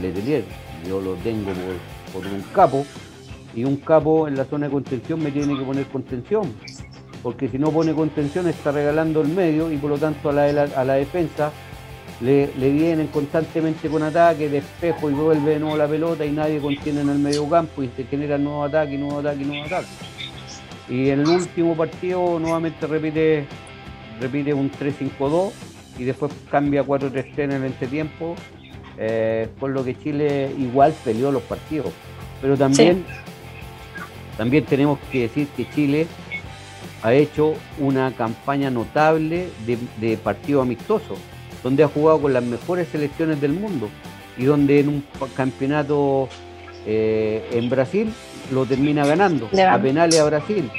Letelier, 0.02 0.44
yo 0.88 1.02
lo 1.02 1.14
tengo 1.16 1.52
por, 2.14 2.24
por, 2.24 2.32
un 2.32 2.42
capo, 2.54 2.86
y 3.56 3.64
un 3.64 3.78
capo 3.78 4.28
en 4.28 4.36
la 4.36 4.46
zona 4.46 4.68
de 4.68 4.74
contención 4.74 5.24
me 5.24 5.32
tiene 5.32 5.58
que 5.58 5.64
poner 5.64 5.86
contención, 5.88 6.54
porque 7.24 7.48
si 7.48 7.58
no 7.58 7.72
pone 7.72 7.94
contención 7.94 8.48
está 8.48 8.72
regalando 8.72 9.22
el 9.22 9.30
medio 9.30 9.72
y 9.72 9.78
por 9.78 9.92
lo 9.92 9.98
tanto 9.98 10.30
a 10.30 10.34
la, 10.34 10.64
a 10.64 10.84
la 10.84 10.94
defensa 10.96 11.52
le, 12.22 12.48
vienen 12.56 13.08
constantemente 13.08 13.90
con 13.90 14.04
ataque, 14.04 14.50
despejo 14.50 15.10
y 15.10 15.14
vuelve 15.14 15.52
de 15.52 15.60
nuevo 15.60 15.78
la 15.78 15.88
pelota 15.88 16.26
y 16.26 16.32
nadie 16.32 16.60
contiene 16.60 17.02
en 17.02 17.10
el 17.10 17.20
medio 17.20 17.48
campo 17.50 17.84
y 17.84 17.90
se 17.96 18.06
generan 18.06 18.44
nuevos 18.44 18.70
ataques, 18.70 19.00
nuevo 19.00 19.20
ataque, 19.20 19.44
nuevo 19.44 19.66
ataque. 19.66 19.88
Y 20.90 21.10
en 21.10 21.22
el 21.22 21.28
último 21.28 21.76
partido 21.76 22.40
nuevamente 22.40 22.88
repite, 22.88 23.46
repite 24.22 24.54
un 24.54 24.72
3-5-2 24.72 25.52
y 25.98 26.04
después 26.04 26.32
cambia 26.50 26.84
4-3-3 26.84 27.38
en 27.38 27.52
el 27.52 27.64
entretiempo, 27.64 28.36
eh, 28.98 29.48
por 29.60 29.72
lo 29.72 29.84
que 29.84 29.98
Chile 29.98 30.52
igual 30.58 30.94
peleó 31.04 31.32
los 31.32 31.42
partidos. 31.44 31.92
Pero 32.42 32.56
también, 32.56 33.04
también 34.38 34.66
tenemos 34.66 35.00
que 35.12 35.22
decir 35.22 35.48
que 35.56 35.70
Chile 35.70 36.08
ha 37.04 37.14
hecho 37.14 37.54
una 37.80 38.12
campaña 38.12 38.70
notable 38.70 39.50
de, 39.66 39.78
de 40.00 40.18
partido 40.18 40.62
amistoso 40.62 41.16
donde 41.66 41.84
ha 41.84 41.88
jugado 41.88 42.22
con 42.22 42.34
las 42.34 42.44
mejores 42.44 42.88
selecciones 42.90 43.42
del 43.42 43.54
mundo 43.54 43.90
y 44.38 44.46
donde 44.46 44.82
en 44.82 44.90
un 44.90 45.04
campeonato 45.36 46.30
eh, 46.86 47.50
en 47.54 47.70
Brasil 47.70 48.14
lo 48.52 48.68
termina 48.68 49.04
ganando 49.04 49.50
a 49.68 49.82
penales 49.82 50.20
a 50.20 50.26
Brasil. 50.26 50.70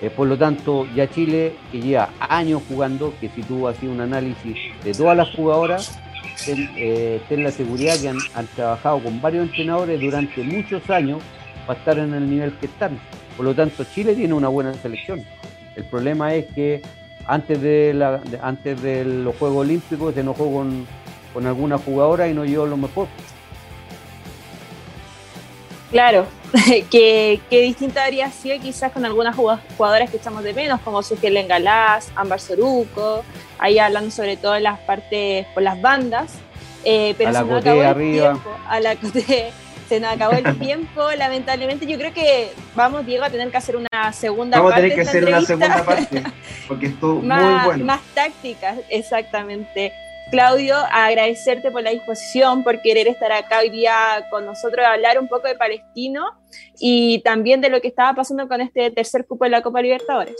Eh, 0.00 0.08
por 0.08 0.26
lo 0.26 0.38
tanto, 0.38 0.86
ya 0.94 1.08
Chile, 1.10 1.54
que 1.70 1.80
lleva 1.80 2.08
años 2.20 2.62
jugando, 2.66 3.12
que 3.20 3.28
si 3.28 3.42
tú 3.42 3.68
haces 3.68 3.84
un 3.84 4.00
análisis 4.00 4.56
de 4.82 4.92
todas 4.92 5.16
las 5.16 5.30
jugadoras, 5.34 5.98
ten, 6.44 6.70
eh, 6.76 7.20
la 7.30 7.50
seguridad 7.50 7.98
que 8.00 8.08
han, 8.08 8.18
han, 8.34 8.46
trabajado 8.46 9.00
con 9.00 9.20
varios 9.20 9.46
entrenadores 9.48 10.00
durante 10.00 10.42
muchos 10.42 10.88
años 10.88 11.22
para 11.66 11.78
estar 11.78 11.98
en 11.98 12.14
el 12.14 12.28
nivel 12.28 12.52
que 12.58 12.66
están. 12.66 12.98
Por 13.36 13.44
lo 13.44 13.54
tanto, 13.54 13.84
Chile 13.84 14.14
tiene 14.14 14.34
una 14.34 14.48
buena 14.48 14.74
selección. 14.74 15.24
El 15.76 15.84
problema 15.84 16.34
es 16.34 16.46
que 16.54 16.82
antes 17.26 17.60
de, 17.60 17.92
la, 17.94 18.20
antes 18.42 18.80
de 18.82 19.04
los 19.04 19.34
Juegos 19.36 19.58
Olímpicos 19.58 20.14
se 20.14 20.20
enojó 20.20 20.52
con, 20.52 20.86
con 21.32 21.46
alguna 21.46 21.78
jugadora 21.78 22.28
y 22.28 22.34
no 22.34 22.44
llevó 22.44 22.66
lo 22.66 22.76
mejor. 22.76 23.08
Claro, 25.90 26.26
que, 26.90 27.40
que 27.48 27.60
distinta 27.60 28.04
habría 28.04 28.30
sido 28.30 28.58
quizás 28.60 28.92
con 28.92 29.04
algunas 29.04 29.36
jugadoras 29.36 30.10
que 30.10 30.16
echamos 30.16 30.42
de 30.42 30.52
menos, 30.52 30.80
como 30.80 31.02
Sugelen 31.02 31.46
Galás, 31.46 32.10
Ámbar 32.16 32.40
Soruco, 32.40 33.24
ahí 33.58 33.78
hablando 33.78 34.10
sobre 34.10 34.36
todo 34.36 34.56
en 34.56 34.64
las 34.64 34.80
partes, 34.80 35.46
por 35.54 35.62
las 35.62 35.80
bandas. 35.80 36.32
Eh, 36.84 37.14
pero 37.16 37.30
a 37.30 37.32
la 37.32 37.44
coté 37.44 37.86
arriba. 37.86 38.38
a 38.68 38.80
la 38.80 38.96
coté 38.96 39.52
se 39.88 40.00
nos 40.00 40.12
acabó 40.12 40.32
el 40.32 40.58
tiempo, 40.58 41.02
lamentablemente. 41.16 41.86
Yo 41.86 41.98
creo 41.98 42.12
que 42.12 42.50
vamos, 42.74 43.04
Diego, 43.06 43.24
a 43.24 43.30
tener 43.30 43.50
que 43.50 43.56
hacer 43.56 43.76
una 43.76 44.12
segunda 44.12 44.62
parte. 44.62 44.70
Vamos 44.70 44.72
a 44.72 44.76
tener 44.76 44.94
que 44.94 45.00
hacer 45.00 45.24
una 45.24 45.40
segunda 45.42 45.84
parte, 45.84 46.22
porque 46.68 46.86
esto 46.86 47.16
más, 47.16 47.42
muy 47.42 47.64
bueno. 47.64 47.84
Más 47.84 48.00
tácticas, 48.14 48.78
exactamente. 48.88 49.92
Claudio, 50.30 50.76
agradecerte 50.90 51.70
por 51.70 51.82
la 51.82 51.90
disposición, 51.90 52.64
por 52.64 52.80
querer 52.80 53.06
estar 53.08 53.30
acá 53.30 53.60
hoy 53.60 53.70
día 53.70 53.94
con 54.30 54.46
nosotros, 54.46 54.84
hablar 54.84 55.18
un 55.18 55.28
poco 55.28 55.46
de 55.46 55.54
Palestino 55.54 56.24
y 56.78 57.20
también 57.20 57.60
de 57.60 57.68
lo 57.68 57.80
que 57.80 57.88
estaba 57.88 58.14
pasando 58.14 58.48
con 58.48 58.60
este 58.60 58.90
tercer 58.90 59.26
cupo 59.26 59.44
de 59.44 59.50
la 59.50 59.62
Copa 59.62 59.82
Libertadores. 59.82 60.34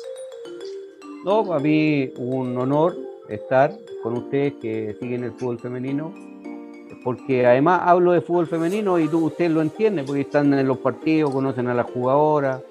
No, 1.24 1.44
para 1.44 1.60
mí 1.60 2.10
un 2.16 2.56
honor 2.58 2.96
estar 3.28 3.72
con 4.02 4.16
ustedes 4.16 4.54
que 4.60 4.96
siguen 5.00 5.24
el 5.24 5.32
fútbol 5.32 5.58
femenino 5.58 6.12
porque 7.04 7.46
además 7.46 7.82
hablo 7.84 8.12
de 8.12 8.22
fútbol 8.22 8.46
femenino 8.46 8.98
y 8.98 9.06
tú, 9.08 9.26
ustedes 9.26 9.50
lo 9.50 9.60
entienden, 9.60 10.06
porque 10.06 10.22
están 10.22 10.52
en 10.54 10.66
los 10.66 10.78
partidos, 10.78 11.30
conocen 11.30 11.68
a 11.68 11.74
las 11.74 11.84
jugadoras, 11.90 12.62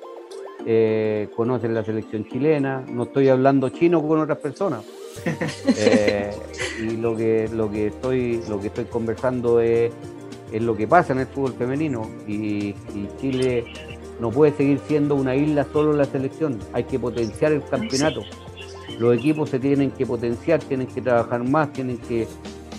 eh, 0.65 1.29
conocen 1.35 1.75
la 1.75 1.85
selección 1.85 2.27
chilena, 2.27 2.83
no 2.89 3.03
estoy 3.03 3.29
hablando 3.29 3.69
chino 3.69 4.05
con 4.05 4.19
otras 4.19 4.39
personas. 4.39 4.83
Eh, 5.77 6.31
y 6.81 6.97
lo 6.97 7.15
que, 7.15 7.47
lo 7.53 7.69
que 7.69 7.87
estoy, 7.87 8.41
lo 8.49 8.59
que 8.59 8.67
estoy 8.67 8.85
conversando 8.85 9.59
es, 9.59 9.91
es 10.51 10.61
lo 10.61 10.75
que 10.75 10.87
pasa 10.87 11.13
en 11.13 11.19
el 11.19 11.27
fútbol 11.27 11.53
femenino 11.53 12.09
y, 12.27 12.69
y 12.95 13.07
Chile 13.21 13.63
no 14.19 14.31
puede 14.31 14.53
seguir 14.53 14.79
siendo 14.87 15.13
una 15.13 15.35
isla 15.35 15.67
solo 15.71 15.91
en 15.91 15.99
la 15.99 16.05
selección, 16.05 16.57
hay 16.73 16.85
que 16.85 16.97
potenciar 16.97 17.51
el 17.51 17.63
campeonato. 17.63 18.21
Los 18.97 19.15
equipos 19.15 19.51
se 19.51 19.59
tienen 19.59 19.91
que 19.91 20.05
potenciar, 20.05 20.59
tienen 20.63 20.87
que 20.87 21.01
trabajar 21.01 21.43
más, 21.43 21.71
tienen 21.73 21.99
que 21.99 22.27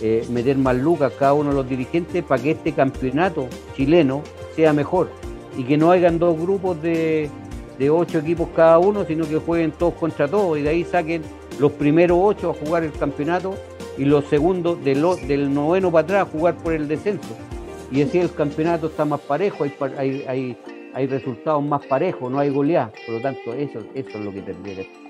eh, 0.00 0.26
meter 0.30 0.56
más 0.56 0.76
lucas 0.76 1.12
cada 1.18 1.34
uno 1.34 1.50
de 1.50 1.56
los 1.56 1.68
dirigentes 1.68 2.22
para 2.24 2.42
que 2.42 2.52
este 2.52 2.72
campeonato 2.72 3.48
chileno 3.76 4.22
sea 4.56 4.72
mejor 4.72 5.10
y 5.56 5.64
que 5.64 5.76
no 5.76 5.90
hayan 5.90 6.18
dos 6.18 6.38
grupos 6.38 6.80
de, 6.82 7.30
de 7.78 7.90
ocho 7.90 8.18
equipos 8.18 8.48
cada 8.54 8.78
uno, 8.78 9.04
sino 9.04 9.28
que 9.28 9.36
jueguen 9.36 9.72
todos 9.72 9.94
contra 9.94 10.28
todos 10.28 10.58
y 10.58 10.62
de 10.62 10.68
ahí 10.68 10.84
saquen 10.84 11.22
los 11.58 11.72
primeros 11.72 12.18
ocho 12.20 12.50
a 12.50 12.54
jugar 12.54 12.84
el 12.84 12.92
campeonato 12.92 13.54
y 13.96 14.04
los 14.04 14.24
segundos 14.26 14.82
del, 14.84 15.04
del 15.26 15.52
noveno 15.52 15.90
para 15.90 16.04
atrás 16.04 16.22
a 16.22 16.30
jugar 16.30 16.56
por 16.56 16.72
el 16.72 16.88
descenso. 16.88 17.36
Y 17.92 18.02
así 18.02 18.18
el 18.18 18.32
campeonato 18.32 18.88
está 18.88 19.04
más 19.04 19.20
parejo, 19.20 19.64
hay, 19.64 19.72
hay, 19.96 20.24
hay, 20.26 20.56
hay 20.94 21.06
resultados 21.06 21.62
más 21.62 21.84
parejos, 21.86 22.30
no 22.30 22.38
hay 22.38 22.50
goleadas. 22.50 22.92
Por 23.06 23.16
lo 23.16 23.20
tanto, 23.20 23.52
eso, 23.54 23.80
eso 23.94 24.18
es 24.18 24.24
lo 24.24 24.32
que 24.32 24.42
tendría 24.42 24.76
que 24.76 25.03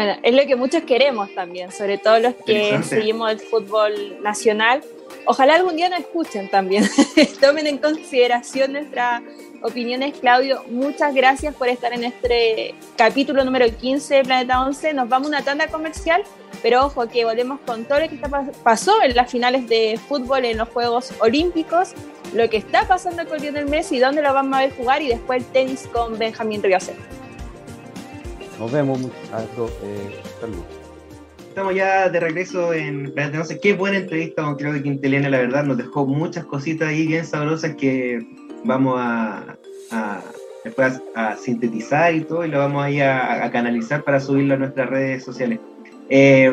bueno, 0.00 0.18
es 0.22 0.34
lo 0.34 0.46
que 0.46 0.56
muchos 0.56 0.82
queremos 0.84 1.34
también, 1.34 1.70
sobre 1.70 1.98
todo 1.98 2.18
los 2.18 2.34
que 2.34 2.82
seguimos 2.82 3.30
el 3.32 3.38
fútbol 3.38 4.22
nacional. 4.22 4.82
Ojalá 5.26 5.56
algún 5.56 5.76
día 5.76 5.90
nos 5.90 6.00
escuchen 6.00 6.48
también, 6.48 6.88
tomen 7.40 7.66
en 7.66 7.76
consideración 7.76 8.72
nuestras 8.72 9.20
opiniones. 9.60 10.16
Claudio, 10.18 10.64
muchas 10.70 11.14
gracias 11.14 11.54
por 11.54 11.68
estar 11.68 11.92
en 11.92 12.04
este 12.04 12.74
capítulo 12.96 13.44
número 13.44 13.66
15 13.68 14.14
de 14.14 14.24
Planeta 14.24 14.62
11. 14.64 14.94
Nos 14.94 15.08
vamos 15.10 15.26
a 15.26 15.28
una 15.36 15.42
tanda 15.42 15.66
comercial, 15.66 16.22
pero 16.62 16.86
ojo 16.86 17.06
que 17.06 17.26
volvemos 17.26 17.60
con 17.66 17.84
todo 17.84 18.00
lo 18.00 18.08
que 18.08 18.18
pasó 18.64 19.02
en 19.02 19.14
las 19.14 19.30
finales 19.30 19.68
de 19.68 20.00
fútbol 20.08 20.46
en 20.46 20.56
los 20.56 20.70
Juegos 20.70 21.12
Olímpicos, 21.20 21.90
lo 22.32 22.48
que 22.48 22.56
está 22.56 22.88
pasando 22.88 23.26
con 23.28 23.38
Lionel 23.38 23.66
Messi, 23.66 23.98
dónde 23.98 24.22
lo 24.22 24.32
vamos 24.32 24.56
a 24.56 24.62
ver 24.62 24.74
jugar 24.74 25.02
y 25.02 25.08
después 25.08 25.42
el 25.42 25.52
tenis 25.52 25.86
con 25.92 26.18
Benjamín 26.18 26.62
Riose. 26.62 26.94
Nos 28.60 28.70
vemos. 28.70 29.00
Eh, 29.00 30.20
saludos. 30.38 30.64
Estamos 31.48 31.74
ya 31.74 32.10
de 32.10 32.20
regreso 32.20 32.74
en 32.74 33.12
no 33.32 33.44
sé 33.44 33.58
qué 33.58 33.72
buena 33.72 33.96
entrevista 33.96 34.42
con 34.42 34.56
Claudio 34.56 34.82
Quintelena, 34.82 35.30
la 35.30 35.38
verdad, 35.38 35.64
nos 35.64 35.78
dejó 35.78 36.06
muchas 36.06 36.44
cositas 36.44 36.88
ahí 36.88 37.06
bien 37.06 37.24
sabrosas 37.24 37.74
que 37.74 38.20
vamos 38.62 38.96
a, 38.98 39.56
después 40.62 41.00
a, 41.16 41.36
sintetizar 41.36 42.14
y 42.14 42.20
todo, 42.20 42.44
y 42.44 42.48
lo 42.48 42.58
vamos 42.58 42.84
a, 42.84 42.90
ir 42.90 43.02
a, 43.02 43.50
canalizar 43.50 44.04
para 44.04 44.20
subirlo 44.20 44.54
a 44.54 44.58
nuestras 44.58 44.90
redes 44.90 45.24
sociales. 45.24 45.58
Eh, 46.10 46.52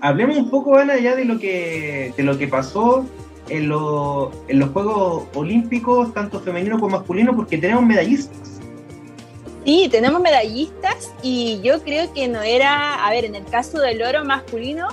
hablemos 0.00 0.38
un 0.38 0.50
poco, 0.50 0.78
Ana, 0.78 0.98
ya 0.98 1.14
de 1.14 1.26
lo 1.26 1.38
que, 1.38 2.12
de 2.16 2.22
lo 2.22 2.38
que 2.38 2.48
pasó 2.48 3.06
en, 3.50 3.64
en 3.64 4.58
los 4.58 4.70
Juegos 4.70 5.28
Olímpicos, 5.34 6.12
tanto 6.14 6.40
femenino 6.40 6.80
como 6.80 6.96
masculino, 6.96 7.36
porque 7.36 7.58
tenemos 7.58 7.84
medallistas. 7.84 8.57
Sí, 9.64 9.88
tenemos 9.90 10.20
medallistas 10.20 11.12
y 11.22 11.60
yo 11.62 11.82
creo 11.82 12.12
que 12.12 12.28
no 12.28 12.42
era, 12.42 13.04
a 13.06 13.10
ver, 13.10 13.24
en 13.24 13.34
el 13.34 13.44
caso 13.44 13.78
del 13.78 14.02
oro 14.02 14.24
masculino, 14.24 14.88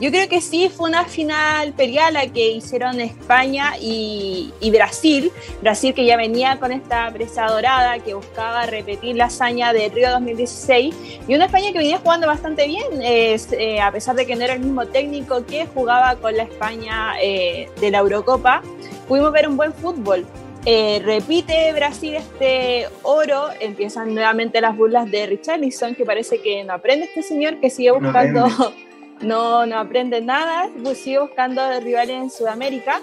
yo 0.00 0.10
creo 0.10 0.28
que 0.28 0.40
sí 0.40 0.68
fue 0.68 0.88
una 0.88 1.04
final 1.06 1.72
peleada 1.72 2.12
la 2.12 2.26
que 2.28 2.52
hicieron 2.52 3.00
España 3.00 3.72
y, 3.80 4.52
Brasil. 4.70 5.32
Brasil 5.60 5.92
que 5.92 6.04
ya 6.04 6.16
venía 6.16 6.60
con 6.60 6.70
esta 6.70 7.10
presa 7.10 7.46
dorada 7.46 7.98
que 7.98 8.14
buscaba 8.14 8.64
repetir 8.66 9.16
la 9.16 9.24
hazaña 9.24 9.72
de 9.72 9.88
Río 9.88 10.10
2016 10.12 10.94
y 11.26 11.34
una 11.34 11.46
España 11.46 11.72
que 11.72 11.78
venía 11.78 11.98
jugando 11.98 12.28
bastante 12.28 12.68
bien, 12.68 13.02
eh, 13.02 13.80
a 13.82 13.90
pesar 13.90 14.14
de 14.14 14.24
que 14.24 14.36
no 14.36 14.44
era 14.44 14.54
el 14.54 14.60
mismo 14.60 14.86
técnico 14.86 15.44
que 15.44 15.66
jugaba 15.66 16.14
con 16.14 16.36
la 16.36 16.44
España 16.44 17.14
eh, 17.20 17.68
de 17.80 17.90
la 17.90 17.98
Eurocopa. 17.98 18.62
Pudimos 19.08 19.32
ver 19.32 19.48
un 19.48 19.56
buen 19.56 19.72
fútbol. 19.72 20.24
Eh, 20.64 21.00
repite 21.04 21.72
Brasil 21.72 22.16
este 22.16 22.88
oro, 23.02 23.48
empiezan 23.60 24.14
nuevamente 24.14 24.60
las 24.60 24.76
burlas 24.76 25.10
de 25.10 25.26
Richarlison, 25.26 25.94
que 25.94 26.04
parece 26.04 26.40
que 26.40 26.64
no 26.64 26.74
aprende 26.74 27.06
este 27.06 27.22
señor, 27.22 27.60
que 27.60 27.70
sigue 27.70 27.92
buscando, 27.92 28.46
no, 29.20 29.66
no, 29.66 29.78
aprende 29.78 30.20
nada, 30.20 30.68
pues 30.82 30.98
sigue 30.98 31.20
buscando 31.20 31.62
rivales 31.80 32.16
en 32.16 32.30
Sudamérica. 32.30 33.00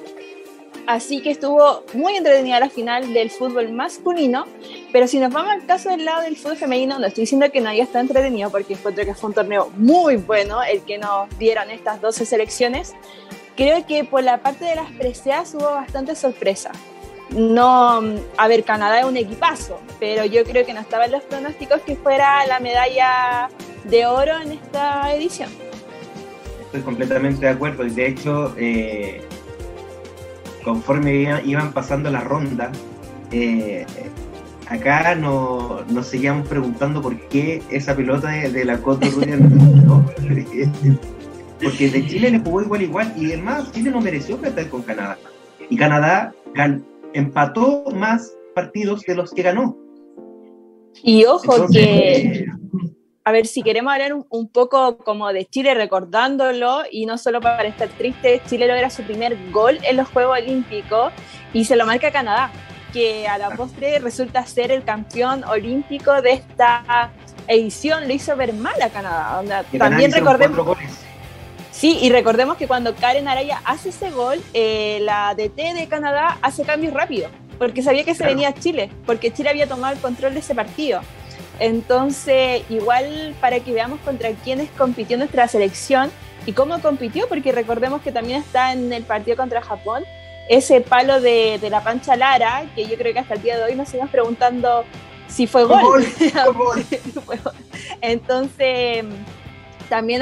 Así 0.85 1.23
que 1.23 1.31
estuvo 1.31 1.83
muy 1.93 2.15
entretenida 2.15 2.59
la 2.59 2.69
final 2.69 3.11
del 3.11 3.31
fútbol 3.31 3.71
masculino, 3.71 4.45
pero 4.91 5.07
si 5.07 5.19
nos 5.19 5.33
vamos 5.33 5.51
al 5.51 5.65
caso 5.65 5.89
del 5.89 6.05
lado 6.05 6.21
del 6.21 6.35
fútbol 6.35 6.57
femenino, 6.57 6.99
no 6.99 7.07
estoy 7.07 7.23
diciendo 7.23 7.49
que 7.51 7.61
no 7.61 7.69
haya 7.69 7.83
estado 7.83 8.01
entretenido, 8.01 8.51
porque 8.51 8.73
encuentro 8.73 9.03
que 9.03 9.15
fue 9.15 9.29
un 9.29 9.33
torneo 9.33 9.71
muy 9.77 10.17
bueno 10.17 10.61
el 10.61 10.81
que 10.81 10.99
nos 10.99 11.35
dieron 11.39 11.71
estas 11.71 11.99
12 12.01 12.27
selecciones. 12.27 12.93
Creo 13.55 13.83
que 13.87 14.03
por 14.03 14.21
la 14.21 14.43
parte 14.43 14.65
de 14.65 14.75
las 14.75 14.91
preseas 14.91 15.55
hubo 15.55 15.71
bastante 15.71 16.13
sorpresa 16.13 16.71
no, 17.31 18.01
a 18.37 18.47
ver, 18.47 18.63
Canadá 18.63 18.99
es 18.99 19.05
un 19.05 19.17
equipazo, 19.17 19.79
pero 19.99 20.25
yo 20.25 20.43
creo 20.43 20.65
que 20.65 20.73
no 20.73 20.79
estaba 20.79 21.05
en 21.05 21.13
los 21.13 21.23
pronósticos 21.23 21.81
que 21.81 21.95
fuera 21.95 22.45
la 22.45 22.59
medalla 22.59 23.49
de 23.85 24.05
oro 24.05 24.37
en 24.41 24.53
esta 24.53 25.13
edición. 25.13 25.49
Estoy 26.61 26.81
completamente 26.81 27.45
de 27.45 27.51
acuerdo 27.51 27.85
y 27.85 27.89
de 27.89 28.07
hecho, 28.07 28.53
eh, 28.57 29.21
conforme 30.63 31.41
iban 31.45 31.73
pasando 31.73 32.09
la 32.09 32.21
ronda, 32.21 32.71
eh, 33.31 33.85
acá 34.67 35.15
nos, 35.15 36.07
seguíamos 36.07 36.47
preguntando 36.47 37.01
por 37.01 37.19
qué 37.27 37.61
esa 37.69 37.95
pelota 37.95 38.29
de, 38.29 38.65
la 38.65 38.77
Coto 38.77 39.07
no, 39.85 40.05
porque 41.63 41.89
de 41.89 42.07
Chile 42.07 42.31
le 42.31 42.39
jugó 42.39 42.61
igual 42.61 42.81
igual 42.81 43.13
y 43.15 43.27
además 43.27 43.71
Chile 43.71 43.91
no 43.91 44.01
mereció 44.01 44.37
perder 44.37 44.69
con 44.69 44.83
Canadá. 44.83 45.17
Y 45.69 45.77
Canadá 45.77 46.33
empató 47.15 47.85
más 47.93 48.37
partidos 48.53 49.01
de 49.01 49.15
los 49.15 49.31
que 49.31 49.41
ganó. 49.41 49.77
Y 51.01 51.25
ojo 51.25 51.67
que, 51.71 52.45
a 53.23 53.31
ver, 53.31 53.47
si 53.47 53.63
queremos 53.63 53.91
hablar 53.91 54.13
un, 54.13 54.49
poco 54.49 54.97
como 54.97 55.31
de 55.33 55.45
Chile 55.45 55.73
recordándolo, 55.73 56.83
y 56.91 57.05
no 57.05 57.17
solo 57.17 57.41
para 57.41 57.63
estar 57.63 57.89
triste, 57.89 58.41
Chile 58.47 58.67
logra 58.67 58.89
su 58.89 59.03
primer 59.03 59.37
gol 59.51 59.79
en 59.83 59.97
los 59.97 60.07
Juegos 60.09 60.39
Olímpicos 60.39 61.11
y 61.53 61.65
se 61.65 61.75
lo 61.75 61.85
marca 61.85 62.11
Canadá, 62.11 62.51
que 62.93 63.27
a 63.27 63.37
la 63.37 63.49
postre 63.51 63.99
resulta 63.99 64.45
ser 64.45 64.71
el 64.71 64.83
campeón 64.83 65.43
olímpico 65.45 66.21
de 66.21 66.33
esta 66.33 67.11
edición, 67.47 68.07
lo 68.07 68.13
hizo 68.13 68.35
ver 68.35 68.53
mal 68.53 68.81
a 68.81 68.89
Canadá. 68.89 69.63
también 69.77 70.11
recordemos... 70.11 70.77
Sí, 71.75 71.99
y 72.01 72.09
recordemos 72.09 72.55
que 72.55 72.67
cuando 72.67 72.95
Karen 72.95 73.27
Araya 73.27 73.59
hace 73.65 73.89
ese 73.89 74.09
gol, 74.09 74.41
eh, 74.53 74.99
la 75.01 75.35
DT 75.35 75.73
de 75.73 75.87
Canadá 75.89 76.37
hace 76.41 76.63
cambios 76.63 76.93
rápidos, 76.93 77.29
porque 77.59 77.83
sabía 77.83 78.05
que 78.05 78.15
se 78.15 78.25
venía 78.25 78.47
a 78.47 78.53
Chile, 78.53 78.89
porque 79.05 79.33
Chile 79.33 79.49
había 79.49 79.67
tomado 79.67 79.93
el 79.93 79.99
control 79.99 80.33
de 80.35 80.39
ese 80.39 80.55
partido. 80.55 81.01
Entonces, 81.59 82.63
igual 82.69 83.35
para 83.41 83.59
que 83.59 83.73
veamos 83.73 83.99
contra 83.99 84.31
quiénes 84.31 84.69
compitió 84.77 85.17
nuestra 85.17 85.49
selección 85.49 86.11
y 86.45 86.53
cómo 86.53 86.79
compitió, 86.79 87.27
porque 87.27 87.51
recordemos 87.51 88.01
que 88.01 88.13
también 88.13 88.39
está 88.39 88.71
en 88.71 88.93
el 88.93 89.03
partido 89.03 89.35
contra 89.35 89.61
Japón, 89.61 90.05
ese 90.47 90.79
palo 90.79 91.19
de, 91.19 91.59
la 91.69 91.83
pancha 91.83 92.15
Lara, 92.15 92.63
que 92.73 92.87
yo 92.87 92.95
creo 92.95 93.11
que 93.11 93.19
hasta 93.19 93.33
el 93.33 93.41
día 93.41 93.57
de 93.57 93.63
hoy 93.65 93.75
nos 93.75 93.89
seguimos 93.89 94.11
preguntando 94.11 94.85
si 95.27 95.45
fue 95.45 95.63
gol. 95.65 96.05
Fue 96.05 97.37
gol. 97.37 97.53
Entonces 97.99 99.03
también 99.89 100.21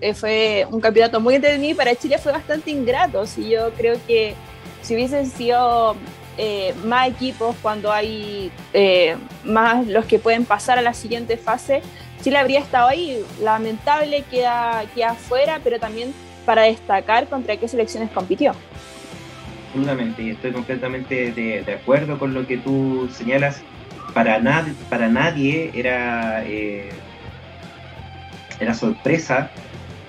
eh, 0.00 0.14
fue 0.14 0.66
un 0.70 0.80
campeonato 0.80 1.20
muy 1.20 1.34
entretenido 1.34 1.72
y 1.72 1.74
para 1.74 1.94
Chile 1.94 2.18
fue 2.18 2.32
bastante 2.32 2.70
ingrato. 2.70 3.24
Y 3.36 3.50
yo 3.50 3.70
creo 3.76 3.98
que 4.06 4.34
si 4.82 4.94
hubiesen 4.94 5.26
sido 5.26 5.96
eh, 6.38 6.74
más 6.84 7.08
equipos 7.08 7.56
cuando 7.62 7.92
hay 7.92 8.50
eh, 8.72 9.16
más 9.44 9.86
los 9.86 10.06
que 10.06 10.18
pueden 10.18 10.44
pasar 10.44 10.78
a 10.78 10.82
la 10.82 10.94
siguiente 10.94 11.36
fase, 11.36 11.82
Chile 12.22 12.38
habría 12.38 12.60
estado 12.60 12.88
ahí. 12.88 13.22
Lamentable 13.42 14.24
queda, 14.30 14.84
queda 14.94 15.10
afuera, 15.10 15.60
pero 15.62 15.78
también 15.78 16.12
para 16.44 16.62
destacar 16.62 17.28
contra 17.28 17.56
qué 17.56 17.68
selecciones 17.68 18.10
compitió. 18.10 18.54
Absolutamente, 19.68 20.22
y 20.22 20.30
estoy 20.30 20.50
completamente 20.50 21.30
de, 21.32 21.72
acuerdo 21.72 22.18
con 22.18 22.34
lo 22.34 22.46
que 22.46 22.58
tú 22.58 23.08
señalas. 23.12 23.62
Para, 24.14 24.40
nadie 24.40 24.74
para 24.88 25.08
nadie 25.08 25.70
era 25.72 26.42
era 28.60 28.74
sorpresa 28.74 29.50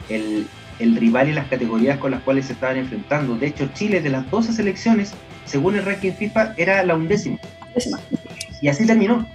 el, 0.10 0.48
rival 0.80 1.30
y 1.30 1.34
las 1.34 1.48
categorías 1.48 1.98
con 2.00 2.12
las 2.12 2.22
cuales 2.22 2.48
se 2.48 2.54
estaban 2.54 2.78
enfrentando. 2.78 3.36
De 3.36 3.48
hecho, 3.48 3.70
Chile 3.74 4.02
de 4.02 4.10
las 4.10 4.30
12 4.30 4.54
selecciones, 4.54 5.14
según 5.46 5.76
el 5.76 5.86
ranking 5.86 6.12
FIFA, 6.12 6.54
era 6.58 6.84
la 6.84 6.96
undécima. 6.96 7.38
Y 8.62 8.68
así 8.68 8.86
terminó. 8.86 9.26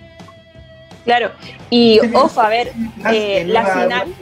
Claro, 1.04 1.30
y 1.70 2.00
ojo, 2.14 2.40
a 2.40 2.48
ver, 2.48 2.72
eh, 3.12 3.44
la 3.46 3.64
final... 3.64 4.14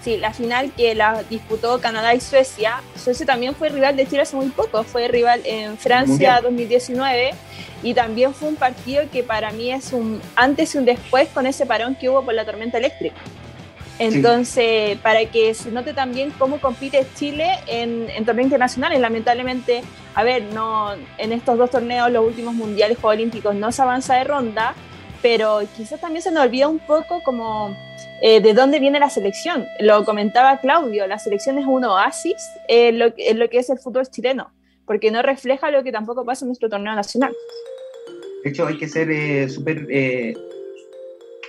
Sí, 0.00 0.18
la 0.18 0.32
final 0.32 0.70
que 0.76 0.94
la 0.94 1.24
disputó 1.28 1.80
Canadá 1.80 2.14
y 2.14 2.20
Suecia. 2.20 2.80
Suecia 2.94 3.26
también 3.26 3.56
fue 3.56 3.70
rival 3.70 3.96
de 3.96 4.06
Chile 4.06 4.22
hace 4.22 4.36
muy 4.36 4.50
poco, 4.50 4.84
fue 4.84 5.08
rival 5.08 5.40
en 5.44 5.76
Francia 5.76 6.40
2019 6.40 7.32
y 7.82 7.92
también 7.92 8.32
fue 8.32 8.50
un 8.50 8.54
partido 8.54 9.02
que 9.10 9.24
para 9.24 9.50
mí 9.50 9.72
es 9.72 9.92
un 9.92 10.20
antes 10.36 10.76
y 10.76 10.78
un 10.78 10.84
después 10.84 11.28
con 11.30 11.44
ese 11.48 11.66
parón 11.66 11.96
que 11.96 12.08
hubo 12.08 12.24
por 12.24 12.34
la 12.34 12.44
tormenta 12.44 12.78
eléctrica. 12.78 13.16
Entonces, 13.98 14.98
para 14.98 15.24
que 15.26 15.54
se 15.54 15.70
note 15.70 15.94
también 15.94 16.30
cómo 16.38 16.60
compite 16.60 17.06
Chile 17.14 17.48
en, 17.66 18.08
en 18.10 18.24
torneos 18.24 18.46
internacionales. 18.46 19.00
Lamentablemente, 19.00 19.82
a 20.14 20.22
ver, 20.22 20.42
no 20.52 20.92
en 21.18 21.32
estos 21.32 21.56
dos 21.56 21.70
torneos, 21.70 22.10
los 22.10 22.26
últimos 22.26 22.54
mundiales, 22.54 22.98
Juegos 22.98 23.16
Olímpicos, 23.16 23.54
no 23.54 23.72
se 23.72 23.82
avanza 23.82 24.16
de 24.16 24.24
ronda, 24.24 24.74
pero 25.22 25.60
quizás 25.76 26.00
también 26.00 26.22
se 26.22 26.30
nos 26.30 26.44
olvida 26.44 26.68
un 26.68 26.78
poco 26.78 27.22
como 27.22 27.74
eh, 28.20 28.40
de 28.40 28.52
dónde 28.52 28.78
viene 28.80 29.00
la 29.00 29.08
selección. 29.08 29.66
Lo 29.80 30.04
comentaba 30.04 30.60
Claudio, 30.60 31.06
la 31.06 31.18
selección 31.18 31.58
es 31.58 31.64
un 31.64 31.84
oasis 31.84 32.36
en 32.68 32.98
lo, 32.98 33.06
lo 33.06 33.48
que 33.48 33.58
es 33.58 33.70
el 33.70 33.78
fútbol 33.78 34.06
chileno, 34.08 34.50
porque 34.84 35.10
no 35.10 35.22
refleja 35.22 35.70
lo 35.70 35.82
que 35.82 35.90
tampoco 35.90 36.24
pasa 36.24 36.44
en 36.44 36.48
nuestro 36.48 36.68
torneo 36.68 36.94
nacional. 36.94 37.34
De 38.44 38.50
hecho, 38.50 38.66
hay 38.66 38.76
que 38.76 38.88
ser 38.88 39.10
eh, 39.10 39.48
súper 39.48 39.86
eh, 39.90 40.34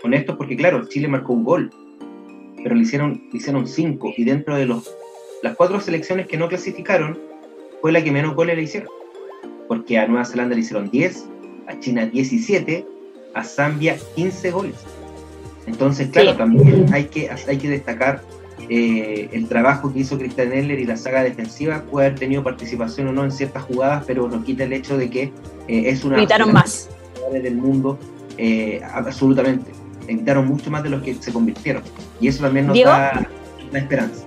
honestos 0.02 0.38
porque, 0.38 0.56
claro, 0.56 0.88
Chile 0.88 1.10
marcó 1.10 1.34
un 1.34 1.44
gol 1.44 1.70
pero 2.68 2.76
le 2.76 2.84
hicieron, 2.84 3.24
hicieron 3.32 3.66
cinco 3.66 4.14
y 4.18 4.26
dentro 4.26 4.54
de 4.58 4.66
los, 4.66 4.94
las 5.42 5.56
cuatro 5.56 5.80
selecciones 5.80 6.28
que 6.28 6.36
no 6.36 6.50
clasificaron 6.50 7.18
fue 7.82 7.94
la 7.94 8.04
que 8.04 8.12
menos 8.12 8.36
goles 8.36 8.58
le 8.58 8.64
hicieron. 8.64 8.90
Porque 9.70 9.98
a 9.98 10.06
Nueva 10.06 10.26
Zelanda 10.26 10.54
le 10.54 10.60
hicieron 10.60 10.90
10, 10.90 11.28
a 11.68 11.80
China 11.80 12.08
17, 12.08 12.86
a 13.34 13.44
Zambia 13.46 13.96
15 14.16 14.52
goles. 14.52 14.76
Entonces, 15.66 16.10
claro, 16.10 16.36
también 16.36 16.94
hay 16.94 17.06
que, 17.06 17.30
hay 17.30 17.58
que 17.58 17.70
destacar 17.70 18.22
eh, 18.68 19.30
el 19.32 19.48
trabajo 19.48 19.94
que 19.94 20.00
hizo 20.00 20.18
Cristian 20.18 20.52
Eller 20.52 20.78
y 20.78 20.84
la 20.86 20.98
saga 20.98 21.24
defensiva. 21.24 21.84
Puede 21.90 22.08
haber 22.08 22.20
tenido 22.20 22.44
participación 22.44 23.08
o 23.08 23.14
no 23.14 23.24
en 23.24 23.32
ciertas 23.32 23.64
jugadas, 23.64 24.04
pero 24.06 24.28
no 24.28 24.44
quita 24.44 24.66
el 24.66 24.74
hecho 24.74 24.98
de 24.98 25.10
que 25.10 25.24
eh, 25.70 25.84
es 25.86 26.04
una. 26.04 26.18
Gritaron 26.18 26.52
más. 26.52 26.90
del 27.32 27.56
mundo, 27.56 27.98
eh, 28.38 28.82
absolutamente 28.94 29.72
evitaron 30.08 30.48
mucho 30.48 30.72
más 30.72 30.84
de 30.84 30.90
los 30.90 31.02
que 31.02 31.14
se 31.16 31.32
convirtieron. 31.32 31.84
Y 32.20 32.28
eso 32.28 32.44
también 32.44 32.68
nos 32.68 32.80
da 32.82 33.28
la 33.72 33.80
esperanza. 33.80 34.24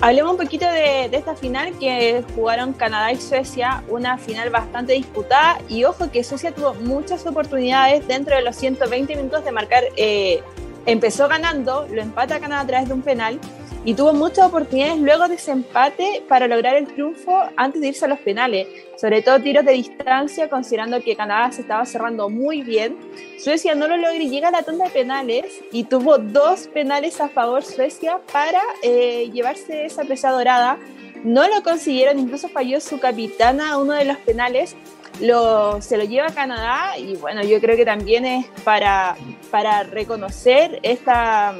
Hablemos 0.00 0.32
un 0.32 0.38
poquito 0.38 0.66
de, 0.66 1.06
esta 1.06 1.34
final 1.34 1.72
que 1.78 2.22
jugaron 2.34 2.72
Canadá 2.72 3.12
y 3.12 3.16
Suecia, 3.16 3.82
una 3.88 4.18
final 4.18 4.50
bastante 4.50 4.92
disputada 4.92 5.58
y 5.68 5.84
ojo 5.84 6.10
que 6.10 6.22
Suecia 6.24 6.52
tuvo 6.52 6.74
muchas 6.74 7.24
oportunidades 7.26 8.06
dentro 8.06 8.36
de 8.36 8.42
los 8.42 8.54
120 8.56 9.16
minutos 9.16 9.44
de 9.44 9.52
marcar, 9.52 9.84
eh, 9.96 10.42
empezó 10.84 11.26
ganando, 11.28 11.86
lo 11.90 12.02
empata 12.02 12.38
Canadá 12.38 12.62
a 12.62 12.66
través 12.66 12.88
de 12.88 12.94
un 12.94 13.02
penal 13.02 13.40
y 13.84 13.94
tuvo 13.94 14.14
muchas 14.14 14.46
oportunidades 14.46 14.98
luego 14.98 15.28
de 15.28 15.34
ese 15.34 15.52
empate 15.52 16.22
para 16.26 16.48
lograr 16.48 16.76
el 16.76 16.86
triunfo 16.86 17.42
antes 17.56 17.82
de 17.82 17.88
irse 17.88 18.06
a 18.06 18.08
los 18.08 18.18
penales, 18.18 18.66
sobre 18.96 19.20
todo 19.20 19.40
tiros 19.40 19.64
de 19.64 19.72
distancia, 19.72 20.48
considerando 20.48 21.02
que 21.02 21.14
Canadá 21.14 21.52
se 21.52 21.60
estaba 21.60 21.84
cerrando 21.84 22.30
muy 22.30 22.62
bien. 22.62 22.96
Suecia 23.38 23.74
no 23.74 23.86
lo 23.86 23.96
logró 23.96 24.14
y 24.14 24.30
llega 24.30 24.48
a 24.48 24.52
la 24.52 24.62
tanda 24.62 24.86
de 24.86 24.90
penales 24.90 25.60
y 25.70 25.84
tuvo 25.84 26.16
dos 26.16 26.68
penales 26.68 27.20
a 27.20 27.28
favor 27.28 27.62
Suecia 27.62 28.20
para 28.32 28.62
eh, 28.82 29.30
llevarse 29.32 29.84
esa 29.84 30.04
presa 30.04 30.30
dorada. 30.30 30.78
No 31.22 31.46
lo 31.46 31.62
consiguieron, 31.62 32.18
incluso 32.18 32.48
falló 32.48 32.80
su 32.80 32.98
capitana 32.98 33.76
uno 33.76 33.92
de 33.92 34.06
los 34.06 34.16
penales. 34.18 34.76
Lo, 35.20 35.80
se 35.80 35.96
lo 35.96 36.02
lleva 36.04 36.26
a 36.26 36.34
Canadá 36.34 36.98
y 36.98 37.14
bueno, 37.16 37.42
yo 37.44 37.60
creo 37.60 37.76
que 37.76 37.84
también 37.84 38.24
es 38.24 38.46
para, 38.64 39.16
para 39.50 39.84
reconocer 39.84 40.80
esta 40.82 41.54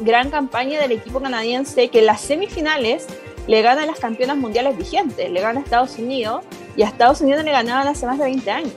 gran 0.00 0.30
campaña 0.30 0.80
del 0.80 0.92
equipo 0.92 1.20
canadiense 1.20 1.88
que 1.88 2.00
en 2.00 2.06
las 2.06 2.20
semifinales 2.20 3.06
le 3.46 3.62
gana 3.62 3.82
a 3.82 3.86
las 3.86 3.98
campeonas 3.98 4.36
mundiales 4.36 4.76
vigentes, 4.76 5.30
le 5.30 5.40
gana 5.40 5.60
a 5.60 5.62
Estados 5.62 5.98
Unidos 5.98 6.44
y 6.76 6.82
a 6.82 6.88
Estados 6.88 7.20
Unidos 7.20 7.44
le 7.44 7.52
ganaban 7.52 7.88
hace 7.88 8.06
más 8.06 8.18
de 8.18 8.24
20 8.24 8.50
años. 8.50 8.72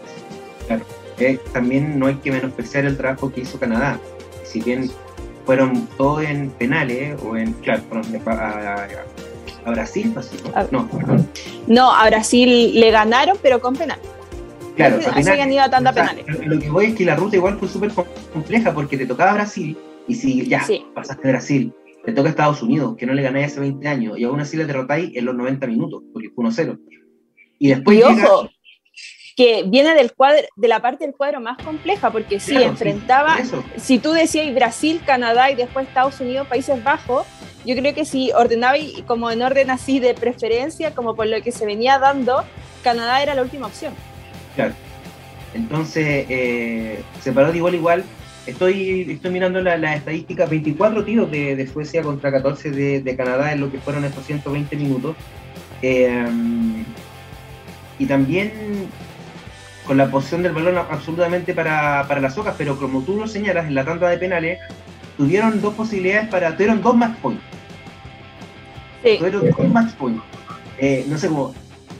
Claro, 0.67 0.83
eh, 1.19 1.39
también 1.51 1.99
no 1.99 2.07
hay 2.07 2.15
que 2.15 2.31
menospreciar 2.31 2.85
el 2.85 2.97
trabajo 2.97 3.31
que 3.31 3.41
hizo 3.41 3.59
Canadá. 3.59 3.99
Si 4.43 4.61
bien 4.61 4.89
fueron 5.45 5.87
todos 5.97 6.23
en 6.23 6.49
penales 6.51 7.17
o 7.23 7.37
en, 7.37 7.53
claro, 7.53 7.83
a, 8.25 8.87
a, 9.65 9.71
Brasil, 9.71 10.13
no, 10.71 10.87
perdón. 10.87 11.29
No, 11.67 11.93
a 11.93 12.07
Brasil 12.07 12.79
le 12.79 12.91
ganaron, 12.91 13.37
pero 13.41 13.61
con 13.61 13.75
penal. 13.75 13.99
Claro, 14.75 14.99
así 15.13 15.29
han 15.29 15.53
ido 15.53 15.61
a 15.61 15.69
tanta 15.69 15.93
penales. 15.93 16.25
Lo 16.45 16.59
que 16.59 16.69
voy 16.69 16.85
es 16.87 16.95
que 16.95 17.05
la 17.05 17.15
ruta 17.15 17.35
igual 17.35 17.59
fue 17.59 17.67
súper 17.67 17.91
compleja 18.33 18.73
porque 18.73 18.97
te 18.97 19.05
tocaba 19.05 19.33
Brasil 19.33 19.77
y 20.07 20.15
si 20.15 20.45
ya 20.47 20.65
pasaste 20.93 21.29
Brasil, 21.29 21.73
te 22.05 22.11
toca 22.11 22.29
Estados 22.29 22.61
Unidos, 22.61 22.95
que 22.97 23.05
no 23.05 23.13
le 23.13 23.21
ganáis 23.21 23.47
hace 23.47 23.59
20 23.61 23.87
años, 23.87 24.17
y 24.17 24.23
aún 24.23 24.39
así 24.39 24.57
le 24.57 24.65
derrotáis 24.65 25.15
en 25.15 25.25
los 25.25 25.35
90 25.35 25.67
minutos, 25.67 26.03
porque 26.11 26.29
fue 26.29 26.45
1-0. 26.45 26.79
Y 27.59 27.69
después. 27.69 27.97
Y 27.97 28.03
ojo, 28.03 28.49
que 29.35 29.63
viene 29.65 29.95
del 29.95 30.13
cuadro, 30.13 30.43
de 30.55 30.67
la 30.67 30.81
parte 30.81 31.05
del 31.05 31.15
cuadro 31.15 31.39
más 31.39 31.57
compleja, 31.57 32.11
porque 32.11 32.39
si 32.39 32.55
enfrentaba, 32.55 33.37
si 33.77 33.99
tú 33.99 34.11
decías 34.11 34.53
Brasil, 34.53 35.01
Canadá 35.05 35.49
y 35.49 35.55
después 35.55 35.87
Estados 35.87 36.19
Unidos, 36.19 36.47
Países 36.47 36.83
Bajos, 36.83 37.25
yo 37.65 37.75
creo 37.75 37.93
que 37.95 38.05
si 38.05 38.31
ordenabais 38.31 39.01
como 39.07 39.31
en 39.31 39.41
orden 39.41 39.71
así 39.71 39.99
de 39.99 40.13
preferencia, 40.13 40.93
como 40.93 41.15
por 41.15 41.27
lo 41.27 41.41
que 41.41 41.51
se 41.51 41.65
venía 41.65 41.97
dando, 41.97 42.43
Canadá 42.83 43.23
era 43.23 43.33
la 43.33 43.41
última 43.41 43.67
opción. 43.67 43.93
Claro. 44.55 44.73
Entonces, 45.53 46.25
eh, 46.29 47.03
se 47.21 47.31
paró 47.31 47.51
de 47.51 47.57
igual 47.57 47.75
igual, 47.75 48.03
Estoy, 48.45 49.09
estoy 49.09 49.31
mirando 49.31 49.61
las 49.61 49.79
la 49.79 49.95
estadísticas, 49.95 50.49
24 50.49 51.05
tiros 51.05 51.31
de, 51.31 51.69
Suecia 51.71 52.01
contra 52.01 52.31
14 52.31 52.71
de, 52.71 53.15
Canadá 53.15 53.53
en 53.53 53.61
lo 53.61 53.71
que 53.71 53.79
fueron 53.79 54.03
estos 54.03 54.25
120 54.25 54.75
minutos. 54.75 55.15
Eh, 55.81 56.25
y 57.99 58.05
también 58.05 58.51
con 59.85 59.97
la 59.97 60.09
posición 60.09 60.43
del 60.43 60.53
balón 60.53 60.77
absolutamente 60.77 61.53
para, 61.53 62.19
las 62.19 62.37
ocas, 62.37 62.55
pero 62.57 62.77
como 62.77 63.01
tú 63.01 63.15
lo 63.15 63.27
señalas, 63.27 63.65
en 63.67 63.75
la 63.75 63.85
tanda 63.85 64.09
de 64.09 64.17
penales 64.17 64.59
tuvieron 65.17 65.61
dos 65.61 65.73
posibilidades 65.75 66.27
para, 66.29 66.53
tuvieron 66.53 66.81
dos 66.81 66.95
match 66.95 67.17
points. 67.19 67.43
Tuvieron 69.03 69.51
dos 69.51 69.69
match 69.69 69.93
points. 69.93 70.23
Eh, 70.79 71.05
no 71.07 71.17
sé 71.17 71.27
cómo, 71.27 71.53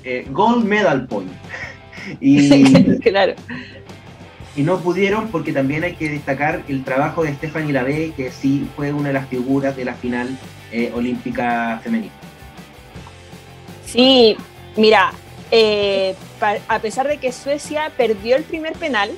eh, 0.04 0.26
gold 0.32 0.66
medal 0.66 1.08
point. 1.08 1.32
y, 2.20 3.00
claro 3.00 3.34
y 4.56 4.62
no 4.62 4.80
pudieron 4.80 5.30
porque 5.30 5.52
también 5.52 5.84
hay 5.84 5.96
que 5.96 6.10
destacar 6.10 6.64
el 6.68 6.84
trabajo 6.84 7.24
de 7.24 7.34
Stephanie 7.34 7.74
Lavey, 7.74 8.12
que 8.12 8.32
sí 8.32 8.68
fue 8.76 8.94
una 8.94 9.10
de 9.10 9.14
las 9.14 9.28
figuras 9.28 9.76
de 9.76 9.86
la 9.86 9.96
final 9.96 10.38
eh, 10.72 10.92
olímpica 10.94 11.80
femenina. 11.84 12.14
Sí, 13.86 14.38
mira, 14.76 15.12
eh, 15.52 16.16
a 16.68 16.80
pesar 16.80 17.08
de 17.08 17.18
que 17.18 17.32
Suecia 17.32 17.92
perdió 17.98 18.36
el 18.36 18.44
primer 18.44 18.74
penal, 18.74 19.10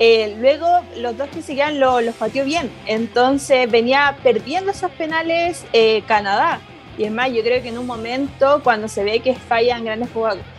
eh, 0.00 0.36
luego 0.40 0.66
los 0.96 1.16
dos 1.16 1.28
que 1.28 1.42
seguían 1.42 1.78
los 1.78 2.02
lo 2.02 2.12
pateó 2.12 2.44
bien. 2.44 2.70
Entonces 2.86 3.70
venía 3.70 4.16
perdiendo 4.22 4.72
esos 4.72 4.90
penales 4.92 5.64
Canadá. 6.06 6.60
Y 6.96 7.04
es 7.04 7.12
más, 7.12 7.32
yo 7.32 7.42
creo 7.42 7.60
que 7.60 7.70
en 7.70 7.78
un 7.78 7.86
momento, 7.86 8.60
cuando 8.62 8.86
se 8.86 9.02
ve 9.02 9.18
que 9.18 9.34
fallan 9.34 9.84
grandes 9.84 10.10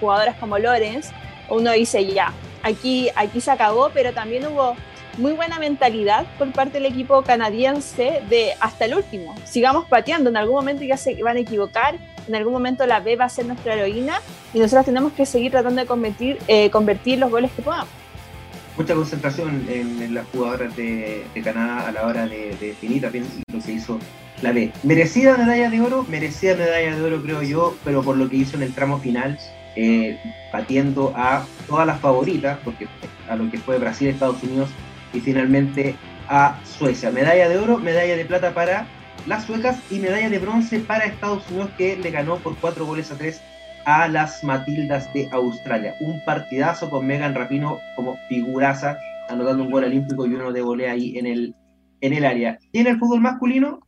jugadoras 0.02 0.36
como 0.38 0.58
Lorenz, 0.58 1.12
uno 1.50 1.72
dice 1.72 2.06
ya, 2.06 2.34
aquí, 2.66 3.10
aquí 3.16 3.40
se 3.40 3.52
acabó, 3.52 3.92
pero 3.94 4.12
también 4.14 4.46
hubo 4.48 4.76
muy 5.18 5.32
buena 5.32 5.60
mentalidad 5.60 6.26
por 6.38 6.52
parte 6.52 6.80
del 6.80 6.92
equipo 6.92 7.22
canadiense 7.22 8.22
de 8.30 8.54
hasta 8.60 8.86
el 8.86 8.96
último. 8.96 9.36
Sigamos 9.46 9.86
pateando, 9.86 10.30
en 10.30 10.38
algún 10.38 10.56
momento 10.56 10.84
ya 10.84 10.98
se 10.98 11.22
van 11.24 11.38
a 11.38 11.40
equivocar, 11.40 11.98
en 12.28 12.36
algún 12.36 12.52
momento 12.52 12.86
la 12.86 13.00
B 13.00 13.16
va 13.16 13.26
a 13.26 13.30
ser 13.30 13.46
nuestra 13.46 13.76
heroína 13.76 14.20
y 14.54 14.60
nosotros 14.60 14.86
tenemos 14.86 15.14
que 15.14 15.26
seguir 15.26 15.52
tratando 15.52 15.80
de 15.80 15.88
convertir, 15.88 16.40
eh, 16.48 16.70
convertir 16.70 17.20
los 17.20 17.32
goles 17.32 17.52
que 17.56 17.62
podamos. 17.62 17.88
Mucha 18.78 18.94
concentración 18.94 19.66
en, 19.70 20.14
las 20.14 20.28
jugadoras 20.28 20.76
de, 20.76 21.24
Canadá 21.42 21.88
a 21.88 21.92
la 21.94 22.06
hora 22.06 22.28
de, 22.28 22.58
definir 22.60 23.04
también 23.04 23.26
lo 23.54 23.60
que 23.62 23.72
hizo 23.72 24.00
la 24.42 24.52
B. 24.52 24.74
Merecida 24.84 25.38
medalla 25.38 25.70
de 25.70 25.80
oro, 25.80 26.06
merecida 26.10 26.56
medalla 26.56 26.94
de 26.94 27.02
oro 27.02 27.24
creo 27.24 27.42
yo, 27.42 27.78
pero 27.86 28.04
por 28.04 28.18
lo 28.18 28.30
que 28.30 28.36
hizo 28.36 28.58
en 28.58 28.64
el 28.64 28.74
tramo 28.74 29.00
final 29.00 29.40
eh, 29.76 30.18
batiendo 30.52 31.14
a 31.16 31.46
todas 31.68 31.86
las 31.86 32.00
favoritas, 32.00 32.58
porque 32.64 32.88
a 33.30 33.36
lo 33.36 33.50
que 33.50 33.58
fue 33.58 33.78
Brasil, 33.78 34.08
Estados 34.08 34.42
Unidos 34.44 34.70
y 35.14 35.20
finalmente 35.20 35.96
a 36.28 36.60
Suecia. 36.64 37.12
Medalla 37.12 37.50
de 37.50 37.58
oro, 37.58 37.78
medalla 37.78 38.16
de 38.16 38.26
plata 38.26 38.54
para 38.54 38.88
las 39.28 39.46
suecas 39.46 39.80
y 39.90 40.00
medalla 40.00 40.30
de 40.30 40.40
bronce 40.40 40.80
para 40.80 41.06
Estados 41.06 41.50
Unidos 41.50 41.72
que 41.78 41.98
le 41.98 42.12
ganó 42.12 42.38
por 42.38 42.56
cuatro 42.58 42.86
goles 42.86 43.12
a 43.12 43.18
tres 43.18 43.42
a 43.86 44.08
las 44.08 44.44
Matildas 44.44 45.12
de 45.14 45.30
Australia. 45.32 45.96
Un 46.00 46.24
partidazo 46.26 46.90
con 46.90 47.06
Megan 47.06 47.36
Rapino 47.36 47.80
como 47.96 48.18
figuraza, 48.30 48.98
anotando 49.30 49.64
un 49.64 49.72
gol 49.72 49.84
olímpico 49.84 50.26
y 50.26 50.34
uno 50.34 50.52
de 50.52 50.62
volea 50.62 50.94
ahí 50.94 51.18
en 51.18 51.28
el, 51.28 51.56
en 52.02 52.14
el 52.14 52.26
área. 52.26 52.58
Y 52.72 52.80
en 52.80 52.88
el 52.88 52.98
fútbol 52.98 53.22
masculino, 53.22 53.85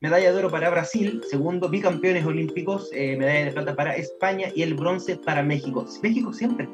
medalla 0.00 0.32
de 0.32 0.38
oro 0.38 0.50
para 0.50 0.70
Brasil, 0.70 1.22
segundo, 1.28 1.68
bicampeones 1.68 2.24
olímpicos, 2.26 2.90
eh, 2.92 3.16
medalla 3.16 3.46
de 3.46 3.52
plata 3.52 3.74
para 3.74 3.96
España 3.96 4.48
y 4.54 4.62
el 4.62 4.74
bronce 4.74 5.16
para 5.16 5.42
México. 5.42 5.86
México 6.02 6.32
siempre 6.32 6.68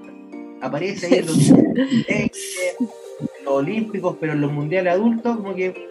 aparece 0.61 1.07
ahí 1.07 1.19
en 1.19 1.27
los, 1.27 1.53
olímpicos, 3.47 4.17
pero 4.21 4.33
en 4.33 4.41
los 4.41 4.51
mundiales 4.51 4.95
adultos 4.95 5.37
como 5.37 5.55
que 5.55 5.89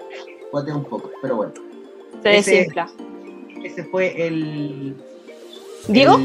guatea 0.52 0.76
un 0.76 0.84
poco, 0.86 1.12
pero 1.22 1.38
bueno. 1.38 1.54
Se 2.24 2.38
ese, 2.38 2.68
ese 3.64 3.84
fue 3.86 4.28
el... 4.28 4.96
¿Diego? 5.88 6.20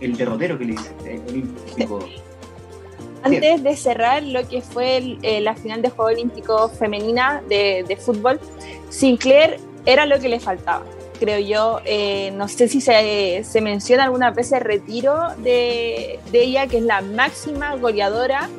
El, 0.00 0.16
derrotero 0.16 0.58
que 0.58 0.64
le 0.66 0.72
dice, 0.72 0.94
el 1.06 1.20
olímpico. 1.28 2.08
Antes 3.22 3.62
de 3.62 3.76
cerrar 3.76 4.22
lo 4.22 4.46
que 4.46 4.62
fue 4.62 5.16
eh, 5.22 5.40
la 5.40 5.56
final 5.56 5.82
de 5.82 5.90
Juego 5.90 6.12
Olímpico 6.12 6.68
Femenina 6.68 7.42
de, 7.48 7.84
de 7.86 7.96
fútbol, 7.96 8.38
Sinclair 8.90 9.58
era 9.88 10.04
lo 10.04 10.20
que 10.20 10.28
le 10.28 10.38
faltaba, 10.38 10.84
creo 11.18 11.38
yo. 11.38 11.80
Eh, 11.86 12.30
no 12.32 12.46
sé 12.46 12.68
si 12.68 12.82
se, 12.82 13.42
se, 13.42 13.60
menciona 13.62 14.04
alguna 14.04 14.30
vez 14.30 14.52
el 14.52 14.60
retiro 14.60 15.18
de, 15.38 16.20
de, 16.30 16.42
ella, 16.42 16.66
que 16.66 16.76
es 16.76 16.82
la 16.82 17.00
máxima 17.00 17.74
goleadora 17.76 18.50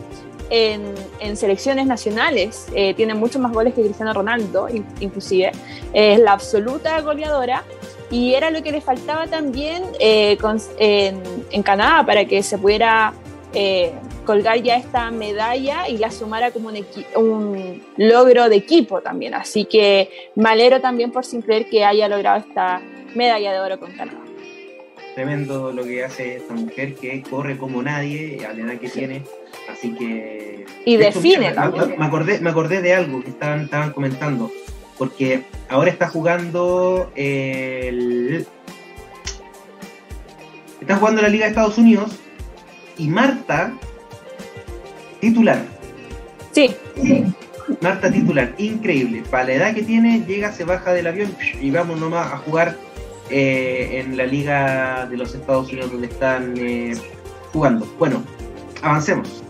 en, 0.50 0.96
en 1.20 1.38
selecciones 1.38 1.86
nacionales. 1.86 2.66
Eh, 2.74 2.96
tiene 2.96 3.14
muchos 3.14 3.40
más 3.40 3.52
goles 3.52 3.76
que 3.76 3.84
Cristiano 3.84 4.12
Ronaldo, 4.12 4.68
inclusive. 5.00 5.52
es 5.94 6.20
la 6.20 6.32
absoluta 6.32 7.00
goleadora. 7.02 7.64
Y 8.10 8.34
era 8.34 8.50
lo 8.50 8.64
que 8.64 8.72
le 8.72 8.82
faltaba 8.82 9.28
también 9.28 9.84
eh, 10.00 10.36
en, 10.80 11.22
en, 11.52 11.62
Canadá 11.62 12.04
para 12.04 12.26
que 12.26 12.42
se 12.42 12.58
pudiera 12.58 13.14
colgar 14.30 14.62
ya 14.62 14.76
esta 14.76 15.10
medalla 15.10 15.90
y 15.90 15.98
la 15.98 16.12
sumara 16.12 16.52
como 16.52 16.70
un, 16.70 16.86
un 17.16 17.82
logro 17.98 18.48
de 18.48 18.58
equipo 18.58 19.02
también. 19.02 19.34
Así 19.34 19.66
que 19.66 20.30
malero 20.36 20.80
también 20.80 21.12
por 21.12 21.26
Sinclair 21.26 21.68
que 21.68 21.84
haya 21.84 22.08
logrado 22.08 22.38
esta 22.38 22.80
medalla 23.16 23.52
de 23.52 23.60
oro 23.60 23.80
con 23.80 23.92
Canadá. 23.94 24.20
Tremendo 25.16 25.72
lo 25.72 25.84
que 25.84 26.06
hace 26.06 26.36
esta 26.36 26.54
mujer 26.54 26.94
que 26.94 27.24
corre 27.24 27.58
como 27.58 27.82
nadie 27.82 28.46
a 28.46 28.54
la 28.54 28.66
edad 28.66 28.80
que 28.80 28.90
tiene. 28.90 29.24
Así 29.68 29.96
que. 29.96 30.64
Y 30.86 30.98
define 30.98 31.52
también. 31.54 31.98
Me 31.98 32.06
acordé, 32.06 32.40
me 32.40 32.52
acordé 32.52 32.84
de 32.84 32.94
algo 32.94 33.24
que 33.24 33.32
estaban, 33.32 33.62
estaban 33.62 33.94
comentando. 33.94 34.52
Porque 35.00 35.42
ahora 35.70 35.90
está 35.90 36.08
jugando 36.08 37.12
el. 37.16 38.46
Está 40.80 40.98
jugando 40.98 41.24
la 41.24 41.30
Liga 41.30 41.46
de 41.46 41.50
Estados 41.50 41.80
Unidos 41.80 42.12
y 42.96 43.08
Marta 43.08 43.74
Titular. 45.20 45.62
Sí. 46.52 46.76
Marta 47.82 48.12
titular, 48.12 48.54
increíble. 48.58 49.24
Para 49.30 49.46
la 49.46 49.54
edad 49.54 49.76
que 49.76 49.84
tiene, 49.84 50.24
llega, 50.26 50.52
se 50.52 50.64
baja 50.64 50.94
del 50.94 51.08
avión 51.08 51.36
y 51.62 51.70
vamos 51.72 52.00
nomás 52.00 52.34
a 52.34 52.38
jugar 52.38 52.76
eh, 53.30 54.02
en 54.04 54.18
la 54.18 54.26
liga 54.26 55.06
de 55.10 55.18
los 55.18 55.36
Estados 55.36 55.72
Unidos 55.72 55.92
donde 55.92 56.08
están 56.08 56.56
eh, 56.58 56.94
jugando. 57.54 57.86
Bueno, 58.00 58.24
avancemos. 58.82 59.44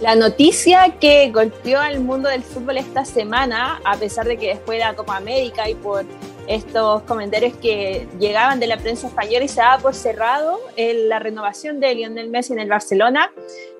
La 0.00 0.14
noticia 0.14 0.94
que 1.00 1.30
golpeó 1.30 1.80
al 1.80 2.00
mundo 2.00 2.28
del 2.28 2.42
fútbol 2.42 2.76
esta 2.76 3.04
semana, 3.04 3.80
a 3.84 3.96
pesar 3.96 4.26
de 4.26 4.36
que 4.36 4.48
después 4.48 4.78
de 4.78 4.84
la 4.84 4.94
Copa 4.94 5.16
América 5.16 5.70
y 5.70 5.74
por 5.74 6.04
estos 6.48 7.02
comentarios 7.02 7.54
que 7.56 8.06
llegaban 8.18 8.60
de 8.60 8.66
la 8.66 8.76
prensa 8.76 9.08
española 9.08 9.44
y 9.44 9.48
se 9.48 9.60
daba 9.60 9.78
por 9.82 9.94
cerrado 9.94 10.58
en 10.76 11.08
la 11.08 11.18
renovación 11.18 11.80
de 11.80 11.94
Lionel 11.94 12.30
Messi 12.30 12.52
en 12.52 12.60
el 12.60 12.68
Barcelona, 12.68 13.30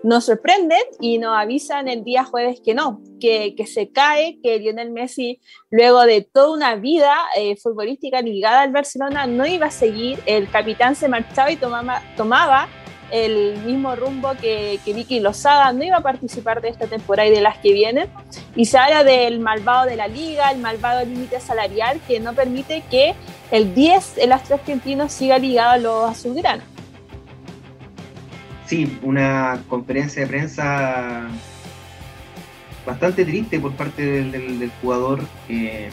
nos 0.03 0.25
sorprenden 0.27 0.83
y 1.01 1.19
nos 1.19 1.37
avisan 1.37 1.89
el 1.89 2.05
día 2.05 2.25
jueves 2.25 2.61
que 2.65 2.75
no, 2.75 3.01
que, 3.21 3.55
que 3.57 3.67
se 3.67 3.91
cae, 3.91 4.39
que 4.43 4.59
Lionel 4.59 4.91
Messi, 4.91 5.41
luego 5.71 6.03
de 6.03 6.23
toda 6.23 6.53
una 6.53 6.77
vida 6.77 7.15
eh, 7.37 7.57
futbolística 7.57 8.21
ligada 8.23 8.63
al 8.63 8.73
Barcelona, 8.73 9.27
no 9.27 9.47
iba 9.47 9.67
a 9.67 9.71
seguir, 9.71 10.19
el 10.27 10.51
capitán 10.51 10.95
se 10.95 11.09
marchaba 11.09 11.51
y 11.51 11.57
tomaba, 11.57 12.03
tomaba 12.17 12.69
el 13.11 13.59
mismo 13.65 13.95
rumbo 13.95 14.33
que, 14.41 14.81
Vicky 14.85 15.21
Lozada, 15.21 15.73
no 15.73 15.85
iba 15.85 15.99
a 15.99 16.03
participar 16.03 16.61
de 16.61 16.69
esta 16.69 16.87
temporada 16.87 17.29
y 17.29 17.33
de 17.33 17.41
las 17.41 17.59
que 17.59 17.73
vienen. 17.73 18.09
Y 18.55 18.67
se 18.67 18.79
habla 18.79 19.05
del 19.05 19.39
malvado 19.41 19.87
de 19.87 19.97
la 19.97 20.09
liga, 20.09 20.51
el 20.51 20.59
malvado 20.59 21.05
límite 21.05 21.41
salarial 21.41 22.01
que 22.07 22.21
no 22.21 22.35
permite 22.35 22.83
que 22.91 23.15
el 23.51 23.75
10, 23.75 24.19
el 24.19 24.33
astro 24.33 24.57
argentino, 24.57 25.09
siga 25.09 25.39
ligado 25.39 25.71
a 25.73 25.79
los 25.79 26.11
azulgranas. 26.11 26.65
Sí, 28.67 28.99
una 29.03 29.63
conferencia 29.69 30.23
de 30.23 30.29
prensa 30.29 31.29
bastante 32.85 33.25
triste 33.25 33.61
por 33.61 33.73
parte 33.73 34.03
del, 34.03 34.59
del, 34.59 34.71
jugador. 34.83 35.23
Eh, 35.49 35.89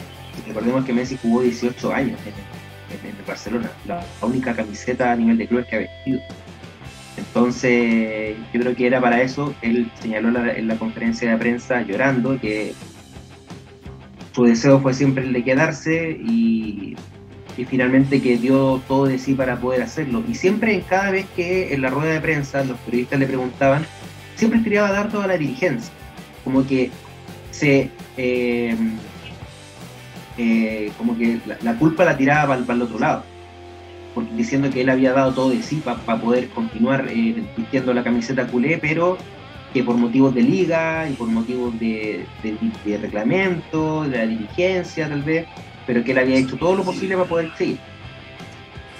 recordemos 0.48 0.84
que 0.84 0.92
Messi 0.92 1.16
jugó 1.22 1.42
18 1.42 1.92
años 1.92 2.18
en, 2.26 3.08
en, 3.08 3.16
en 3.16 3.26
Barcelona, 3.26 3.70
la 3.86 4.04
única 4.22 4.54
camiseta 4.54 5.12
a 5.12 5.16
nivel 5.16 5.38
de 5.38 5.46
clubes 5.46 5.66
que 5.66 5.76
ha 5.76 5.78
vestido. 5.80 6.20
Entonces, 7.16 8.36
yo 8.52 8.60
creo 8.60 8.74
que 8.74 8.86
era 8.86 9.00
para 9.00 9.22
eso. 9.22 9.54
Él 9.62 9.90
señaló 10.00 10.30
la, 10.30 10.52
en 10.52 10.68
la 10.68 10.76
conferencia 10.76 11.30
de 11.30 11.36
prensa 11.36 11.82
llorando 11.82 12.40
que 12.40 12.74
su 14.32 14.44
deseo 14.44 14.80
fue 14.80 14.94
siempre 14.94 15.24
el 15.24 15.32
de 15.32 15.44
quedarse 15.44 16.10
y, 16.10 16.96
finalmente 17.68 18.20
que 18.20 18.36
dio 18.36 18.82
todo 18.88 19.06
de 19.06 19.18
sí 19.18 19.34
para 19.34 19.56
poder 19.56 19.82
hacerlo. 19.82 20.24
Y 20.28 20.34
siempre, 20.34 20.82
cada 20.88 21.12
vez 21.12 21.26
que 21.36 21.72
en 21.72 21.82
la 21.82 21.90
rueda 21.90 22.14
de 22.14 22.20
prensa 22.20 22.64
los 22.64 22.78
periodistas 22.80 23.20
le 23.20 23.26
preguntaban, 23.26 23.86
siempre 24.34 24.62
quería 24.62 24.82
dar 24.82 25.08
toda 25.08 25.28
la 25.28 25.38
dirigencia. 25.38 25.92
Como 26.42 26.66
que 26.66 26.90
se. 27.52 27.90
Eh, 28.16 28.76
eh, 30.36 30.90
como 30.98 31.16
que 31.16 31.38
la, 31.62 31.74
culpa 31.76 32.04
la 32.04 32.16
tiraba 32.16 32.56
para 32.56 32.74
el 32.74 32.82
otro 32.82 32.98
lado 32.98 33.33
diciendo 34.32 34.70
que 34.70 34.82
él 34.82 34.90
había 34.90 35.12
dado 35.12 35.32
todo 35.32 35.50
de 35.50 35.62
sí 35.62 35.76
para 35.76 35.98
pa 35.98 36.20
poder 36.20 36.48
continuar 36.50 37.06
eh, 37.08 37.42
vistiendo 37.56 37.92
la 37.92 38.02
camiseta 38.02 38.46
culé, 38.46 38.78
pero 38.78 39.18
que 39.72 39.82
por 39.82 39.96
motivos 39.96 40.34
de 40.34 40.42
liga 40.42 41.08
y 41.08 41.14
por 41.14 41.28
motivos 41.28 41.78
de, 41.80 42.26
de, 42.42 42.56
de, 42.84 42.96
reglamento, 42.98 44.04
de 44.04 44.18
la 44.18 44.26
dirigencia 44.26 45.08
tal 45.08 45.22
vez, 45.22 45.46
pero 45.86 46.04
que 46.04 46.12
él 46.12 46.18
había 46.18 46.36
hecho 46.36 46.56
todo 46.56 46.76
lo 46.76 46.84
posible 46.84 47.16
para 47.16 47.28
poder 47.28 47.50
seguir. 47.56 47.78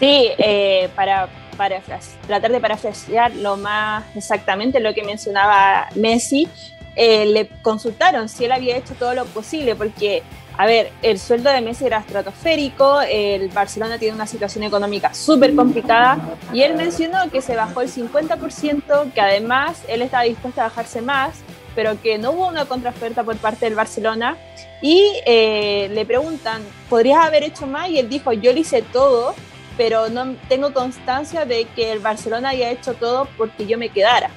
Sí, 0.00 0.28
eh, 0.36 0.88
para, 0.96 1.28
para 1.56 1.80
tratar 2.26 2.50
de 2.50 2.60
parafrasear 2.60 3.34
lo 3.36 3.56
más 3.56 4.04
exactamente 4.16 4.80
lo 4.80 4.92
que 4.92 5.04
mencionaba 5.04 5.88
Messi, 5.94 6.48
eh, 6.96 7.26
le 7.26 7.48
consultaron 7.62 8.28
si 8.28 8.44
él 8.44 8.52
había 8.52 8.76
hecho 8.76 8.94
todo 8.94 9.14
lo 9.14 9.24
posible, 9.26 9.74
porque 9.76 10.22
a 10.56 10.66
ver, 10.66 10.92
el 11.02 11.18
sueldo 11.18 11.50
de 11.50 11.60
Messi 11.60 11.86
era 11.86 11.98
estratosférico, 11.98 13.00
el 13.00 13.48
Barcelona 13.48 13.98
tiene 13.98 14.14
una 14.14 14.26
situación 14.26 14.62
económica 14.62 15.12
súper 15.12 15.54
complicada 15.54 16.18
y 16.52 16.62
él 16.62 16.74
mencionó 16.76 17.28
que 17.30 17.42
se 17.42 17.56
bajó 17.56 17.80
el 17.80 17.90
50%, 17.90 19.12
que 19.12 19.20
además 19.20 19.82
él 19.88 20.02
estaba 20.02 20.22
dispuesto 20.22 20.60
a 20.60 20.64
bajarse 20.64 21.02
más, 21.02 21.40
pero 21.74 22.00
que 22.00 22.18
no 22.18 22.30
hubo 22.30 22.46
una 22.46 22.66
contraoferta 22.66 23.24
por 23.24 23.36
parte 23.36 23.64
del 23.64 23.74
Barcelona 23.74 24.36
y 24.80 25.12
eh, 25.26 25.88
le 25.92 26.06
preguntan, 26.06 26.62
¿podrías 26.88 27.24
haber 27.24 27.42
hecho 27.42 27.66
más? 27.66 27.88
Y 27.88 27.98
él 27.98 28.08
dijo, 28.08 28.32
yo 28.32 28.52
lo 28.52 28.58
hice 28.58 28.82
todo, 28.82 29.34
pero 29.76 30.08
no 30.08 30.36
tengo 30.48 30.72
constancia 30.72 31.44
de 31.44 31.64
que 31.74 31.90
el 31.90 31.98
Barcelona 31.98 32.50
haya 32.50 32.70
hecho 32.70 32.94
todo 32.94 33.26
porque 33.36 33.66
yo 33.66 33.76
me 33.76 33.88
quedara. 33.88 34.30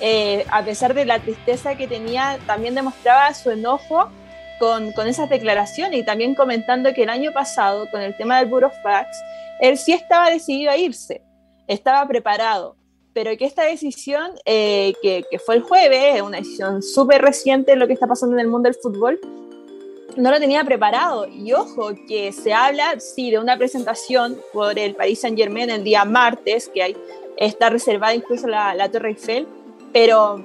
Eh, 0.00 0.44
a 0.50 0.62
pesar 0.62 0.94
de 0.94 1.06
la 1.06 1.18
tristeza 1.18 1.74
que 1.74 1.88
tenía, 1.88 2.38
también 2.46 2.74
demostraba 2.74 3.34
su 3.34 3.50
enojo 3.50 4.10
con, 4.58 4.92
con, 4.92 5.06
esas 5.06 5.28
declaraciones 5.28 6.00
y 6.00 6.04
también 6.04 6.34
comentando 6.34 6.92
que 6.94 7.02
el 7.02 7.10
año 7.10 7.32
pasado, 7.32 7.88
con 7.90 8.00
el 8.00 8.16
tema 8.16 8.38
del 8.38 8.48
Burofax, 8.48 9.08
él 9.60 9.78
sí 9.78 9.92
estaba 9.92 10.30
decidido 10.30 10.70
a 10.70 10.76
irse, 10.76 11.22
estaba 11.66 12.06
preparado, 12.06 12.76
pero 13.12 13.36
que 13.36 13.46
esta 13.46 13.64
decisión, 13.64 14.32
eh, 14.44 14.92
que, 15.02 15.24
que, 15.30 15.38
fue 15.38 15.56
el 15.56 15.62
jueves, 15.62 16.20
una 16.20 16.38
decisión 16.38 16.82
súper 16.82 17.22
reciente 17.22 17.72
en 17.72 17.78
lo 17.78 17.86
que 17.86 17.94
está 17.94 18.06
pasando 18.06 18.34
en 18.34 18.40
el 18.40 18.48
mundo 18.48 18.68
del 18.68 18.78
fútbol, 18.80 19.18
no 20.16 20.30
lo 20.30 20.38
tenía 20.38 20.64
preparado. 20.64 21.26
Y 21.26 21.52
ojo, 21.52 21.92
que 22.08 22.32
se 22.32 22.52
habla, 22.52 22.98
sí, 23.00 23.30
de 23.30 23.38
una 23.38 23.56
presentación 23.56 24.38
por 24.52 24.78
el 24.78 24.94
Paris 24.94 25.20
Saint 25.20 25.38
Germain 25.38 25.70
el 25.70 25.84
día 25.84 26.04
martes, 26.04 26.68
que 26.68 26.82
hay, 26.82 26.96
está 27.36 27.70
reservada 27.70 28.14
incluso 28.14 28.46
la, 28.46 28.74
la 28.74 28.90
Torre 28.90 29.10
Eiffel, 29.10 29.46
pero 29.92 30.42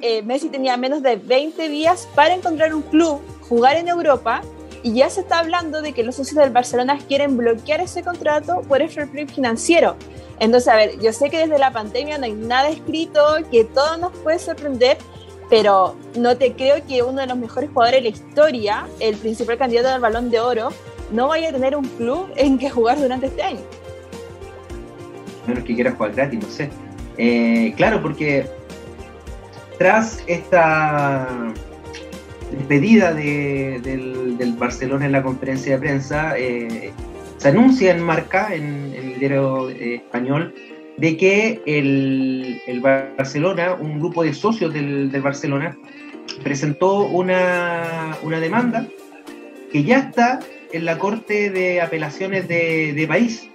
eh, 0.00 0.22
Messi 0.22 0.48
tenía 0.48 0.76
menos 0.76 1.02
de 1.02 1.16
20 1.16 1.68
días 1.68 2.08
para 2.14 2.34
encontrar 2.34 2.74
un 2.74 2.82
club 2.82 3.20
jugar 3.48 3.76
en 3.76 3.88
Europa 3.88 4.42
y 4.82 4.94
ya 4.94 5.10
se 5.10 5.20
está 5.20 5.38
hablando 5.38 5.82
de 5.82 5.92
que 5.92 6.04
los 6.04 6.16
socios 6.16 6.36
del 6.36 6.50
Barcelona 6.50 6.98
quieren 7.08 7.36
bloquear 7.36 7.80
ese 7.80 8.02
contrato 8.02 8.62
por 8.68 8.82
el 8.82 8.88
fair 8.88 9.08
play 9.08 9.26
financiero. 9.26 9.96
Entonces, 10.38 10.68
a 10.68 10.76
ver, 10.76 11.00
yo 11.00 11.12
sé 11.12 11.30
que 11.30 11.38
desde 11.38 11.58
la 11.58 11.72
pandemia 11.72 12.18
no 12.18 12.26
hay 12.26 12.34
nada 12.34 12.68
escrito, 12.68 13.20
que 13.50 13.64
todo 13.64 13.96
nos 13.96 14.12
puede 14.18 14.38
sorprender, 14.38 14.98
pero 15.48 15.96
no 16.16 16.36
te 16.36 16.52
creo 16.52 16.84
que 16.86 17.02
uno 17.02 17.20
de 17.20 17.26
los 17.26 17.38
mejores 17.38 17.70
jugadores 17.70 18.02
de 18.02 18.10
la 18.10 18.16
historia, 18.16 18.86
el 19.00 19.16
principal 19.16 19.56
candidato 19.56 19.88
al 19.88 20.00
balón 20.00 20.30
de 20.30 20.40
oro, 20.40 20.68
no 21.10 21.28
vaya 21.28 21.48
a 21.48 21.52
tener 21.52 21.74
un 21.74 21.84
club 21.84 22.30
en 22.36 22.58
que 22.58 22.68
jugar 22.68 23.00
durante 23.00 23.26
este 23.26 23.42
año. 23.42 23.60
Menos 25.46 25.64
que 25.64 25.74
quiera 25.74 25.92
jugar 25.92 26.12
gratis, 26.12 26.40
no 26.40 26.50
sé. 26.50 26.70
Eh, 27.16 27.72
claro, 27.76 28.02
porque 28.02 28.46
tras 29.78 30.22
esta 30.26 31.52
despedida 32.50 33.12
de, 33.12 33.80
del, 33.82 34.38
del, 34.38 34.52
Barcelona 34.54 35.06
en 35.06 35.12
la 35.12 35.22
conferencia 35.22 35.74
de 35.74 35.78
prensa, 35.78 36.38
eh, 36.38 36.92
se 37.36 37.48
anuncia 37.48 37.92
en 37.92 38.02
marca, 38.02 38.54
en, 38.54 38.94
el 38.94 39.18
diario 39.18 39.68
eh, 39.70 39.96
español, 39.96 40.54
de 40.96 41.16
que 41.16 41.60
el, 41.66 42.60
el, 42.66 42.80
Barcelona, 42.80 43.74
un 43.74 43.98
grupo 43.98 44.22
de 44.22 44.32
socios 44.32 44.72
del, 44.72 45.10
Barcelona, 45.20 45.76
presentó 46.42 47.02
una, 47.06 48.16
una, 48.22 48.40
demanda 48.40 48.86
que 49.72 49.84
ya 49.84 49.98
está 49.98 50.40
en 50.72 50.84
la 50.84 50.98
Corte 50.98 51.50
de 51.50 51.80
Apelaciones 51.80 52.48
de, 52.48 52.94
de 52.94 53.06
País 53.06 53.50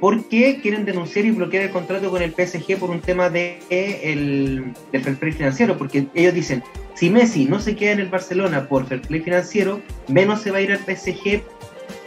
porque 0.00 0.60
quieren 0.60 0.84
denunciar 0.84 1.24
y 1.24 1.30
bloquear 1.30 1.64
el 1.64 1.70
contrato 1.70 2.10
con 2.10 2.22
el 2.22 2.32
PSG 2.32 2.78
por 2.78 2.90
un 2.90 3.00
tema 3.00 3.30
de, 3.30 3.58
el, 3.70 4.74
del 4.92 5.02
fair 5.02 5.16
play 5.16 5.32
financiero, 5.32 5.78
porque 5.78 6.06
ellos 6.14 6.34
dicen, 6.34 6.62
si 6.94 7.10
Messi 7.10 7.46
no 7.46 7.60
se 7.60 7.74
queda 7.74 7.92
en 7.92 8.00
el 8.00 8.08
Barcelona 8.08 8.68
por 8.68 8.86
fair 8.86 9.00
play 9.02 9.20
financiero, 9.20 9.80
menos 10.08 10.42
se 10.42 10.50
va 10.50 10.58
a 10.58 10.60
ir 10.60 10.72
al 10.72 10.78
PSG 10.78 11.42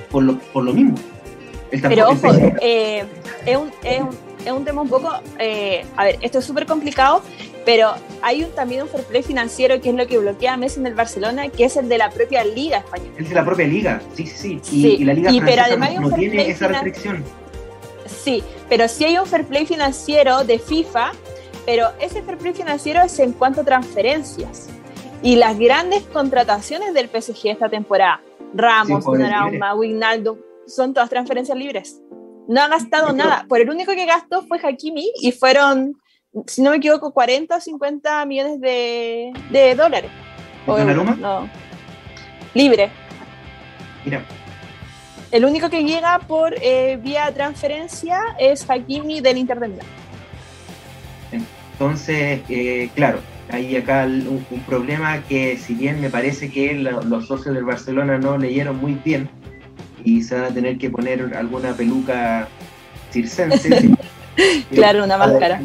por 0.09 0.23
lo, 0.23 0.39
por 0.39 0.63
lo 0.63 0.73
mismo. 0.73 0.95
Pero 1.69 2.09
ojo, 2.09 2.33
eh, 2.61 3.03
es, 3.45 3.57
un, 3.57 3.71
es, 3.83 4.01
un, 4.01 4.09
es, 4.45 4.51
un, 4.51 4.63
tema 4.63 4.81
un 4.81 4.89
poco, 4.89 5.11
eh, 5.38 5.85
a 5.97 6.05
ver, 6.05 6.17
esto 6.21 6.39
es 6.39 6.45
súper 6.45 6.65
complicado, 6.65 7.21
pero 7.65 7.95
hay 8.21 8.45
un, 8.45 8.51
también 8.51 8.83
un 8.83 8.88
fair 8.88 9.03
play 9.03 9.23
financiero 9.23 9.81
que 9.81 9.89
es 9.89 9.95
lo 9.95 10.07
que 10.07 10.17
bloquea 10.17 10.53
a 10.53 10.57
Messi 10.57 10.79
en 10.79 10.88
el 10.88 10.93
Barcelona, 10.93 11.49
que 11.49 11.65
es 11.65 11.75
el 11.75 11.89
de 11.89 11.97
la 11.97 12.09
propia 12.09 12.45
liga 12.45 12.77
española. 12.77 13.11
El 13.17 13.27
de 13.27 13.35
la 13.35 13.43
propia 13.43 13.67
liga, 13.67 14.01
sí, 14.13 14.25
sí, 14.25 14.59
sí. 14.63 14.77
Y, 14.77 14.81
sí. 14.81 14.97
y 14.99 15.03
la 15.03 15.13
liga 15.13 15.31
y, 15.31 15.41
pero 15.41 15.63
además 15.63 15.95
no, 15.95 16.09
no 16.09 16.15
tiene 16.15 16.49
esa 16.49 16.69
restricción. 16.69 17.25
Sí, 18.28 18.43
pero 18.67 18.89
sí 18.89 19.05
hay 19.05 19.17
un 19.17 19.25
fair 19.25 19.45
play 19.45 19.65
financiero 19.65 20.43
de 20.43 20.59
FIFA, 20.59 21.13
pero 21.65 21.88
ese 22.01 22.21
fair 22.21 22.38
play 22.38 22.53
financiero 22.53 23.01
es 23.01 23.17
en 23.19 23.32
cuanto 23.32 23.61
a 23.61 23.63
transferencias. 23.63 24.67
Y 25.23 25.38
las 25.38 25.57
grandes 25.57 26.03
contrataciones 26.03 26.93
del 26.93 27.07
PSG 27.07 27.51
esta 27.51 27.69
temporada, 27.69 28.19
Ramos, 28.53 29.05
sí, 29.05 29.11
Donnarumma, 29.11 29.73
Wijnaldum, 29.75 30.39
son 30.65 30.93
todas 30.93 31.09
transferencias 31.09 31.57
libres. 31.57 32.01
No 32.49 32.59
ha 32.59 32.67
gastado 32.67 33.13
nada. 33.13 33.45
Por 33.47 33.61
el 33.61 33.69
único 33.69 33.93
que 33.93 34.05
gastó 34.05 34.41
fue 34.41 34.59
Hakimi 34.61 35.09
y 35.21 35.32
fueron, 35.32 35.95
si 36.47 36.61
no 36.61 36.71
me 36.71 36.78
equivoco, 36.78 37.13
40 37.13 37.55
o 37.55 37.61
50 37.61 38.25
millones 38.25 38.59
de, 38.59 39.32
de 39.51 39.73
dólares. 39.73 40.11
¿O 40.65 40.78
Donnarumma? 40.78 41.15
No. 41.15 41.49
Libre. 42.53 42.91
Mira. 44.03 44.21
El 45.32 45.45
único 45.45 45.69
que 45.69 45.84
llega 45.84 46.19
por 46.19 46.55
eh, 46.61 46.97
vía 47.01 47.32
transferencia 47.34 48.19
es 48.39 48.69
Hakimi 48.69 49.21
del 49.21 49.38
Inter 49.38 49.59
de 49.59 49.67
Milán. 49.67 49.88
Entonces, 51.73 52.41
eh, 52.49 52.89
claro, 52.95 53.19
hay 53.51 53.75
acá 53.75 54.05
un, 54.05 54.45
un, 54.49 54.59
problema 54.61 55.21
que 55.23 55.57
si 55.57 55.75
bien 55.75 56.01
me 56.01 56.09
parece 56.09 56.49
que 56.49 56.73
lo, 56.73 57.03
los 57.03 57.28
socios 57.28 57.53
del 57.53 57.65
Barcelona 57.65 58.17
no 58.17 58.38
leyeron 58.38 58.78
muy 58.78 58.93
bien, 59.05 59.30
y 60.07 60.23
se 60.23 60.36
van 60.36 60.45
a 60.45 60.49
tener 60.49 60.78
que 60.78 60.89
poner 60.89 61.34
alguna 61.36 61.73
peluca 61.73 62.47
circense. 63.11 63.89
claro, 64.71 65.03
una 65.03 65.17
máscara. 65.17 65.59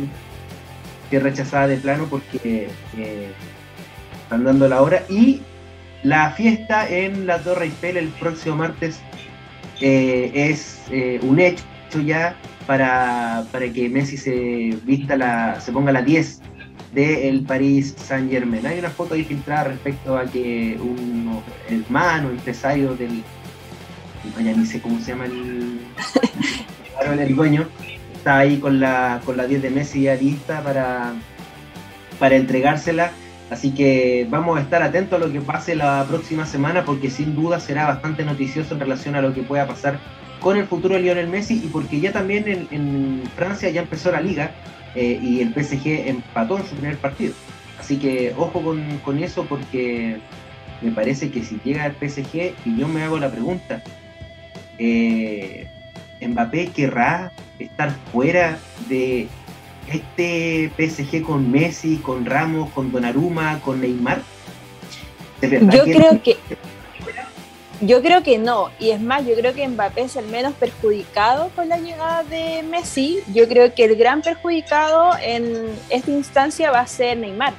Que 1.11 1.21
rechazada 1.21 1.69
de 1.69 1.77
plano 1.77 2.07
porque 2.11 2.69
eh, 2.97 3.33
están 4.25 4.43
dando 4.43 4.69
la 4.69 4.83
hora. 4.83 5.05
Y 5.09 5.43
la 6.03 6.33
fiesta 6.33 6.89
en 6.89 7.27
la 7.27 7.39
Torre 7.39 7.67
Eiffel 7.67 7.99
el 7.99 8.09
próximo 8.09 8.57
martes 8.57 9.01
eh, 9.83 10.31
es 10.33 10.81
eh, 10.91 11.19
un 11.23 11.41
hecho 11.41 11.65
ya 12.07 12.37
para, 12.69 13.45
para, 13.51 13.69
que 13.73 13.89
Messi 13.89 14.17
se 14.17 14.79
vista 14.85 15.17
la, 15.17 15.61
se 15.61 15.73
ponga 15.73 15.91
la 15.91 16.03
10 16.03 16.41
del 16.95 17.41
París 17.43 17.93
Saint 17.99 18.31
Germain. 18.31 18.65
Hay 18.65 18.79
una 18.79 18.91
foto 18.91 19.15
ahí 19.15 19.25
filtrada 19.25 19.65
respecto 19.65 20.17
a 20.17 20.25
que 20.27 20.79
un 20.81 21.43
hermano, 21.69 22.31
empresario 22.31 22.95
del 22.95 23.25
ya 24.39 24.53
ni 24.53 24.65
sé 24.65 24.81
cómo 24.81 25.01
se 25.01 25.11
llama 25.11 25.27
el, 25.27 25.81
el 27.19 27.35
dueño, 27.35 27.67
está 28.15 28.39
ahí 28.39 28.59
con 28.59 28.79
la, 28.79 29.21
con 29.25 29.37
la 29.37 29.49
10 29.49 29.63
de 29.63 29.71
Messi 29.71 30.03
ya 30.03 30.15
lista 30.15 30.63
para, 30.63 31.13
para 32.21 32.37
entregársela. 32.37 33.11
Así 33.53 33.73
que 33.73 34.27
vamos 34.31 34.57
a 34.57 34.63
estar 34.63 34.83
atentos 34.83 35.21
a 35.21 35.27
lo 35.27 35.31
que 35.31 35.43
pase 35.43 35.77
la 35.77 36.07
próxima 36.09 36.47
semana 36.47 36.87
porque 36.87 37.11
sin 37.11 37.35
duda 37.35 37.61
será 37.61 37.87
bastante 37.87 38.25
noticioso 38.25 38.73
en 38.73 38.81
relación 38.81 39.15
a 39.15 39.21
lo 39.21 39.35
que 39.35 39.43
pueda 39.43 39.67
pasar 39.67 40.01
con 40.41 40.57
el 40.57 40.65
futuro 40.65 40.95
de 40.95 41.03
Lionel 41.03 41.29
Messi 41.29 41.61
y 41.63 41.69
porque 41.69 42.01
ya 42.01 42.13
también 42.13 42.67
en, 42.71 43.23
Francia 43.37 43.69
ya 43.69 43.83
empezó 43.83 44.11
la 44.11 44.23
liga 44.23 44.53
eh, 44.95 45.21
y 45.23 45.43
el 45.43 45.53
PSG 45.53 46.09
empató 46.09 46.57
en 46.57 46.65
su 46.65 46.75
primer 46.77 46.97
partido. 46.97 47.35
Así 47.79 47.99
que 47.99 48.33
ojo 48.39 48.63
con, 48.63 48.81
con 49.05 49.23
eso 49.23 49.45
porque 49.45 50.17
me 50.81 50.91
parece 50.91 51.31
que 51.31 51.43
si 51.43 51.61
llega 51.63 51.85
el 51.85 51.93
PSG 51.93 52.55
y 52.65 52.79
yo 52.79 52.89
me 52.89 53.03
hago 53.03 53.19
la 53.19 53.31
pregunta, 53.31 53.83
eh, 54.79 55.69
Mbappé 56.27 56.69
querrá 56.69 57.33
estar 57.59 57.91
fuera 58.11 58.59
de 58.89 59.29
este 59.89 60.71
PSG 60.77 61.23
con 61.23 61.51
Messi, 61.51 61.97
con 61.99 62.25
Ramos, 62.25 62.71
con 62.71 62.93
Donnarumma, 62.93 63.61
con 63.61 63.81
Neymar. 63.81 64.23
Yo 65.41 65.85
creo 65.85 66.23
que 66.23 66.37
yo 67.81 68.01
creo 68.01 68.23
que 68.23 68.39
no, 68.39 68.71
y 68.79 68.91
es 68.91 69.01
más, 69.01 69.27
yo 69.27 69.35
creo 69.35 69.55
que 69.55 69.67
Mbappé 69.67 70.03
es 70.03 70.15
el 70.15 70.27
menos 70.27 70.55
perjudicado 70.55 71.51
con 71.57 71.69
la 71.69 71.79
llegada 71.79 72.23
de 72.23 72.63
Messi. 72.63 73.19
Yo 73.35 73.49
creo 73.49 73.75
que 73.75 73.85
el 73.85 73.97
gran 73.97 74.23
perjudicado 74.23 75.11
en 75.21 75.67
esta 75.91 76.13
instancia 76.13 76.71
va 76.71 76.79
a 76.79 76.87
ser 76.87 77.19
Neymar. 77.19 77.55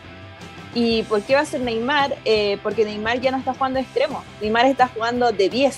¿Y 0.73 1.03
por 1.03 1.21
qué 1.23 1.35
va 1.35 1.41
a 1.41 1.45
ser 1.45 1.59
Neymar? 1.59 2.15
Eh, 2.23 2.57
porque 2.63 2.85
Neymar 2.85 3.19
ya 3.19 3.31
no 3.31 3.37
está 3.37 3.53
jugando 3.53 3.79
de 3.79 3.83
extremo, 3.83 4.23
Neymar 4.39 4.65
está 4.65 4.87
jugando 4.87 5.33
de 5.33 5.49
10 5.49 5.77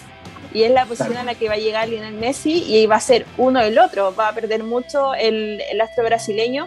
y 0.56 0.64
es 0.64 0.72
la 0.72 0.86
posición 0.86 1.18
a 1.18 1.26
la 1.26 1.36
que 1.36 1.50
va 1.50 1.56
a 1.56 1.58
llegar 1.58 1.90
Lionel 1.90 2.14
Messi 2.14 2.64
y 2.66 2.86
va 2.86 2.96
a 2.96 3.02
ser 3.02 3.26
uno 3.38 3.60
el 3.60 3.78
otro, 3.78 4.16
va 4.16 4.30
a 4.30 4.34
perder 4.34 4.64
mucho 4.64 5.14
el, 5.14 5.62
astro 5.82 6.06
brasileño. 6.06 6.66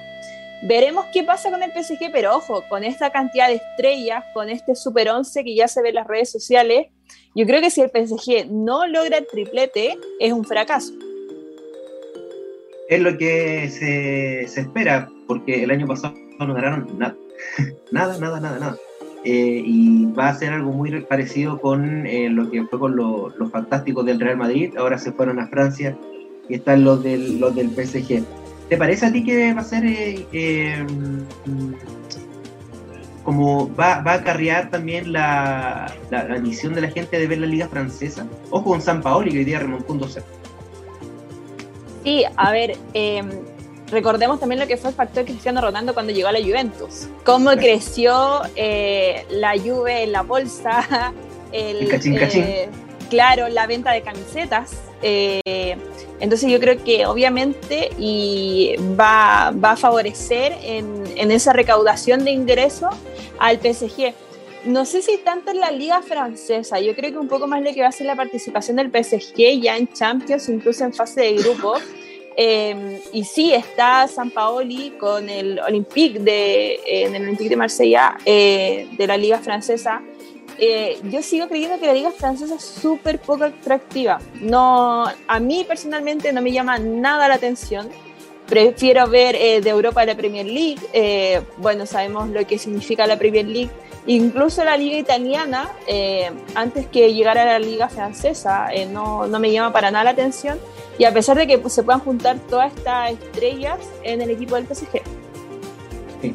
Veremos 0.63 1.07
qué 1.11 1.25
pasa 1.25 1.51
con 1.51 1.63
el 1.63 1.71
PSG, 1.73 2.13
pero 2.13 2.37
ojo, 2.37 2.63
con 2.69 2.85
esta 2.85 3.11
cantidad 3.11 3.49
de 3.49 3.55
estrellas, 3.55 4.25
con 4.35 4.51
este 4.51 4.75
Super 4.75 5.09
11 5.09 5.43
que 5.43 5.55
ya 5.55 5.69
se 5.69 5.81
ve 5.81 5.89
en 5.89 5.95
las 5.95 6.07
redes 6.07 6.31
sociales, 6.31 6.89
yo 7.35 7.47
creo 7.47 7.63
que 7.63 7.71
si 7.71 7.81
el 7.81 7.89
PSG 7.89 8.51
no 8.51 8.87
logra 8.87 9.17
el 9.17 9.27
triplete, 9.27 9.97
es 10.21 10.33
un 10.33 10.45
fracaso. 10.45 10.93
Es 12.91 13.01
lo 13.01 13.17
que 13.17 13.71
se, 13.71 14.47
se 14.49 14.61
espera, 14.61 15.09
porque 15.27 15.63
el 15.63 15.71
año 15.71 15.87
pasado 15.87 16.15
no 16.39 16.53
ganaron 16.53 16.99
nada. 16.99 17.17
nada, 17.91 18.19
nada, 18.19 18.39
nada, 18.39 18.59
nada. 18.59 18.79
Eh, 19.31 19.63
y 19.63 20.07
va 20.07 20.31
a 20.31 20.35
ser 20.35 20.55
algo 20.55 20.73
muy 20.73 21.03
parecido 21.03 21.61
con 21.61 22.07
eh, 22.07 22.31
lo 22.31 22.51
que 22.51 22.65
fue 22.65 22.79
con 22.79 22.97
los 22.97 23.51
fantásticos 23.53 24.07
del 24.07 24.19
Real 24.19 24.39
Madrid, 24.39 24.75
ahora 24.79 24.97
se 24.97 25.13
fueron 25.13 25.39
a 25.39 25.49
Francia 25.49 25.95
y 26.49 26.55
están 26.55 26.83
los 26.83 27.03
del, 27.03 27.39
los 27.39 27.55
del 27.55 27.69
PSG. 27.69 28.25
¿Te 28.71 28.79
parece 28.79 29.05
a 29.05 29.13
ti 29.13 29.23
que 29.23 29.53
va 29.53 29.61
a 29.61 29.65
ser 29.65 29.83
eh, 29.85 30.83
como 33.23 33.69
va, 33.75 34.01
va, 34.01 34.13
a 34.13 34.15
acarrear 34.15 34.71
también 34.71 35.13
la, 35.13 35.93
la, 36.11 36.25
misión 36.39 36.73
de 36.73 36.81
la 36.81 36.89
gente 36.89 37.19
de 37.19 37.27
ver 37.27 37.41
la 37.41 37.49
liga 37.49 37.69
francesa? 37.69 38.27
Ojo 38.49 38.71
con 38.71 38.81
San 38.81 39.03
Paoli 39.03 39.31
que 39.31 39.41
hoy 39.41 39.45
día 39.45 39.59
remontó 39.59 39.93
un 39.93 39.99
2 39.99 40.21
Sí, 42.03 42.25
a 42.35 42.51
ver, 42.51 42.79
recordemos 43.91 44.41
también 44.41 44.61
lo 44.61 44.67
que 44.67 44.77
fue 44.77 44.91
el 44.91 44.97
factor 44.97 45.25
Cristiano 45.25 45.61
Ronaldo 45.61 45.95
cuando 45.95 46.13
llegó 46.13 46.29
a 46.29 46.33
la 46.33 46.41
Juventus. 46.41 47.09
Cómo 47.25 47.51
creció 47.53 48.43
eh, 48.57 49.27
la 49.31 49.59
Juve 49.59 50.05
en 50.05 50.13
la 50.13 50.23
bolsa, 50.23 51.13
el, 51.53 51.89
eh, 51.91 52.69
claro, 53.11 53.49
la 53.49 53.67
venta 53.67 53.93
de 53.93 54.03
camisetas. 54.03 54.73
Eh, 55.03 55.77
entonces 56.21 56.51
yo 56.51 56.59
creo 56.59 56.83
que 56.83 57.07
obviamente 57.07 57.91
y 57.99 58.75
va, 58.99 59.53
va 59.53 59.73
a 59.73 59.77
favorecer 59.77 60.57
en, 60.63 61.05
en, 61.17 61.31
esa 61.31 61.53
recaudación 61.53 62.25
de 62.25 62.33
ingresos 62.33 62.95
al 63.39 63.59
PSG. 63.59 64.13
No 64.65 64.85
sé 64.85 65.03
si 65.03 65.19
tanto 65.19 65.53
en 65.53 65.61
la 65.61 65.71
liga 65.71 66.03
francesa, 66.03 66.81
yo 66.81 66.95
creo 66.97 67.13
que 67.13 67.19
un 67.19 67.29
poco 67.29 67.47
más 67.47 67.63
lo 67.63 67.73
que 67.73 67.81
va 67.81 67.89
a 67.89 67.93
ser 67.93 68.07
la 68.07 68.17
participación 68.17 68.77
del 68.77 68.91
PSG 68.91 69.61
ya 69.63 69.77
en 69.77 69.87
Champions, 69.93 70.49
incluso 70.49 70.85
en 70.85 70.93
fase 70.93 71.21
de 71.21 71.35
grupo. 71.35 71.75
Em, 72.41 73.01
y 73.13 73.25
sí, 73.25 73.53
está 73.53 74.07
San 74.07 74.31
Paoli 74.31 74.91
con 74.91 75.29
el 75.29 75.59
Olympique 75.59 76.21
de, 76.21 76.79
en 76.87 77.17
el 77.17 77.23
Olympique 77.23 77.51
de 77.51 77.57
Marsella 77.57 78.17
eh, 78.25 78.87
de 78.97 79.07
la 79.09 79.17
Liga 79.17 79.41
Francesa. 79.41 80.01
Eh, 80.57 81.01
yo 81.11 81.21
sigo 81.21 81.49
creyendo 81.49 81.81
que 81.81 81.87
la 81.87 81.95
Liga 81.95 82.13
Francesa 82.13 82.55
es 82.55 82.63
súper 82.63 83.19
poco 83.19 83.43
atractiva. 83.43 84.21
No, 84.41 85.07
a 85.27 85.41
mí 85.41 85.65
personalmente 85.67 86.33
no 86.33 86.41
me 86.41 86.53
llama 86.53 86.79
nada 86.79 87.27
la 87.27 87.35
atención. 87.35 87.89
Prefiero 88.49 89.09
ver 89.09 89.37
eh, 89.37 89.61
de 89.61 89.71
Europa 89.71 90.05
la 90.05 90.17
Premier 90.17 90.47
League. 90.47 91.43
bueno, 91.59 91.87
sabemos 91.87 92.29
lo 92.31 92.47
que 92.47 92.59
significa 92.59 93.07
la 93.07 93.19
Premier 93.19 93.47
League. 93.47 93.71
Incluso 94.07 94.65
la 94.65 94.77
liga 94.79 94.97
italiana, 94.97 95.71
antes 96.55 96.87
que 96.87 97.13
llegara 97.13 97.43
a 97.43 97.45
la 97.45 97.59
liga 97.59 97.91
francesa, 97.91 98.69
no, 98.91 99.27
no 99.27 99.39
me 99.39 99.53
llama 99.53 99.71
para 99.71 99.91
nada 99.91 100.05
la 100.05 100.11
atención 100.11 100.59
y 100.99 101.05
a 101.05 101.13
pesar 101.13 101.37
de 101.37 101.47
que 101.47 101.59
pues, 101.59 101.73
se 101.73 101.83
puedan 101.83 102.01
juntar 102.01 102.39
todas 102.51 102.75
estas 102.75 103.13
estrellas 103.13 103.79
en 104.03 104.21
el 104.21 104.31
equipo 104.31 104.57
del 104.57 104.67
PSG. 104.67 105.01
Sí. 106.21 106.35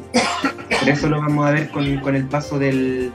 Pero 0.80 0.92
eso 0.92 1.08
lo 1.08 1.20
vamos 1.20 1.46
a 1.46 1.50
ver 1.50 1.70
con, 1.70 1.98
con 2.00 2.16
el 2.16 2.26
paso 2.26 2.58
del, 2.58 3.12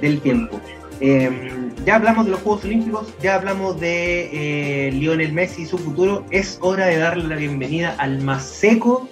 del 0.00 0.20
tiempo. 0.20 0.60
Em, 1.00 1.63
ya 1.84 1.96
hablamos 1.96 2.24
de 2.24 2.32
los 2.32 2.40
Juegos 2.40 2.64
Olímpicos, 2.64 3.14
ya 3.20 3.34
hablamos 3.34 3.78
de 3.80 4.88
eh, 4.88 4.92
Lionel 4.92 5.32
Messi 5.32 5.62
y 5.62 5.66
su 5.66 5.78
futuro. 5.78 6.24
Es 6.30 6.58
hora 6.62 6.86
de 6.86 6.98
darle 6.98 7.28
la 7.28 7.36
bienvenida 7.36 7.94
al 7.98 8.22
más 8.22 8.44
seco 8.44 9.08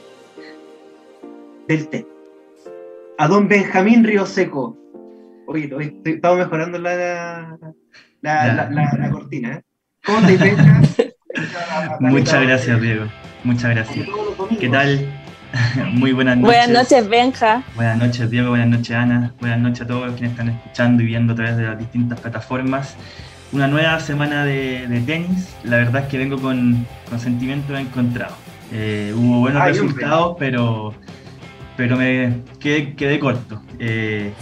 del 1.68 1.89
té. 1.89 2.07
A 3.18 3.29
don 3.29 3.49
Benjamín 3.49 4.05
Río 4.05 4.27
Seco. 4.27 4.77
Oye, 5.47 5.70
estamos 6.05 6.39
mejorando 6.39 6.79
la, 6.79 7.59
la, 8.23 8.70
la, 8.70 9.11
cortina. 9.11 9.57
¿eh? 9.57 9.62
¿Cómo 10.05 10.27
te 10.27 11.14
Muchas 12.01 12.43
gracias, 12.43 12.81
Diego. 12.81 13.05
Muchas 13.45 13.70
gracias. 13.70 14.09
¿Qué 14.59 14.68
tal? 14.68 15.22
Muy 15.92 16.12
buenas 16.12 16.38
noches. 16.38 16.57
Buenas 16.57 16.68
noches, 16.68 17.09
Benja. 17.09 17.62
Buenas 17.74 17.98
noches, 17.98 18.30
Diego. 18.30 18.50
Buenas 18.50 18.68
noches, 18.68 18.96
Ana. 18.96 19.32
Buenas 19.40 19.59
noches 19.59 19.82
a 19.82 19.86
todos 19.86 20.07
los 20.07 20.14
quienes 20.14 20.32
están 20.32 20.48
escuchando 20.48 21.03
y 21.03 21.07
viendo 21.07 21.32
a 21.32 21.36
través 21.36 21.57
de 21.57 21.64
las 21.64 21.78
distintas 21.78 22.20
plataformas. 22.20 22.96
Una 23.53 23.68
nueva 23.68 24.00
semana 24.00 24.44
de, 24.44 25.03
tenis. 25.07 25.55
La 25.64 25.76
verdad 25.76 26.03
es 26.03 26.09
que 26.09 26.18
vengo 26.18 26.38
con, 26.38 26.86
con 27.09 27.20
sentimientos 27.20 27.78
encontrados. 27.78 28.36
Eh, 28.72 29.12
hubo 29.14 29.40
buenos 29.40 29.62
resultados, 29.64 30.36
pero, 30.38 30.94
pero 31.76 31.96
me 31.96 32.40
quedé, 32.59 33.18
corto. 33.18 33.61
Eh, 33.78 34.32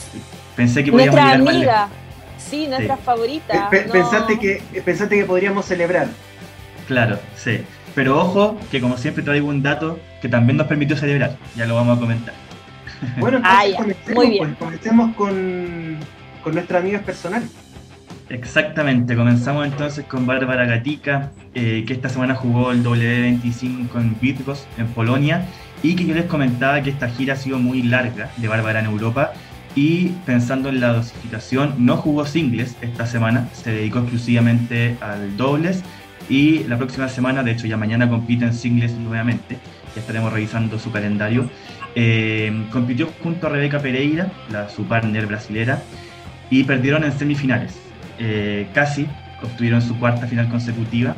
pensé 0.54 0.84
que 0.84 0.92
podíamos 0.92 1.16
Nuestra 1.16 1.34
amiga. 1.34 1.88
Sí, 2.38 2.66
nuestra 2.68 2.96
favorita. 2.96 3.68
pensaste, 3.70 4.38
que, 4.38 4.62
pensaste 4.84 5.16
que 5.16 5.24
podríamos 5.24 5.66
celebrar. 5.66 6.08
Claro, 6.86 7.18
sí. 7.36 7.60
Pero 7.94 8.18
ojo, 8.18 8.58
que 8.70 8.80
como 8.80 8.96
siempre 8.96 9.22
traigo 9.22 9.48
un 9.48 9.62
dato 9.62 9.98
que 10.20 10.28
también 10.28 10.56
nos 10.56 10.66
permitió 10.66 10.96
celebrar. 10.96 11.36
Ya 11.56 11.66
lo 11.66 11.74
vamos 11.74 11.96
a 11.96 12.00
comentar. 12.00 12.34
Bueno, 13.18 13.38
entonces 13.38 13.76
comencemos, 13.76 14.14
Muy 14.14 14.30
bien. 14.30 14.44
Pues, 14.44 14.58
comencemos 14.58 15.16
con, 15.16 15.96
con 16.42 16.54
nuestras 16.54 16.82
amigas 16.82 17.02
personales. 17.02 17.50
Exactamente, 18.30 19.16
comenzamos 19.16 19.66
entonces 19.66 20.04
con 20.04 20.24
Bárbara 20.24 20.64
Gatica, 20.64 21.32
eh, 21.52 21.84
que 21.84 21.92
esta 21.92 22.08
semana 22.08 22.36
jugó 22.36 22.70
el 22.70 22.84
W25 22.84 23.96
en 23.96 24.16
Bydgoszcz, 24.20 24.68
en 24.78 24.86
Polonia, 24.86 25.46
y 25.82 25.96
que 25.96 26.04
yo 26.04 26.14
les 26.14 26.26
comentaba 26.26 26.80
que 26.80 26.90
esta 26.90 27.08
gira 27.08 27.34
ha 27.34 27.36
sido 27.36 27.58
muy 27.58 27.82
larga 27.82 28.30
de 28.36 28.46
Bárbara 28.46 28.78
en 28.78 28.86
Europa, 28.86 29.32
y 29.74 30.08
pensando 30.26 30.68
en 30.68 30.80
la 30.80 30.92
dosificación, 30.92 31.74
no 31.78 31.96
jugó 31.96 32.24
singles 32.24 32.76
esta 32.82 33.04
semana, 33.06 33.48
se 33.52 33.72
dedicó 33.72 33.98
exclusivamente 33.98 34.96
al 35.00 35.36
dobles, 35.36 35.82
y 36.30 36.62
la 36.64 36.78
próxima 36.78 37.08
semana, 37.08 37.42
de 37.42 37.50
hecho 37.50 37.66
ya 37.66 37.76
mañana 37.76 38.08
compite 38.08 38.44
en 38.44 38.54
singles 38.54 38.92
nuevamente, 38.92 39.58
ya 39.94 40.00
estaremos 40.00 40.32
revisando 40.32 40.78
su 40.78 40.92
calendario. 40.92 41.50
Eh, 41.96 42.66
compitió 42.70 43.08
junto 43.20 43.48
a 43.48 43.50
Rebeca 43.50 43.80
Pereira, 43.80 44.30
la, 44.48 44.68
su 44.68 44.84
partner 44.84 45.26
brasilera, 45.26 45.82
y 46.48 46.62
perdieron 46.62 47.02
en 47.02 47.12
semifinales. 47.12 47.76
Eh, 48.20 48.68
casi 48.72 49.08
obtuvieron 49.42 49.82
su 49.82 49.98
cuarta 49.98 50.28
final 50.28 50.48
consecutiva. 50.48 51.16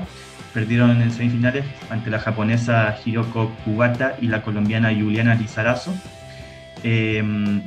Perdieron 0.55 1.03
en 1.03 1.11
semifinales 1.11 1.67
ante 1.91 2.11
la 2.11 2.19
japonesa 2.19 2.97
Hiroko 3.05 3.53
Kubata 3.65 4.17
y 4.21 4.29
la 4.29 4.43
colombiana 4.43 4.95
Juliana 4.95 5.35
Lizarazo. 5.35 5.95
Em, 6.83 7.63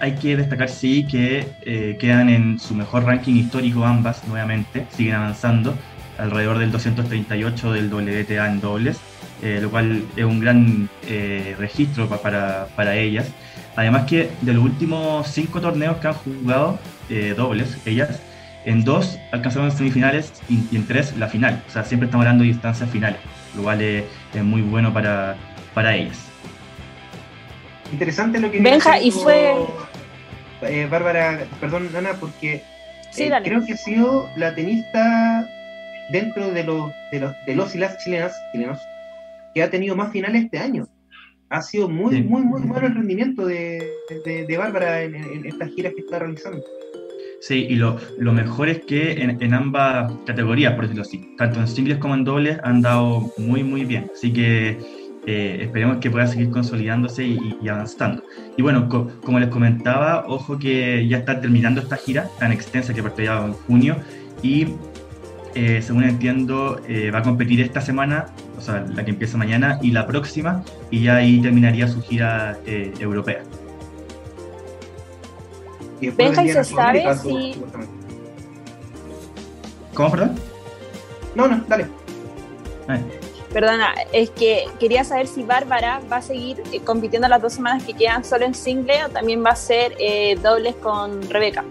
hay 0.00 0.14
que 0.14 0.36
destacar, 0.36 0.70
sí, 0.70 1.06
que 1.06 1.46
eh, 1.62 1.96
quedan 2.00 2.30
en 2.30 2.58
su 2.58 2.74
mejor 2.74 3.04
ranking 3.04 3.34
histórico 3.34 3.84
ambas 3.84 4.26
nuevamente, 4.26 4.86
siguen 4.90 5.16
avanzando 5.16 5.74
alrededor 6.18 6.58
del 6.58 6.72
238 6.72 7.72
del 7.72 7.92
WTA 7.92 8.46
en 8.46 8.60
dobles, 8.60 8.98
eh, 9.42 9.58
lo 9.60 9.70
cual 9.70 10.04
es 10.16 10.24
un 10.24 10.40
gran 10.40 10.88
eh, 11.08 11.54
registro 11.58 12.08
para, 12.08 12.68
para, 12.76 12.96
ellas. 12.96 13.28
Además 13.76 14.04
que 14.04 14.30
de 14.40 14.52
los 14.54 14.64
últimos 14.64 15.28
cinco 15.28 15.60
torneos 15.60 15.98
que 15.98 16.08
han 16.08 16.14
jugado 16.14 16.78
dobles, 17.36 17.78
ellas, 17.86 18.20
en 18.64 18.84
dos 18.84 19.18
alcanzaron 19.30 19.70
semifinales 19.70 20.32
y, 20.48 20.76
en 20.76 20.86
tres 20.86 21.16
la 21.16 21.28
final. 21.28 21.62
O 21.68 21.70
sea, 21.70 21.84
siempre 21.84 22.06
estamos 22.06 22.24
hablando 22.24 22.42
de 22.42 22.48
distancias 22.48 22.90
finales, 22.90 23.20
lo 23.54 23.62
cual 23.62 23.80
es, 23.80 24.04
es 24.34 24.42
muy 24.42 24.62
bueno 24.62 24.92
para, 24.92 25.36
para 25.72 25.94
ellas. 25.94 26.18
Interesante 27.92 28.40
lo 28.40 28.50
que 28.50 28.60
Benja, 28.60 29.00
y 29.00 29.10
fue. 29.10 29.54
Eh, 30.62 30.86
Bárbara, 30.90 31.46
perdón, 31.60 31.88
Ana, 31.96 32.14
porque 32.18 32.62
eh, 33.16 33.32
creo 33.44 33.64
que 33.64 33.74
ha 33.74 33.76
sido 33.76 34.28
la 34.36 34.54
tenista 34.54 35.48
dentro 36.10 36.50
de 36.50 36.64
los, 36.64 36.90
de 37.12 37.20
los, 37.20 37.32
de 37.46 37.54
los 37.54 37.74
y 37.74 37.78
las 37.78 37.98
chilenas, 37.98 38.34
chilenos 38.52 38.78
que 39.54 39.62
ha 39.62 39.70
tenido 39.70 39.96
más 39.96 40.12
finales 40.12 40.44
este 40.44 40.58
año. 40.58 40.86
Ha 41.48 41.62
sido 41.62 41.88
muy, 41.88 42.22
muy, 42.22 42.42
muy 42.42 42.62
bueno 42.62 42.88
el 42.88 42.94
rendimiento 42.94 43.46
de, 43.46 43.86
de, 44.24 44.56
Bárbara 44.58 45.02
en, 45.02 45.46
estas 45.46 45.70
giras 45.70 45.94
que 45.94 46.00
está 46.00 46.18
realizando. 46.18 46.62
Sí, 47.40 47.66
y 47.68 47.76
lo, 47.76 47.98
lo 48.18 48.32
mejor 48.32 48.68
es 48.68 48.80
que 48.84 49.12
en, 49.12 49.40
en, 49.40 49.54
ambas 49.54 50.12
categorías, 50.26 50.74
por 50.74 50.82
decirlo 50.82 51.02
así, 51.02 51.34
tanto 51.38 51.60
en 51.60 51.68
singles 51.68 51.98
como 51.98 52.14
en 52.14 52.24
dobles, 52.24 52.58
han 52.64 52.82
dado 52.82 53.32
muy, 53.38 53.62
muy 53.62 53.84
bien. 53.84 54.10
Así 54.12 54.32
que 54.32 54.78
eh, 55.26 55.58
esperemos 55.62 55.98
que 55.98 56.08
pueda 56.08 56.26
seguir 56.28 56.50
consolidándose 56.50 57.24
y, 57.24 57.68
avanzando. 57.68 58.22
Y 58.56 58.62
bueno, 58.62 58.88
como 58.88 59.40
les 59.40 59.48
comentaba, 59.48 60.24
ojo 60.28 60.56
que 60.56 61.06
ya 61.08 61.18
está 61.18 61.40
terminando 61.40 61.80
esta 61.80 61.96
gira 61.96 62.30
tan 62.38 62.52
extensa 62.52 62.94
que 62.94 63.02
partió 63.02 63.24
ya 63.24 63.44
en 63.44 63.52
junio 63.52 63.96
y 64.40 64.68
eh, 65.56 65.82
según 65.82 66.04
entiendo 66.04 66.80
eh, 66.86 67.10
va 67.10 67.20
a 67.20 67.22
competir 67.22 67.60
esta 67.60 67.80
semana, 67.80 68.26
o 68.56 68.60
sea, 68.60 68.84
la 68.94 69.04
que 69.04 69.10
empieza 69.10 69.36
mañana 69.38 69.78
y 69.82 69.90
la 69.90 70.06
próxima 70.06 70.62
y 70.90 71.02
ya 71.02 71.16
ahí 71.16 71.40
terminaría 71.40 71.88
su 71.88 72.02
gira 72.02 72.58
europea. 72.66 73.42
Benja, 76.00 76.44
y 76.44 76.50
se 76.50 76.64
sabe 76.64 77.04
si... 77.16 77.62
¿Cómo, 79.94 80.10
perdón? 80.10 80.34
No, 81.34 81.48
no, 81.48 81.64
dale. 81.66 81.86
Perdona, 83.52 83.94
es 84.12 84.28
que 84.30 84.66
quería 84.78 85.02
saber 85.02 85.26
si 85.26 85.42
Bárbara 85.42 86.02
va 86.12 86.16
a 86.16 86.22
seguir 86.22 86.62
eh, 86.72 86.80
compitiendo 86.80 87.26
las 87.26 87.40
dos 87.40 87.54
semanas 87.54 87.82
que 87.84 87.94
quedan 87.94 88.22
solo 88.22 88.44
en 88.44 88.54
single 88.54 89.06
o 89.06 89.08
también 89.08 89.42
va 89.42 89.50
a 89.50 89.56
ser 89.56 89.94
eh, 89.98 90.36
dobles 90.42 90.74
con 90.76 91.22
Rebeca. 91.30 91.64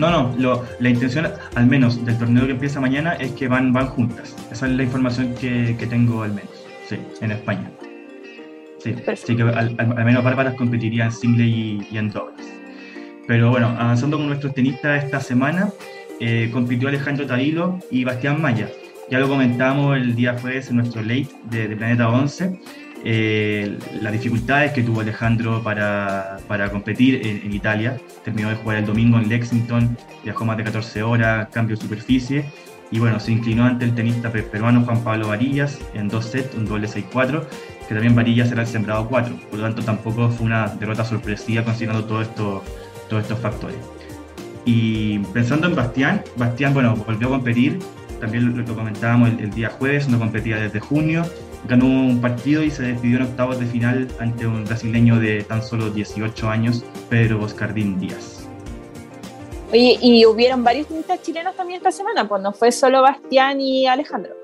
No, 0.00 0.32
no, 0.34 0.62
la 0.78 0.88
intención, 0.88 1.28
al 1.54 1.66
menos 1.66 2.02
del 2.06 2.16
torneo 2.16 2.46
que 2.46 2.52
empieza 2.52 2.80
mañana, 2.80 3.12
es 3.12 3.32
que 3.32 3.48
van, 3.48 3.70
van 3.70 3.86
juntas. 3.88 4.34
Esa 4.50 4.66
es 4.66 4.72
la 4.72 4.82
información 4.82 5.34
que, 5.34 5.76
tengo 5.90 6.22
al 6.22 6.32
menos, 6.32 6.50
sí, 6.88 6.96
en 7.20 7.32
España. 7.32 7.70
Sí, 8.78 8.94
así 9.06 9.36
que 9.36 9.42
al, 9.42 9.76
menos 9.76 10.24
Bárbara 10.24 10.56
competiría 10.56 11.04
en 11.04 11.12
single 11.12 11.44
y, 11.44 11.86
en 11.92 12.10
dobles. 12.10 12.50
Pero 13.26 13.50
bueno, 13.50 13.76
avanzando 13.78 14.16
con 14.16 14.26
nuestros 14.26 14.54
tenistas 14.54 15.04
esta 15.04 15.20
semana, 15.20 15.68
eh, 16.18 16.48
compitió 16.50 16.88
Alejandro 16.88 17.26
Tavilo 17.26 17.78
y 17.90 18.04
Bastián 18.04 18.40
Maya. 18.40 18.70
Ya 19.10 19.18
lo 19.18 19.28
comentamos 19.28 19.98
el 19.98 20.14
día 20.14 20.38
jueves 20.40 20.70
en 20.70 20.76
nuestro 20.76 21.02
late 21.02 21.28
de, 21.50 21.76
Planeta 21.76 22.08
11. 22.08 22.58
Eh, 23.04 23.78
las 24.00 24.12
dificultades 24.12 24.72
que 24.72 24.82
tuvo 24.82 25.00
Alejandro 25.00 25.62
para, 25.62 26.38
para 26.46 26.70
competir 26.70 27.26
en, 27.26 27.52
Italia. 27.52 27.98
Terminó 28.24 28.50
de 28.50 28.56
jugar 28.56 28.78
el 28.78 28.86
domingo 28.86 29.18
en 29.18 29.28
Lexington, 29.28 29.96
viajó 30.22 30.44
más 30.44 30.56
de 30.56 30.64
14 30.64 31.02
horas, 31.02 31.48
cambio 31.50 31.76
de 31.76 31.82
superficie. 31.82 32.44
Y 32.90 32.98
bueno, 32.98 33.20
se 33.20 33.32
inclinó 33.32 33.64
ante 33.64 33.84
el 33.84 33.94
tenista 33.94 34.30
peruano 34.32 34.82
Juan 34.84 35.02
Pablo 35.04 35.28
Varillas 35.28 35.78
en 35.94 36.08
dos 36.08 36.26
sets, 36.26 36.54
un 36.56 36.66
doble 36.66 36.88
6-4, 36.88 37.44
que 37.88 37.94
también 37.94 38.14
Varillas 38.16 38.50
era 38.50 38.62
el 38.62 38.66
sembrado 38.66 39.08
4. 39.08 39.34
Por 39.48 39.58
lo 39.60 39.64
tanto, 39.64 39.82
tampoco 39.82 40.28
fue 40.28 40.46
una 40.46 40.66
derrota 40.66 41.04
sorpresiva 41.04 41.64
considerando 41.64 42.04
todo 42.04 42.20
esto, 42.20 42.64
todos 43.08 43.22
estos 43.22 43.38
factores. 43.38 43.78
Y 44.64 45.20
pensando 45.32 45.68
en 45.68 45.76
Bastián, 45.76 46.22
Bastián, 46.36 46.74
bueno, 46.74 46.96
volvió 46.96 47.28
a 47.28 47.30
competir 47.30 47.78
también 48.20 48.56
lo, 48.56 48.74
comentábamos 48.74 49.30
el, 49.30 49.50
día 49.50 49.70
jueves, 49.70 50.08
no 50.08 50.18
competía 50.18 50.56
desde 50.56 50.78
junio, 50.78 51.24
ganó 51.68 51.86
un 51.86 52.20
partido 52.20 52.62
y 52.62 52.70
se 52.70 52.82
despidió 52.82 53.18
en 53.18 53.22
octavos 53.24 53.58
de 53.60 53.66
final 53.66 54.08
ante 54.18 54.46
un 54.46 54.64
brasileño 54.64 55.18
de 55.18 55.42
tan 55.42 55.62
solo 55.62 55.90
18 55.90 56.48
años, 56.48 56.84
Pedro 57.08 57.38
Boscardín 57.38 57.98
Díaz. 57.98 58.48
Oye, 59.72 59.98
y 60.02 60.26
hubieron 60.26 60.64
varios 60.64 60.88
tenistas 60.88 61.22
chilenos 61.22 61.54
también 61.56 61.78
esta 61.78 61.92
semana, 61.92 62.28
pues 62.28 62.42
no 62.42 62.52
fue 62.52 62.72
solo 62.72 63.02
Bastián 63.02 63.60
y 63.60 63.86
Alejandro. 63.86 64.34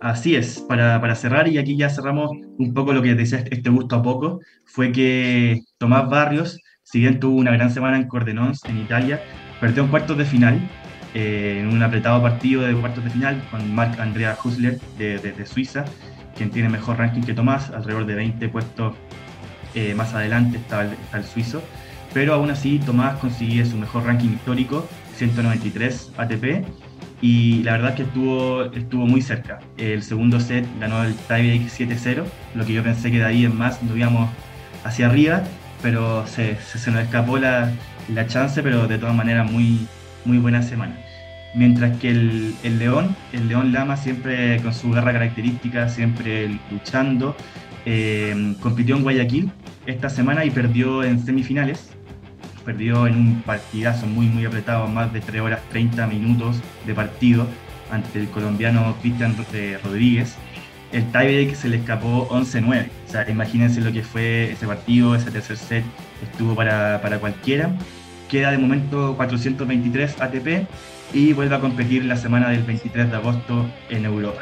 Así 0.00 0.34
es, 0.34 0.60
para, 0.60 1.00
para, 1.00 1.14
cerrar, 1.14 1.48
y 1.48 1.58
aquí 1.58 1.76
ya 1.76 1.88
cerramos 1.88 2.30
un 2.58 2.74
poco 2.74 2.92
lo 2.92 3.00
que 3.00 3.14
decía 3.14 3.44
este 3.50 3.70
gusto 3.70 3.96
a 3.96 4.02
poco, 4.02 4.40
fue 4.64 4.92
que 4.92 5.62
Tomás 5.78 6.10
Barrios, 6.10 6.60
si 6.82 7.00
bien 7.00 7.20
tuvo 7.20 7.36
una 7.36 7.52
gran 7.52 7.70
semana 7.70 7.96
en 7.96 8.08
Cordenons, 8.08 8.64
en 8.64 8.78
Italia, 8.78 9.22
perdió 9.60 9.84
en 9.84 9.88
cuartos 9.88 10.18
de 10.18 10.24
final 10.24 10.60
eh, 11.14 11.60
en 11.60 11.68
un 11.68 11.80
apretado 11.80 12.20
partido 12.20 12.62
de 12.62 12.74
cuartos 12.74 13.04
de 13.04 13.10
final 13.10 13.40
con 13.50 13.72
Marc 13.72 14.00
Andrea 14.00 14.36
Husler 14.42 14.80
de, 14.98 15.46
Suiza, 15.46 15.84
quien 16.36 16.50
tiene 16.50 16.68
mejor 16.68 16.98
ranking 16.98 17.22
que 17.22 17.34
Tomás, 17.34 17.70
alrededor 17.70 18.06
de 18.06 18.14
20 18.14 18.48
puestos 18.48 18.94
eh, 19.74 19.94
más 19.94 20.14
adelante 20.14 20.58
está 20.58 20.82
el, 20.82 21.24
suizo, 21.24 21.62
pero 22.12 22.34
aún 22.34 22.50
así 22.50 22.78
Tomás 22.78 23.18
consiguió 23.18 23.64
su 23.66 23.76
mejor 23.76 24.04
ranking 24.04 24.30
histórico, 24.30 24.86
193 25.16 26.12
ATP, 26.16 26.64
y 27.20 27.62
la 27.62 27.72
verdad 27.72 27.90
es 27.90 27.96
que 27.96 28.02
estuvo, 28.02 28.64
estuvo 28.64 29.06
muy 29.06 29.22
cerca. 29.22 29.60
El 29.78 30.02
segundo 30.02 30.40
set 30.40 30.66
ganó 30.78 31.02
el 31.02 31.14
tiebreak 31.14 31.62
7-0, 31.62 32.24
lo 32.54 32.66
que 32.66 32.72
yo 32.72 32.82
pensé 32.82 33.10
que 33.10 33.18
de 33.18 33.24
ahí 33.24 33.44
en 33.44 33.56
más 33.56 33.82
nos 33.82 33.96
íbamos 33.96 34.30
hacia 34.84 35.06
arriba, 35.06 35.42
pero 35.82 36.26
se, 36.26 36.56
se, 36.60 36.90
nos 36.90 37.02
escapó 37.02 37.38
la, 37.38 37.72
la 38.12 38.26
chance, 38.26 38.62
pero 38.62 38.86
de 38.86 38.98
todas 38.98 39.14
maneras 39.14 39.50
muy, 39.50 39.86
muy 40.24 40.38
buena 40.38 40.62
semana. 40.62 41.03
Mientras 41.54 41.96
que 41.98 42.10
el, 42.10 42.54
el, 42.64 42.78
León, 42.78 43.14
el 43.32 43.48
León 43.48 43.72
Lama 43.72 43.96
siempre 43.96 44.60
con 44.60 44.74
su 44.74 44.90
garra 44.90 45.12
característica, 45.12 45.88
siempre 45.88 46.58
luchando, 46.70 47.36
eh, 47.86 48.54
compitió 48.60 48.96
en 48.96 49.02
Guayaquil 49.02 49.52
esta 49.86 50.08
semana 50.08 50.44
y 50.44 50.50
perdió 50.50 51.04
en 51.04 51.24
semifinales. 51.24 51.90
Perdió 52.64 53.06
en 53.06 53.16
un 53.16 53.42
partidazo 53.42 54.06
muy 54.06 54.26
muy 54.26 54.46
apretado, 54.46 54.88
más 54.88 55.12
de 55.12 55.20
3 55.20 55.42
horas 55.42 55.60
30 55.70 56.06
minutos 56.06 56.56
de 56.86 56.94
partido 56.94 57.46
ante 57.90 58.18
el 58.18 58.28
colombiano 58.28 58.96
Cristian 59.02 59.36
Rodríguez. 59.84 60.36
El 60.92 61.04
tiebreak 61.10 61.54
se 61.54 61.68
le 61.68 61.76
escapó 61.76 62.28
11-9. 62.30 62.86
O 63.06 63.10
sea, 63.10 63.28
imagínense 63.28 63.80
lo 63.80 63.92
que 63.92 64.02
fue 64.02 64.52
ese 64.52 64.66
partido, 64.66 65.14
ese 65.14 65.30
tercer 65.30 65.56
set 65.56 65.84
estuvo 66.22 66.54
para, 66.54 67.00
para 67.02 67.18
cualquiera. 67.18 67.76
Queda 68.30 68.50
de 68.50 68.58
momento 68.58 69.14
423 69.16 70.20
ATP 70.20 70.66
y 71.12 71.32
vuelve 71.32 71.54
a 71.56 71.60
competir 71.60 72.04
la 72.04 72.16
semana 72.16 72.50
del 72.50 72.62
23 72.62 73.10
de 73.10 73.16
agosto 73.16 73.66
en 73.90 74.04
Europa. 74.04 74.40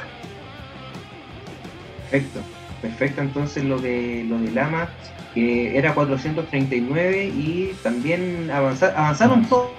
Perfecto, 2.10 2.40
perfecto 2.80 3.20
entonces 3.22 3.64
lo 3.64 3.78
de 3.78 4.24
lo 4.28 4.38
de 4.38 4.50
Lama, 4.50 4.88
que 5.34 5.76
era 5.76 5.94
439 5.94 7.24
y 7.24 7.72
también 7.82 8.50
avanzaron 8.50 9.46
todos. 9.46 9.70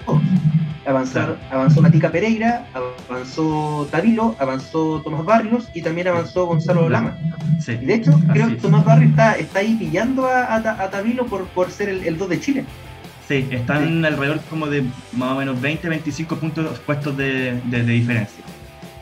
Avanzar, 0.86 1.38
Avanzó 1.50 1.82
Matica 1.82 2.12
Pereira, 2.12 2.68
avanzó 3.10 3.88
Tavilo, 3.90 4.36
avanzó 4.38 5.02
Tomás 5.02 5.24
Barrios 5.24 5.70
y 5.74 5.82
también 5.82 6.10
avanzó 6.10 6.46
Gonzalo 6.46 6.90
Lama. 6.90 7.18
de 7.66 7.94
hecho, 7.94 8.20
creo 8.34 8.50
que 8.50 8.56
Tomás 8.56 8.84
Barrios 8.84 9.12
está, 9.12 9.38
está 9.38 9.60
ahí 9.60 9.76
pillando 9.76 10.28
a, 10.28 10.56
a, 10.56 10.90
Tavilo 10.90 11.26
por, 11.28 11.46
por 11.46 11.72
ser 11.72 11.88
el, 11.88 12.04
el 12.04 12.18
2 12.18 12.30
de 12.30 12.40
Chile. 12.42 12.66
Sí, 13.28 13.48
están 13.52 14.04
alrededor 14.04 14.42
como 14.50 14.68
de 14.68 14.84
más 15.14 15.32
o 15.32 15.36
menos 15.36 15.62
20, 15.62 15.88
25 15.88 16.36
puntos 16.38 16.80
puestos 16.80 17.16
de, 17.16 17.54
diferencia. 17.70 18.44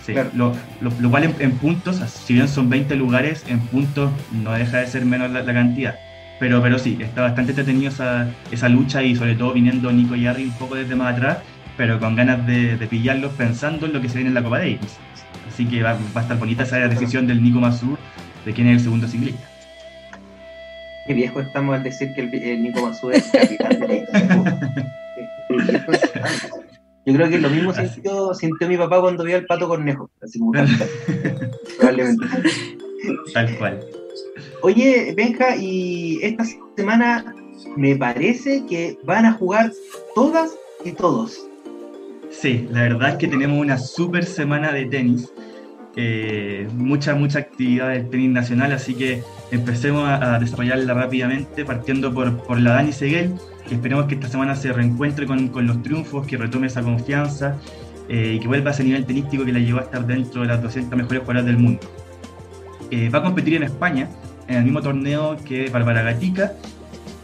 Sí, 0.05 0.13
lo, 0.33 0.53
lo, 0.79 1.09
cual 1.09 1.35
en, 1.39 1.51
puntos, 1.57 1.97
si 1.97 2.33
bien 2.33 2.47
son 2.47 2.69
20 2.69 2.95
lugares, 2.95 3.45
en 3.47 3.59
puntos 3.59 4.11
no 4.31 4.51
deja 4.53 4.77
de 4.77 4.87
ser 4.87 5.05
menos 5.05 5.31
la, 5.31 5.43
cantidad. 5.45 5.95
Pero, 6.39 6.61
pero 6.61 6.79
sí, 6.79 6.97
está 6.99 7.21
bastante 7.21 7.51
entretenido 7.51 7.89
esa, 7.89 8.27
esa 8.51 8.67
lucha 8.67 9.03
y 9.03 9.15
sobre 9.15 9.35
todo 9.35 9.53
viniendo 9.53 9.91
Nico 9.91 10.15
y 10.15 10.25
Harry 10.25 10.45
un 10.45 10.53
poco 10.53 10.75
desde 10.75 10.95
más 10.95 11.15
atrás, 11.15 11.39
pero 11.77 11.99
con 11.99 12.15
ganas 12.15 12.45
de, 12.47 12.77
pillarlos 12.89 13.33
pensando 13.33 13.85
en 13.85 13.93
lo 13.93 14.01
que 14.01 14.09
se 14.09 14.15
viene 14.15 14.29
en 14.29 14.35
la 14.35 14.43
Copa 14.43 14.59
Davis. 14.59 14.97
Así 15.51 15.65
que 15.65 15.83
va, 15.83 15.93
va 16.15 16.21
a 16.21 16.23
estar 16.23 16.37
bonita 16.37 16.63
esa 16.63 16.77
decisión 16.77 17.27
del 17.27 17.43
Nico 17.43 17.59
Masur 17.59 17.97
de 18.45 18.53
quién 18.53 18.67
es 18.67 18.77
el 18.77 18.83
segundo 18.83 19.07
singlista. 19.07 19.50
Qué 21.07 21.13
viejo 21.13 21.39
estamos 21.39 21.75
al 21.75 21.83
decir 21.83 22.13
que 22.13 22.21
el, 22.21 22.63
Nico 22.63 22.81
Masú 22.81 23.09
es 23.11 23.29
capitán 23.31 23.79
de 23.79 24.05
la 24.11 24.59
Yo 27.05 27.15
creo 27.15 27.29
que 27.29 27.39
lo 27.39 27.49
mismo 27.49 27.73
sintió, 27.73 28.33
sintió 28.35 28.67
mi 28.67 28.77
papá 28.77 29.01
cuando 29.01 29.23
vio 29.23 29.35
al 29.35 29.45
pato 29.45 29.67
cornejo, 29.67 30.11
así 30.21 30.39
probablemente. 31.79 32.25
Tal 33.33 33.57
cual. 33.57 33.79
Oye, 34.61 35.13
Benja, 35.17 35.55
y 35.55 36.19
esta 36.21 36.43
semana 36.77 37.33
me 37.75 37.95
parece 37.95 38.63
que 38.67 38.99
van 39.03 39.25
a 39.25 39.33
jugar 39.33 39.71
todas 40.13 40.51
y 40.85 40.91
todos. 40.91 41.47
Sí, 42.29 42.67
la 42.71 42.83
verdad 42.83 43.09
es 43.09 43.15
que 43.15 43.27
tenemos 43.27 43.59
una 43.59 43.77
super 43.79 44.23
semana 44.23 44.71
de 44.71 44.85
tenis. 44.85 45.33
Eh, 45.95 46.67
mucha, 46.75 47.15
mucha 47.15 47.39
actividad 47.39 47.89
del 47.89 48.09
tenis 48.09 48.29
nacional, 48.29 48.71
así 48.71 48.93
que 48.93 49.23
empecemos 49.51 50.07
a, 50.07 50.39
desarrollarla 50.39 50.93
rápidamente, 50.93 51.65
partiendo 51.65 52.13
por, 52.13 52.37
por 52.37 52.59
la 52.59 52.71
Dani 52.71 52.93
Seguel, 52.93 53.33
que 53.67 53.75
esperemos 53.75 54.05
que 54.05 54.15
esta 54.15 54.29
semana 54.29 54.55
se 54.55 54.71
reencuentre 54.71 55.25
con, 55.25 55.49
con 55.49 55.67
los 55.67 55.83
triunfos, 55.83 56.25
que 56.25 56.37
retome 56.37 56.67
esa 56.67 56.81
confianza 56.81 57.57
eh, 58.07 58.33
y 58.35 58.39
que 58.39 58.47
vuelva 58.47 58.71
a 58.71 58.73
ese 58.73 58.83
nivel 58.83 59.05
tenístico 59.05 59.45
que 59.45 59.51
la 59.51 59.59
llevó 59.59 59.79
a 59.79 59.83
estar 59.83 60.05
dentro 60.05 60.41
de 60.41 60.47
las 60.47 60.61
200 60.61 60.97
mejores 60.97 61.21
jugadoras 61.21 61.45
del 61.45 61.57
mundo. 61.57 61.81
Eh, 62.89 63.09
va 63.09 63.19
a 63.19 63.23
competir 63.23 63.55
en 63.55 63.63
España, 63.63 64.09
en 64.47 64.57
el 64.57 64.63
mismo 64.63 64.81
torneo 64.81 65.37
que 65.45 65.69
Bárbara 65.69 66.01
Gatica, 66.01 66.53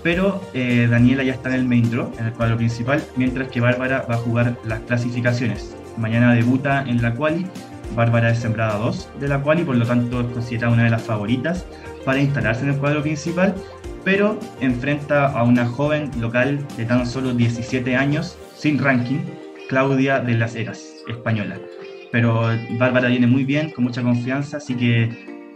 pero 0.04 0.42
eh, 0.54 0.88
Daniela 0.90 1.24
ya 1.24 1.34
está 1.34 1.50
en 1.50 1.56
el 1.56 1.66
main 1.66 1.90
draw, 1.90 2.12
en 2.20 2.28
el 2.28 2.34
cuadro 2.34 2.58
principal, 2.58 3.04
mientras 3.16 3.50
que 3.50 3.60
Bárbara 3.60 4.06
va 4.10 4.16
a 4.16 4.18
jugar 4.18 4.56
las 4.66 4.80
clasificaciones. 4.82 5.76
Mañana 5.98 6.34
debuta 6.34 6.84
en 6.84 7.02
la 7.02 7.14
quali, 7.16 7.48
Bárbara 7.96 8.30
es 8.30 8.40
sembrada 8.40 8.78
2 8.78 9.10
de 9.20 9.28
la 9.28 9.42
quali, 9.42 9.64
por 9.64 9.76
lo 9.76 9.86
tanto 9.86 10.22
es 10.22 10.28
considerada 10.28 10.74
una 10.74 10.84
de 10.84 10.90
las 10.92 11.02
favoritas 11.02 11.66
para 12.08 12.22
instalarse 12.22 12.64
en 12.64 12.70
el 12.70 12.78
cuadro 12.78 13.02
principal, 13.02 13.54
pero 14.06 14.40
enfrenta 14.62 15.28
a 15.28 15.44
una 15.44 15.66
joven 15.66 16.10
local 16.22 16.66
de 16.78 16.86
tan 16.86 17.06
solo 17.06 17.34
17 17.34 17.98
años, 17.98 18.38
sin 18.56 18.80
ranking, 18.80 19.20
Claudia 19.68 20.22
de 20.22 20.36
las 20.36 20.56
Heras, 20.56 21.04
española. 21.10 21.60
Pero 22.14 22.48
Bárbara 22.80 23.10
viene 23.10 23.28
muy 23.28 23.44
bien, 23.44 23.72
con 23.72 23.84
mucha 23.84 24.02
confianza, 24.02 24.56
así 24.56 24.74
que 24.76 25.10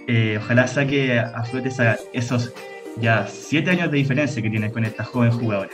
eh, 0.10 0.40
ojalá 0.42 0.68
saque 0.68 1.18
a 1.20 1.42
flote 1.46 1.70
esos 2.12 2.54
ya 3.00 3.26
siete 3.28 3.72
años 3.72 3.90
de 3.90 4.00
diferencia 4.00 4.42
que 4.42 4.50
tienes 4.50 4.74
con 4.74 4.84
esta 4.84 5.06
joven 5.06 5.32
jugadora. 5.32 5.70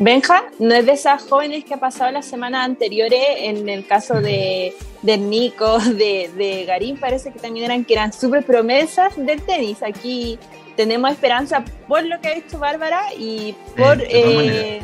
Benja, 0.00 0.44
no 0.60 0.74
es 0.74 0.86
de 0.86 0.92
esas 0.92 1.22
jóvenes 1.24 1.64
que 1.64 1.74
ha 1.74 1.80
pasado 1.80 2.12
las 2.12 2.24
semanas 2.26 2.64
anteriores, 2.64 3.20
en 3.38 3.68
el 3.68 3.84
caso 3.84 4.20
de, 4.20 4.72
Nico, 5.02 5.78
de, 5.80 6.30
de, 6.36 6.64
Garín, 6.66 6.96
parece 6.98 7.32
que 7.32 7.40
también 7.40 7.64
eran 7.64 7.84
que 7.84 7.94
eran 7.94 8.12
súper 8.12 8.44
promesas 8.44 9.16
del 9.16 9.42
tenis. 9.42 9.82
Aquí 9.82 10.38
tenemos 10.76 11.10
esperanza 11.10 11.64
por 11.88 12.04
lo 12.04 12.20
que 12.20 12.28
ha 12.28 12.36
hecho 12.36 12.58
Bárbara 12.58 13.00
y 13.18 13.56
por... 13.76 14.00
Eh, 14.00 14.80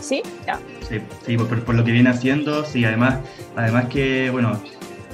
¿Sí? 0.00 0.22
Sí, 1.26 1.36
por, 1.36 1.74
lo 1.74 1.84
que 1.84 1.90
viene 1.92 2.08
haciendo, 2.08 2.64
sí, 2.64 2.84
además, 2.84 3.18
además 3.56 3.86
que, 3.86 4.30
bueno, 4.30 4.60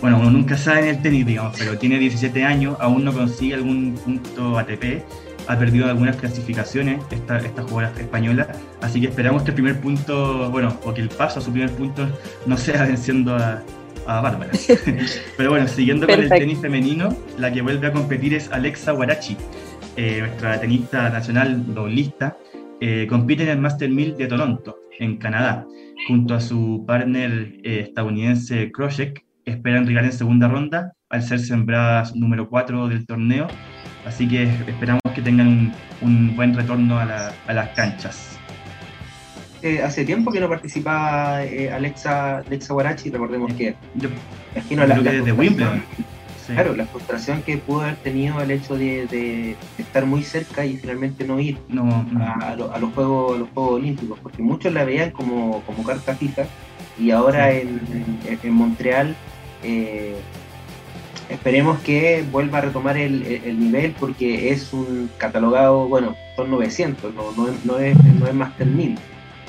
bueno, 0.01 0.19
uno 0.19 0.31
nunca 0.31 0.57
sabe 0.57 0.81
en 0.81 0.87
el 0.97 1.03
tenis, 1.03 1.27
digamos, 1.27 1.57
pero 1.59 1.79
tiene 1.79 1.99
17 1.99 2.45
años, 2.45 2.77
aún 2.79 3.05
no 3.05 3.13
consigue 3.13 3.55
algún 3.55 3.95
punto 3.95 4.59
ATP, 4.59 5.03
ha 5.49 5.59
perdido 5.59 5.87
algunas 5.87 6.17
clasificaciones 6.17 7.03
esta, 7.11 7.39
esta 7.39 7.63
jugadora 7.63 7.93
española, 7.99 8.49
así 8.81 9.01
que 9.01 9.09
esperamos 9.09 9.43
que 9.43 9.51
el 9.51 9.55
primer 9.55 9.81
punto, 9.81 10.51
bueno, 10.51 10.77
o 10.85 10.95
que 10.95 11.01
el 11.01 11.09
paso 11.09 11.41
a 11.41 11.43
su 11.43 11.51
primer 11.53 11.71
punto 11.73 12.09
no 12.47 12.57
sea 12.57 12.85
venciendo 12.85 13.35
a, 13.37 13.63
a 14.07 14.21
Bárbara. 14.21 14.51
pero 15.37 15.51
bueno, 15.51 15.69
siguiendo 15.69 16.07
con 16.07 16.21
el 16.21 16.29
tenis 16.29 16.59
femenino, 16.59 17.17
la 17.39 17.53
que 17.53 17.63
vuelve 17.63 17.89
a 17.89 17.93
competir 17.93 18.35
es 18.35 18.51
Alexa 18.53 18.93
Guarachi, 18.93 19.37
eh, 19.97 20.21
nuestra 20.21 20.61
tenista 20.61 21.11
nacional 21.11 21.75
doblista, 21.75 22.37
eh, 22.81 23.07
compite 23.09 23.45
en 23.45 23.51
el 23.51 23.59
Master 23.59 23.91
1000 23.91 24.17
de 24.17 24.27
Toronto, 24.27 24.79
en 24.99 25.17
Canadá, 25.19 25.67
junto 26.09 26.35
a 26.35 26.41
su 26.41 26.85
partner 26.87 27.55
eh, 27.63 27.81
estadounidense 27.89 28.73
Krojek, 28.73 29.25
esperan 29.45 29.87
llegar 29.87 30.05
en 30.05 30.13
segunda 30.13 30.49
ronda 30.49 30.93
al 31.11 31.23
ser 31.23 31.41
sembradas 31.41 32.15
número 32.17 32.49
4 32.49 32.89
del 32.89 33.07
torneo, 33.07 33.49
así 34.07 34.27
que 34.27 34.45
esperamos 34.45 35.02
que 35.13 35.23
tengan 35.23 35.75
un, 36.01 36.37
buen 36.37 36.55
retorno 36.55 36.99
a, 36.99 37.33
las 37.49 37.69
canchas. 37.71 38.39
Eh, 39.63 39.81
hace 39.81 40.05
tiempo 40.05 40.33
que 40.33 40.41
no 40.41 40.49
participaba 40.49 41.45
eh, 41.45 41.71
Alexa, 41.71 42.39
Alexa 42.39 42.73
Guarachi, 42.73 43.11
recordemos 43.11 43.53
que, 43.55 43.77
yo, 43.95 44.09
la, 44.77 44.99
desde 44.99 45.33
Wimbledon. 45.33 45.83
Claro, 46.47 46.75
la 46.75 46.87
frustración 46.87 47.43
que 47.43 47.59
pudo 47.59 47.83
haber 47.83 47.97
tenido 47.97 48.41
el 48.41 48.51
hecho 48.51 48.77
de, 48.77 49.57
estar 49.79 50.07
muy 50.07 50.23
cerca 50.23 50.65
y 50.65 50.77
finalmente 50.77 51.25
no 51.25 51.39
ir 51.39 51.59
A, 52.41 52.57
los 52.57 52.93
juegos, 52.93 53.37
a 53.37 53.39
los 53.39 53.49
Juegos 53.51 53.75
Olímpicos, 53.75 54.19
porque 54.21 54.43
muchos 54.43 54.73
la 54.73 54.85
veían 54.85 55.13
como, 55.13 55.63
como 55.63 55.85
carta 55.85 56.15
fija 56.15 56.47
y 56.99 57.11
ahora 57.11 57.53
en, 57.53 57.81
en, 58.43 58.53
Montreal 58.53 59.15
eh, 59.63 60.17
esperemos 61.33 61.81
que 61.81 62.25
vuelva 62.31 62.59
a 62.59 62.61
retomar 62.63 62.97
el, 62.97 63.23
nivel 63.59 63.95
porque 63.99 64.51
es 64.51 64.73
un 64.73 65.11
catalogado, 65.19 65.89
bueno, 65.89 66.15
son 66.37 66.51
900, 66.51 67.15
no, 67.15 67.33
no, 67.33 67.49
es, 67.79 67.97
no 68.05 68.27
es 68.27 68.35
Master 68.35 68.67
1000, 68.67 68.99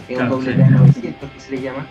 es 0.10 0.20
un 0.20 0.30
doble 0.30 0.56
900 0.56 1.30
que 1.32 1.40
se 1.40 1.52
le 1.52 1.62
llama, 1.62 1.86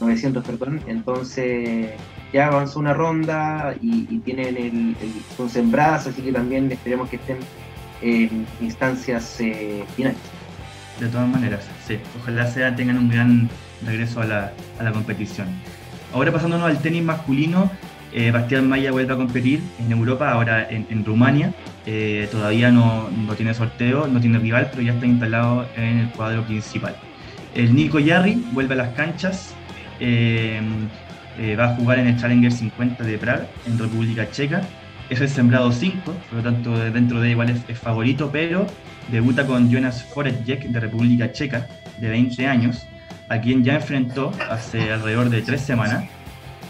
900, 0.00 0.42
eh, 0.44 0.46
perdón, 0.46 0.80
entonces 0.86 1.90
ya 2.32 2.46
avanzó 2.46 2.80
una 2.80 2.94
ronda 2.94 3.74
y, 3.80 4.18
tienen 4.20 4.56
el, 4.56 4.96
son 5.36 5.50
sembradas, 5.50 6.06
así 6.06 6.22
que 6.22 6.32
también 6.32 6.70
esperemos 6.72 7.08
que 7.08 7.16
estén 7.16 7.38
en 8.00 8.46
instancias 8.60 9.40
eh, 9.40 9.84
finales. 9.96 10.18
De 10.98 11.08
todas 11.08 11.28
maneras, 11.28 11.64
sí, 11.86 11.98
ojalá 12.20 12.46
sea, 12.46 12.74
tengan 12.74 12.98
un 12.98 13.08
gran 13.08 13.48
regreso 13.84 14.20
a 14.20 14.24
la, 14.24 14.52
a 14.78 14.82
la 14.82 14.92
competición. 14.92 15.48
Ahora 16.12 16.30
pasándonos 16.30 16.66
al 16.66 16.80
tenis 16.80 17.02
masculino, 17.02 17.70
eh, 18.12 18.30
Bastián 18.30 18.68
Maya 18.68 18.92
vuelve 18.92 19.14
a 19.14 19.16
competir 19.16 19.62
en 19.78 19.90
Europa, 19.90 20.30
ahora 20.30 20.68
en, 20.68 21.04
Rumania. 21.04 21.54
Eh, 21.86 22.28
todavía 22.30 22.70
no, 22.70 23.08
no, 23.08 23.34
tiene 23.34 23.54
sorteo, 23.54 24.06
no 24.06 24.20
tiene 24.20 24.38
rival, 24.38 24.68
pero 24.70 24.82
ya 24.82 24.92
está 24.92 25.06
instalado 25.06 25.66
en 25.76 26.00
el 26.00 26.08
cuadro 26.10 26.44
principal. 26.44 26.94
El 27.54 27.74
Nico 27.74 27.98
Yarri 27.98 28.44
vuelve 28.52 28.74
a 28.74 28.76
las 28.76 28.90
canchas, 28.90 29.54
eh, 30.00 30.60
va 31.58 31.72
a 31.72 31.76
jugar 31.76 31.98
en 31.98 32.08
el 32.08 32.18
Challenger 32.18 32.52
50 32.52 33.04
de 33.04 33.16
Praga, 33.16 33.46
en 33.66 33.78
República 33.78 34.30
Checa. 34.30 34.62
Es 35.08 35.20
el 35.20 35.28
sembrado 35.28 35.72
5, 35.72 36.12
por 36.28 36.38
lo 36.38 36.42
tanto 36.42 36.78
dentro 36.90 37.20
de 37.20 37.30
igual 37.30 37.50
es, 37.50 37.78
favorito, 37.78 38.30
pero 38.30 38.66
debuta 39.10 39.46
con 39.46 39.70
Jonas 39.70 40.04
Forejek 40.04 40.64
de 40.64 40.80
República 40.80 41.32
Checa, 41.32 41.66
de 41.98 42.08
20 42.08 42.46
años 42.46 42.86
a 43.32 43.40
quien 43.40 43.64
ya 43.64 43.76
enfrentó 43.76 44.30
hace 44.50 44.92
alrededor 44.92 45.30
de 45.30 45.40
tres 45.40 45.62
semanas. 45.62 46.04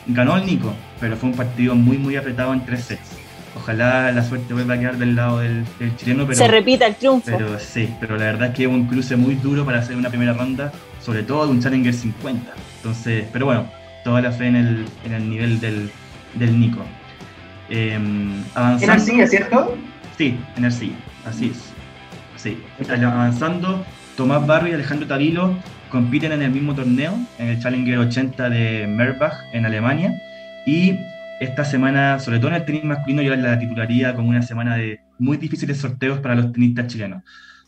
Ganó 0.06 0.36
el 0.36 0.46
Nico, 0.46 0.72
pero 1.00 1.16
fue 1.16 1.30
un 1.30 1.34
partido 1.34 1.74
muy, 1.74 1.98
muy 1.98 2.14
apretado 2.14 2.52
en 2.52 2.64
tres 2.64 2.84
sets. 2.84 3.18
Ojalá 3.56 4.12
la 4.12 4.22
suerte 4.22 4.54
vuelva 4.54 4.74
a 4.74 4.78
quedar 4.78 4.96
del 4.96 5.16
lado 5.16 5.40
del, 5.40 5.64
chileno. 5.96 6.24
Pero, 6.24 6.38
Se 6.38 6.46
repita 6.46 6.86
el 6.86 6.94
triunfo. 6.94 7.36
Pero 7.36 7.58
sí, 7.58 7.92
pero 8.00 8.16
la 8.16 8.26
verdad 8.26 8.48
es 8.48 8.54
que 8.54 8.62
es 8.62 8.68
un 8.68 8.86
cruce 8.86 9.16
muy 9.16 9.34
duro 9.34 9.64
para 9.64 9.80
hacer 9.80 9.96
una 9.96 10.08
primera 10.08 10.34
ronda, 10.34 10.72
sobre 11.00 11.24
todo 11.24 11.46
de 11.46 11.52
un 11.52 11.60
Challenger 11.60 11.92
50. 11.92 12.52
Entonces, 12.76 13.26
pero 13.32 13.46
bueno, 13.46 13.66
toda 14.04 14.20
la 14.20 14.30
fe 14.30 14.46
en 14.46 14.56
el, 14.56 14.86
en 15.04 15.12
el 15.12 15.28
nivel 15.28 15.60
del, 15.60 15.90
del 16.34 16.60
Nico. 16.60 16.84
Eh, 17.70 17.98
avanzando, 18.54 18.84
¿En 18.84 18.90
Arcilla, 18.90 19.26
cierto? 19.26 19.76
Sí, 20.16 20.38
en 20.56 20.64
Arcilla, 20.64 20.96
así 21.26 21.50
es. 21.50 21.72
Sí. 22.36 22.56
Avanzando, 22.88 23.84
Tomás 24.16 24.46
Barrio 24.46 24.70
y 24.70 24.74
Alejandro 24.74 25.08
Tavilo 25.08 25.56
compiten 25.92 26.32
en 26.32 26.40
el 26.40 26.50
mismo 26.50 26.74
torneo, 26.74 27.12
en 27.38 27.48
el 27.48 27.60
Challenger 27.60 27.98
80 27.98 28.48
de 28.48 28.86
Merbach 28.86 29.34
en 29.52 29.66
Alemania. 29.66 30.18
Y 30.66 30.98
esta 31.38 31.66
semana, 31.66 32.18
sobre 32.18 32.38
todo 32.38 32.48
en 32.48 32.54
el 32.54 32.64
tenis 32.64 32.82
masculino, 32.82 33.20
yo 33.20 33.36
la 33.36 33.58
titularía 33.58 34.14
como 34.14 34.30
una 34.30 34.40
semana 34.40 34.76
de 34.76 35.00
muy 35.18 35.36
difíciles 35.36 35.76
sorteos 35.76 36.18
para 36.20 36.34
los 36.34 36.50
tenistas 36.50 36.86
chilenos. 36.86 37.22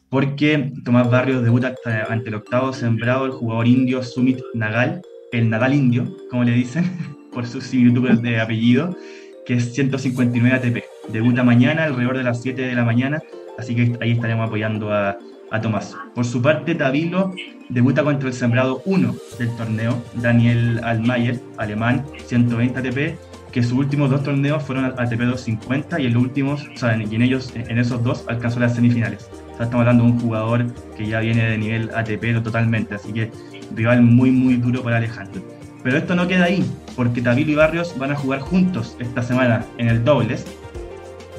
Porque 0.08 0.72
Tomás 0.84 1.10
Barrios 1.10 1.44
debuta 1.44 1.74
ante 2.08 2.28
el 2.30 2.34
octavo 2.34 2.72
sembrado, 2.72 3.26
el 3.26 3.32
jugador 3.32 3.68
indio 3.68 4.02
Sumit 4.02 4.40
Nagal, 4.54 5.02
el 5.30 5.50
Nadal 5.50 5.74
indio, 5.74 6.16
como 6.30 6.44
le 6.44 6.52
dicen, 6.52 6.90
por 7.32 7.46
sus 7.46 7.64
similitudes 7.64 8.22
de 8.22 8.40
apellido, 8.40 8.96
que 9.44 9.54
es 9.54 9.74
159 9.74 10.56
ATP. 10.56 10.84
Debuta 11.12 11.44
mañana, 11.44 11.84
alrededor 11.84 12.16
de 12.16 12.24
las 12.24 12.40
7 12.40 12.62
de 12.62 12.74
la 12.74 12.84
mañana, 12.84 13.22
así 13.58 13.74
que 13.74 13.98
ahí 14.00 14.12
estaremos 14.12 14.46
apoyando 14.46 14.90
a, 14.94 15.18
a 15.54 15.60
Tomás. 15.60 15.96
Por 16.16 16.24
su 16.24 16.42
parte, 16.42 16.74
Tavilo 16.74 17.32
debuta 17.68 18.02
contra 18.02 18.28
el 18.28 18.34
sembrado 18.34 18.82
1 18.84 19.14
del 19.38 19.56
torneo, 19.56 20.02
Daniel 20.14 20.80
Almayer, 20.82 21.40
alemán, 21.58 22.04
120 22.26 22.80
ATP, 22.80 23.16
que 23.52 23.62
sus 23.62 23.74
últimos 23.74 24.10
dos 24.10 24.24
torneos 24.24 24.64
fueron 24.64 24.86
ATP 24.86 25.20
250 25.20 26.00
y, 26.00 26.06
el 26.06 26.16
último, 26.16 26.54
o 26.54 26.76
sea, 26.76 26.94
en, 26.94 27.22
ellos, 27.22 27.52
en 27.54 27.78
esos 27.78 28.02
dos, 28.02 28.24
alcanzó 28.26 28.58
las 28.58 28.74
semifinales. 28.74 29.30
Estamos 29.52 29.74
hablando 29.74 30.02
de 30.02 30.10
un 30.10 30.18
jugador 30.18 30.66
que 30.96 31.06
ya 31.06 31.20
viene 31.20 31.44
de 31.44 31.56
nivel 31.56 31.90
ATP 31.94 32.42
totalmente, 32.42 32.96
así 32.96 33.12
que 33.12 33.30
rival 33.76 34.02
muy, 34.02 34.32
muy 34.32 34.56
duro 34.56 34.82
para 34.82 34.96
Alejandro. 34.96 35.40
Pero 35.84 35.96
esto 35.96 36.16
no 36.16 36.26
queda 36.26 36.46
ahí, 36.46 36.68
porque 36.96 37.22
Tavilo 37.22 37.52
y 37.52 37.54
Barrios 37.54 37.96
van 37.96 38.10
a 38.10 38.16
jugar 38.16 38.40
juntos 38.40 38.96
esta 38.98 39.22
semana 39.22 39.64
en 39.78 39.88
el 39.88 40.04
dobles. 40.04 40.46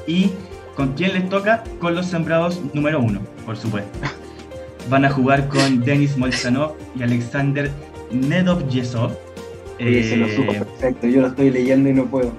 Y 0.06 0.30
¿Con 0.76 0.92
quién 0.92 1.14
les 1.14 1.28
toca? 1.30 1.64
Con 1.80 1.94
los 1.94 2.06
sembrados 2.06 2.60
número 2.74 3.00
uno, 3.00 3.20
por 3.46 3.56
supuesto. 3.56 3.98
Van 4.90 5.06
a 5.06 5.10
jugar 5.10 5.48
con 5.48 5.80
Denis 5.84 6.16
Molchanov 6.18 6.74
y 6.94 7.02
Alexander 7.02 7.70
Nedov 8.12 8.68
Yesov. 8.68 9.10
Eh, 9.78 10.06
se 10.08 10.16
lo 10.16 10.28
supo 10.28 10.52
perfecto, 10.52 11.06
yo 11.06 11.22
lo 11.22 11.28
estoy 11.28 11.50
leyendo 11.50 11.88
y 11.88 11.94
no 11.94 12.04
puedo. 12.06 12.32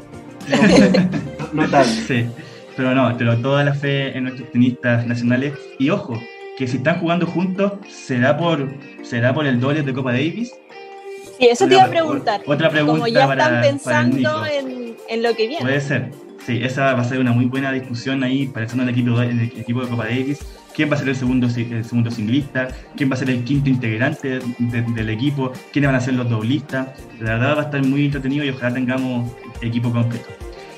No, 1.51 1.67
no, 1.67 1.83
Sí, 1.83 2.27
pero 2.75 2.93
no, 2.95 3.15
pero 3.17 3.37
toda 3.39 3.63
la 3.63 3.73
fe 3.73 4.15
en 4.15 4.25
nuestros 4.25 4.51
tenistas 4.51 5.05
nacionales. 5.05 5.53
Y 5.79 5.89
ojo, 5.89 6.19
que 6.57 6.67
si 6.67 6.77
están 6.77 6.99
jugando 6.99 7.25
juntos, 7.25 7.73
¿será 7.89 8.37
por, 8.37 8.69
será 9.03 9.33
por 9.33 9.47
el 9.47 9.59
doble 9.59 9.81
de 9.81 9.93
Copa 9.93 10.11
Davis? 10.11 10.53
Sí, 11.39 11.47
eso 11.47 11.67
te 11.67 11.73
iba 11.73 11.83
a 11.83 11.89
preguntar. 11.89 12.41
Otra 12.45 12.69
pregunta 12.69 12.99
Como 12.99 13.07
ya 13.07 13.31
están 13.31 13.61
pensando 13.61 14.45
en, 14.45 14.95
en, 15.09 15.23
lo 15.23 15.35
que 15.35 15.47
viene. 15.47 15.61
Puede 15.61 15.81
ser. 15.81 16.11
Sí, 16.45 16.59
esa 16.63 16.93
va 16.93 17.01
a 17.01 17.03
ser 17.03 17.19
una 17.19 17.31
muy 17.33 17.45
buena 17.45 17.71
discusión 17.71 18.23
ahí, 18.23 18.47
pensando 18.47 18.83
en 18.83 18.89
el 18.89 18.95
equipo, 18.95 19.21
en 19.21 19.39
el 19.39 19.59
equipo 19.59 19.81
de 19.81 19.89
Copa 19.89 20.05
Davis. 20.05 20.39
¿Quién 20.73 20.91
va 20.91 20.95
a 20.95 20.99
ser 20.99 21.09
el 21.09 21.15
segundo, 21.15 21.47
el 21.47 21.83
segundo 21.83 22.11
singlista? 22.11 22.67
¿Quién 22.95 23.09
va 23.09 23.15
a 23.15 23.17
ser 23.17 23.31
el 23.31 23.43
quinto 23.43 23.69
integrante 23.69 24.39
del 24.59 25.09
equipo? 25.09 25.51
¿Quiénes 25.73 25.89
van 25.89 25.95
a 25.95 25.99
ser 25.99 26.13
los 26.13 26.29
doblistas? 26.29 26.89
La 27.19 27.31
verdad 27.33 27.55
va 27.57 27.61
a 27.61 27.65
estar 27.65 27.83
muy 27.83 28.05
entretenido 28.05 28.45
y 28.45 28.49
ojalá 28.49 28.75
tengamos 28.75 29.31
equipo 29.61 29.91
completo. 29.91 30.27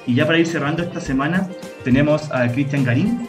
Y 0.07 0.15
ya 0.15 0.25
para 0.25 0.39
ir 0.39 0.47
cerrando 0.47 0.83
esta 0.83 1.01
semana, 1.01 1.47
tenemos 1.83 2.31
a 2.31 2.47
Cristian 2.51 2.83
Garín, 2.83 3.27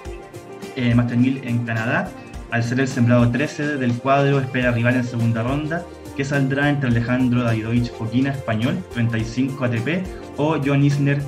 eh, 0.76 0.94
Master 0.94 1.18
1000 1.18 1.40
en 1.44 1.58
Canadá, 1.64 2.10
al 2.50 2.62
ser 2.62 2.80
el 2.80 2.88
sembrado 2.88 3.30
13 3.30 3.76
del 3.76 3.92
cuadro, 3.94 4.40
espera 4.40 4.72
rival 4.72 4.94
en 4.94 5.04
segunda 5.04 5.42
ronda, 5.42 5.84
que 6.16 6.24
saldrá 6.24 6.70
entre 6.70 6.88
Alejandro 6.88 7.42
Davidovich 7.42 7.90
Foquina, 7.92 8.30
español, 8.30 8.78
35 8.94 9.64
ATP, 9.64 10.06
o 10.36 10.58
John 10.64 10.84
Isner, 10.84 11.20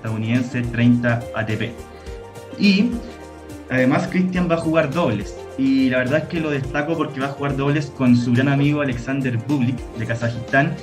estadounidense, 0.00 0.62
30 0.62 1.22
ATP. 1.34 1.72
Y 2.58 2.90
además 3.70 4.08
Cristian 4.08 4.50
va 4.50 4.54
a 4.54 4.58
jugar 4.58 4.92
dobles. 4.92 5.36
Y 5.58 5.90
la 5.90 5.98
verdad 5.98 6.22
es 6.22 6.28
que 6.28 6.40
lo 6.40 6.50
destaco 6.50 6.96
porque 6.96 7.20
va 7.20 7.26
a 7.26 7.30
jugar 7.30 7.56
dobles 7.56 7.86
con 7.86 8.16
su 8.16 8.32
gran 8.32 8.48
amigo 8.48 8.80
Alexander 8.80 9.36
Bublik 9.36 9.78
de 9.98 10.06
Kazajistán, 10.06 10.74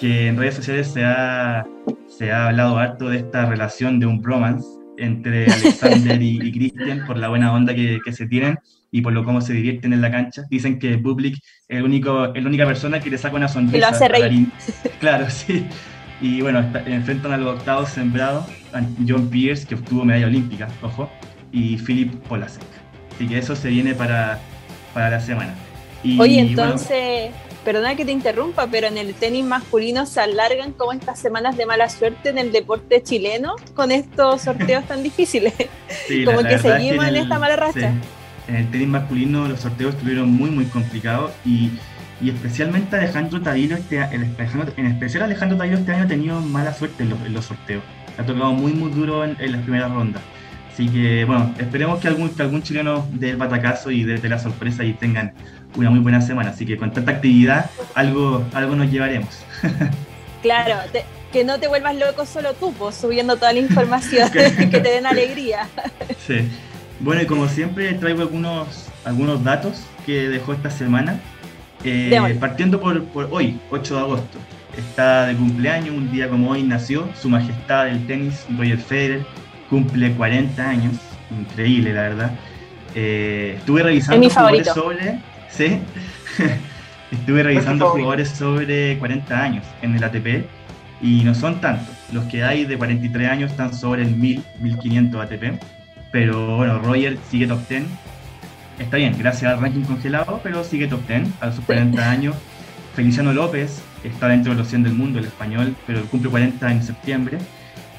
que 0.00 0.28
en 0.28 0.36
redes 0.36 0.54
sociales 0.54 0.88
se 0.88 1.04
ha, 1.04 1.66
se 2.08 2.32
ha 2.32 2.48
hablado 2.48 2.78
harto 2.78 3.08
de 3.08 3.18
esta 3.18 3.46
relación 3.46 4.00
de 4.00 4.06
un 4.06 4.20
bromance 4.20 4.66
entre 4.96 5.44
Alexander 5.52 6.20
y, 6.20 6.40
y 6.42 6.52
Cristian 6.52 7.04
por 7.06 7.18
la 7.18 7.28
buena 7.28 7.52
onda 7.52 7.74
que, 7.74 8.00
que 8.04 8.12
se 8.12 8.26
tienen 8.26 8.58
y 8.90 9.00
por 9.00 9.12
lo 9.12 9.24
cómo 9.24 9.40
se 9.40 9.54
divierten 9.54 9.92
en 9.92 10.02
la 10.02 10.10
cancha. 10.10 10.44
Dicen 10.50 10.78
que 10.78 10.96
Bublik 10.96 11.36
es, 11.36 11.78
el 11.78 11.82
único, 11.82 12.32
es 12.34 12.42
la 12.42 12.48
única 12.48 12.66
persona 12.66 13.00
que 13.00 13.10
le 13.10 13.18
saca 13.18 13.36
una 13.36 13.48
sonrisa. 13.48 13.76
Y 13.76 13.80
lo 13.80 13.86
hace 13.86 14.08
reír. 14.08 14.48
Claro, 15.00 15.28
sí. 15.30 15.66
Y 16.22 16.40
bueno, 16.40 16.60
enfrentan 16.86 17.32
a 17.32 17.36
los 17.36 17.58
octavos 17.58 17.90
sembrados, 17.90 18.46
John 19.06 19.28
Pierce, 19.28 19.66
que 19.66 19.74
obtuvo 19.74 20.04
medalla 20.04 20.28
olímpica, 20.28 20.68
ojo, 20.80 21.10
y 21.50 21.76
Philip 21.78 22.14
Polasek. 22.28 22.62
Así 23.14 23.26
que 23.26 23.38
eso 23.38 23.56
se 23.56 23.68
viene 23.68 23.94
para, 23.94 24.38
para 24.94 25.10
la 25.10 25.20
semana. 25.20 25.52
Y, 26.04 26.20
Oye, 26.20 26.38
entonces, 26.38 27.32
perdona 27.64 27.96
que 27.96 28.04
te 28.04 28.12
interrumpa, 28.12 28.68
pero 28.68 28.86
en 28.86 28.98
el 28.98 29.14
tenis 29.14 29.44
masculino 29.44 30.06
se 30.06 30.20
alargan 30.20 30.72
como 30.72 30.92
estas 30.92 31.18
semanas 31.18 31.56
de 31.56 31.66
mala 31.66 31.88
suerte 31.88 32.28
en 32.28 32.38
el 32.38 32.52
deporte 32.52 33.02
chileno 33.02 33.56
con 33.74 33.90
estos 33.90 34.42
sorteos 34.42 34.84
tan 34.86 35.02
difíciles. 35.02 35.52
como 36.24 36.38
que 36.44 36.58
seguimos 36.58 37.04
en, 37.04 37.16
esta 37.16 37.38
mala 37.40 37.56
racha 37.56 37.92
en 38.48 38.56
el 38.56 38.70
tenis 38.70 38.88
masculino 38.88 39.48
los 39.48 39.60
sorteos 39.60 39.94
estuvieron 39.94 40.30
muy, 40.30 40.50
muy 40.50 40.64
complicados 40.66 41.32
y, 41.44 41.70
y 42.22 42.30
especialmente 42.30 42.96
Alejandro 42.96 43.40
Tavilo, 43.42 43.76
este, 43.76 43.98
en 43.98 44.86
especial 44.86 45.24
Alejandro 45.24 45.58
Tavilo 45.58 45.78
este 45.78 45.92
año 45.92 46.04
ha 46.04 46.06
tenido 46.06 46.40
mala 46.40 46.72
suerte 46.72 47.02
en 47.02 47.34
los, 47.34 47.44
sorteos. 47.44 47.82
Ha 48.16 48.22
tocado 48.22 48.52
muy, 48.52 48.72
muy 48.72 48.90
duro 48.92 49.24
en, 49.24 49.36
las 49.50 49.62
primeras 49.62 49.90
rondas. 49.90 50.22
Así 50.72 50.88
que, 50.88 51.24
bueno, 51.24 51.52
esperemos 51.58 51.98
que 52.00 52.08
algún, 52.08 52.30
que 52.30 52.42
algún 52.42 52.62
chileno 52.62 53.06
dé 53.12 53.30
el 53.30 53.36
batacazo 53.36 53.90
y 53.90 54.04
dé 54.04 54.26
la 54.28 54.38
sorpresa 54.38 54.84
y 54.84 54.94
tengan 54.94 55.34
una 55.76 55.90
muy 55.90 55.98
buena 55.98 56.20
semana. 56.20 56.50
Así 56.50 56.64
que 56.64 56.76
con 56.76 56.92
tanta 56.92 57.10
actividad, 57.10 57.70
algo, 57.94 58.44
algo 58.54 58.76
nos 58.76 58.90
llevaremos. 58.90 59.44
Claro, 60.42 60.74
que 61.32 61.44
no 61.44 61.60
te 61.60 61.68
vuelvas 61.68 61.94
loco 61.94 62.26
solo 62.26 62.54
tú, 62.54 62.74
pues, 62.74 62.96
subiendo 62.96 63.36
toda 63.36 63.52
la 63.52 63.60
información 63.60 64.28
que 64.32 64.50
te 64.50 64.80
den 64.80 65.06
alegría. 65.06 65.68
Sí. 66.26 66.48
Bueno, 66.98 67.22
y 67.22 67.26
como 67.26 67.46
siempre 67.46 67.92
traigo 67.94 68.22
algunos, 68.22 68.88
algunos 69.04 69.44
datos 69.44 69.84
que 70.04 70.28
dejó 70.28 70.52
esta 70.52 70.68
semana. 70.68 71.20
Eh, 71.84 72.36
partiendo 72.38 72.80
por, 72.80 73.28
hoy, 73.30 73.58
8 73.70 73.94
de 73.94 74.00
agosto. 74.00 74.38
Está 74.76 75.26
de 75.26 75.34
cumpleaños, 75.34 75.94
un 75.94 76.10
día 76.10 76.28
como 76.28 76.50
hoy 76.50 76.62
nació 76.62 77.08
Su 77.20 77.28
Majestad 77.28 77.86
del 77.86 78.06
Tenis, 78.06 78.46
Roger 78.56 78.78
Federer, 78.78 79.26
cumple 79.68 80.12
40 80.12 80.66
años, 80.66 80.94
increíble 81.30 81.92
la 81.92 82.02
verdad. 82.02 82.32
Eh, 82.94 83.56
estuve 83.58 83.82
revisando 83.82 84.30
jugadores 84.30 84.68
sobre... 84.68 85.18
¿sí? 85.50 85.78
estuve 87.10 87.42
revisando 87.42 87.90
jugadores 87.90 88.30
sobre 88.30 88.98
40 88.98 89.42
años 89.42 89.66
en 89.82 89.94
el 89.94 90.04
ATP 90.04 90.46
y 91.02 91.22
no 91.24 91.34
son 91.34 91.60
tantos. 91.60 91.94
Los 92.12 92.24
que 92.24 92.42
hay 92.42 92.64
de 92.64 92.78
43 92.78 93.28
años 93.28 93.50
están 93.50 93.74
sobre 93.74 94.02
el 94.02 94.16
1000, 94.16 94.42
1500 94.60 95.20
ATP 95.20 95.60
pero 96.12 96.58
bueno, 96.58 96.78
Roger 96.78 97.16
sigue 97.30 97.48
top 97.48 97.66
10. 97.68 97.84
Está 98.78 98.96
bien, 98.96 99.16
gracias 99.18 99.52
al 99.52 99.60
ranking 99.60 99.82
congelado, 99.82 100.40
pero 100.42 100.64
sigue 100.64 100.86
top 100.86 101.06
10 101.06 101.28
a 101.40 101.52
sus 101.52 101.64
40 101.64 102.10
años. 102.10 102.36
Feliciano 102.94 103.32
López 103.32 103.82
está 104.04 104.28
dentro 104.28 104.52
de 104.52 104.58
los 104.58 104.68
100 104.68 104.82
del 104.84 104.94
mundo, 104.94 105.18
el 105.18 105.26
español, 105.26 105.74
pero 105.86 106.02
cumple 106.06 106.30
40 106.30 106.72
en 106.72 106.82
septiembre. 106.82 107.38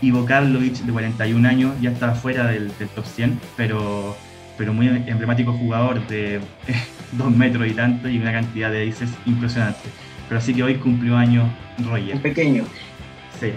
Ivo 0.01 0.25
Karlovic, 0.25 0.79
de 0.79 0.91
41 0.91 1.47
años, 1.47 1.73
ya 1.81 1.91
está 1.91 2.13
fuera 2.13 2.47
del, 2.47 2.71
top 2.71 3.05
100, 3.05 3.39
pero, 3.55 4.17
pero 4.57 4.73
muy 4.73 4.87
emblemático 4.87 5.53
jugador 5.53 6.05
de 6.07 6.41
2 7.13 7.35
metros 7.35 7.67
y 7.67 7.71
tanto 7.71 8.09
y 8.09 8.17
una 8.19 8.33
cantidad 8.33 8.71
de 8.71 8.81
dices 8.81 9.09
impresionante. 9.25 9.89
Pero 10.27 10.39
así 10.39 10.53
que 10.53 10.63
hoy 10.63 10.75
cumplió 10.75 11.15
año 11.15 11.43
Roger. 11.85 12.15
Un 12.15 12.21
pequeño. 12.21 12.65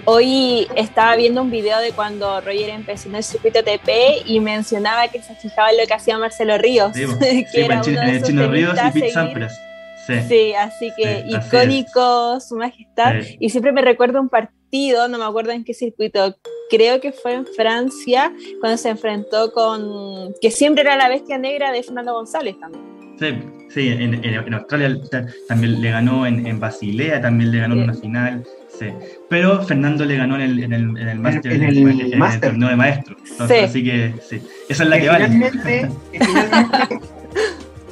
Hoy 0.04 0.66
estaba 0.74 1.16
viendo 1.16 1.42
un 1.42 1.50
video 1.50 1.78
de 1.80 1.92
cuando 1.92 2.40
Roger 2.40 2.70
empezó 2.70 3.08
en 3.08 3.16
el 3.16 3.22
circuito 3.22 3.62
TP 3.62 4.22
y 4.24 4.40
mencionaba 4.40 5.08
que 5.08 5.22
se 5.22 5.34
fijaba 5.34 5.70
en 5.70 5.78
lo 5.78 5.86
que 5.86 5.94
hacía 5.94 6.18
Marcelo 6.18 6.58
Ríos. 6.58 6.92
Sí, 6.94 7.04
que 7.52 7.64
era 7.64 7.80
pues, 7.80 7.88
uno 7.88 8.26
Chino 8.26 8.48
Ríos 8.48 8.76
y 8.76 8.90
Pete 8.92 9.10
Sampras. 9.10 9.60
Sí. 10.06 10.54
así 10.54 10.92
que 10.96 11.24
icónico 11.26 12.40
su 12.40 12.56
majestad. 12.56 13.14
Y 13.40 13.50
siempre 13.50 13.72
me 13.72 13.82
recuerdo 13.82 14.20
un 14.20 14.28
partido, 14.28 15.08
no 15.08 15.18
me 15.18 15.24
acuerdo 15.24 15.52
en 15.52 15.64
qué 15.64 15.74
circuito, 15.74 16.36
creo 16.70 17.00
que 17.00 17.12
fue 17.12 17.34
en 17.34 17.46
Francia, 17.46 18.32
cuando 18.60 18.78
se 18.78 18.90
enfrentó 18.90 19.52
con, 19.52 20.32
que 20.40 20.50
siempre 20.50 20.82
era 20.82 20.96
la 20.96 21.08
bestia 21.08 21.38
negra 21.38 21.72
de 21.72 21.82
Fernando 21.82 22.14
González 22.14 22.56
también. 22.60 22.84
Sí, 23.18 23.34
sí 23.70 23.88
en, 23.88 24.54
Australia 24.54 25.00
también 25.48 25.80
le 25.80 25.90
ganó 25.90 26.26
en, 26.26 26.60
Basilea, 26.60 27.20
también 27.20 27.50
le 27.50 27.58
ganó 27.58 27.74
en 27.74 27.82
una 27.82 27.94
final. 27.94 28.44
Sí. 28.78 28.86
Pero 29.28 29.62
Fernando 29.62 30.04
le 30.04 30.16
ganó 30.16 30.36
en 30.36 30.42
el, 30.42 30.64
en 30.64 30.72
el, 30.72 30.98
en 30.98 31.08
el 31.08 31.18
Master, 31.18 31.52
en 31.52 31.62
el, 31.62 31.78
en 31.78 32.22
el 32.22 32.40
torneo 32.40 32.68
de 32.68 32.76
maestro. 32.76 33.16
Así 33.38 33.82
que 33.82 34.14
sí, 34.28 34.42
esa 34.68 34.82
es 34.82 34.88
la 34.88 35.00
que, 35.00 35.08
vale. 35.08 35.28
Finalmente, 35.28 35.90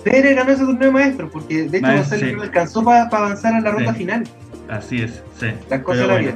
Pérez 0.04 0.36
ganó 0.36 0.52
ese 0.52 0.64
torneo 0.64 0.88
de 0.88 0.90
maestro, 0.90 1.30
porque 1.30 1.68
de 1.68 1.78
hecho 1.78 1.86
González 1.86 2.36
alcanzó 2.40 2.84
para 2.84 3.04
avanzar 3.04 3.54
a 3.54 3.60
la 3.60 3.70
ronda 3.70 3.94
final. 3.94 4.24
Así 4.68 5.02
es, 5.02 5.22
sí. 5.40 5.46
La 5.70 5.82
cosa 5.82 6.06
la 6.06 6.14
bueno. 6.14 6.32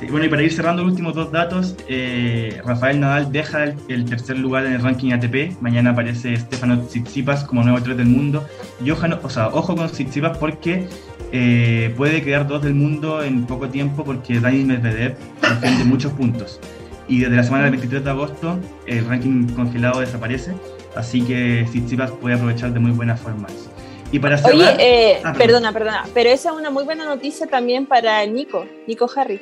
Sí, 0.00 0.06
bueno, 0.06 0.24
y 0.24 0.28
para 0.30 0.42
ir 0.42 0.50
cerrando 0.50 0.82
los 0.82 0.92
últimos 0.92 1.14
dos 1.14 1.30
datos, 1.30 1.76
eh, 1.86 2.58
Rafael 2.64 3.00
Nadal 3.00 3.30
deja 3.30 3.64
el, 3.88 4.06
tercer 4.06 4.38
lugar 4.38 4.64
en 4.64 4.72
el 4.72 4.82
ranking 4.82 5.12
ATP. 5.12 5.60
Mañana 5.60 5.90
aparece 5.90 6.34
Stefano 6.36 6.80
Tsitsipas 6.86 7.44
como 7.44 7.62
nuevo 7.62 7.82
3 7.82 7.98
del 7.98 8.06
mundo. 8.06 8.46
Y 8.82 8.90
ojo, 8.92 9.06
o 9.22 9.28
sea, 9.28 9.48
ojo 9.48 9.76
con 9.76 9.90
Tsitsipas 9.90 10.38
porque 10.38 10.88
eh, 11.32 11.92
puede 11.96 12.22
quedar 12.22 12.46
dos 12.46 12.62
del 12.62 12.74
mundo 12.74 13.22
en 13.22 13.46
poco 13.46 13.68
tiempo 13.68 14.04
porque 14.04 14.40
Dani 14.40 14.64
Medvedev 14.64 15.16
defiende 15.40 15.84
muchos 15.86 16.12
puntos. 16.12 16.60
Y 17.08 17.20
desde 17.20 17.36
la 17.36 17.42
semana 17.42 17.64
del 17.64 17.72
23 17.72 18.04
de 18.04 18.10
agosto 18.10 18.58
el 18.86 19.04
ranking 19.06 19.48
congelado 19.48 20.00
desaparece, 20.00 20.52
así 20.94 21.22
que 21.22 21.64
Tsitsipas 21.68 22.10
puede 22.12 22.36
aprovechar 22.36 22.72
de 22.72 22.78
muy 22.78 22.92
buena 22.92 23.16
forma 23.16 23.48
Y 24.12 24.18
para 24.20 24.38
cerrar, 24.38 24.54
Oye, 24.54 24.76
eh, 24.78 25.20
ah, 25.24 25.32
perdona, 25.32 25.72
perdona, 25.72 26.04
pero 26.14 26.30
esa 26.30 26.50
es 26.50 26.56
una 26.56 26.70
muy 26.70 26.84
buena 26.84 27.04
noticia 27.04 27.46
también 27.46 27.86
para 27.86 28.24
Nico, 28.26 28.64
Nico 28.86 29.10
Harry. 29.16 29.40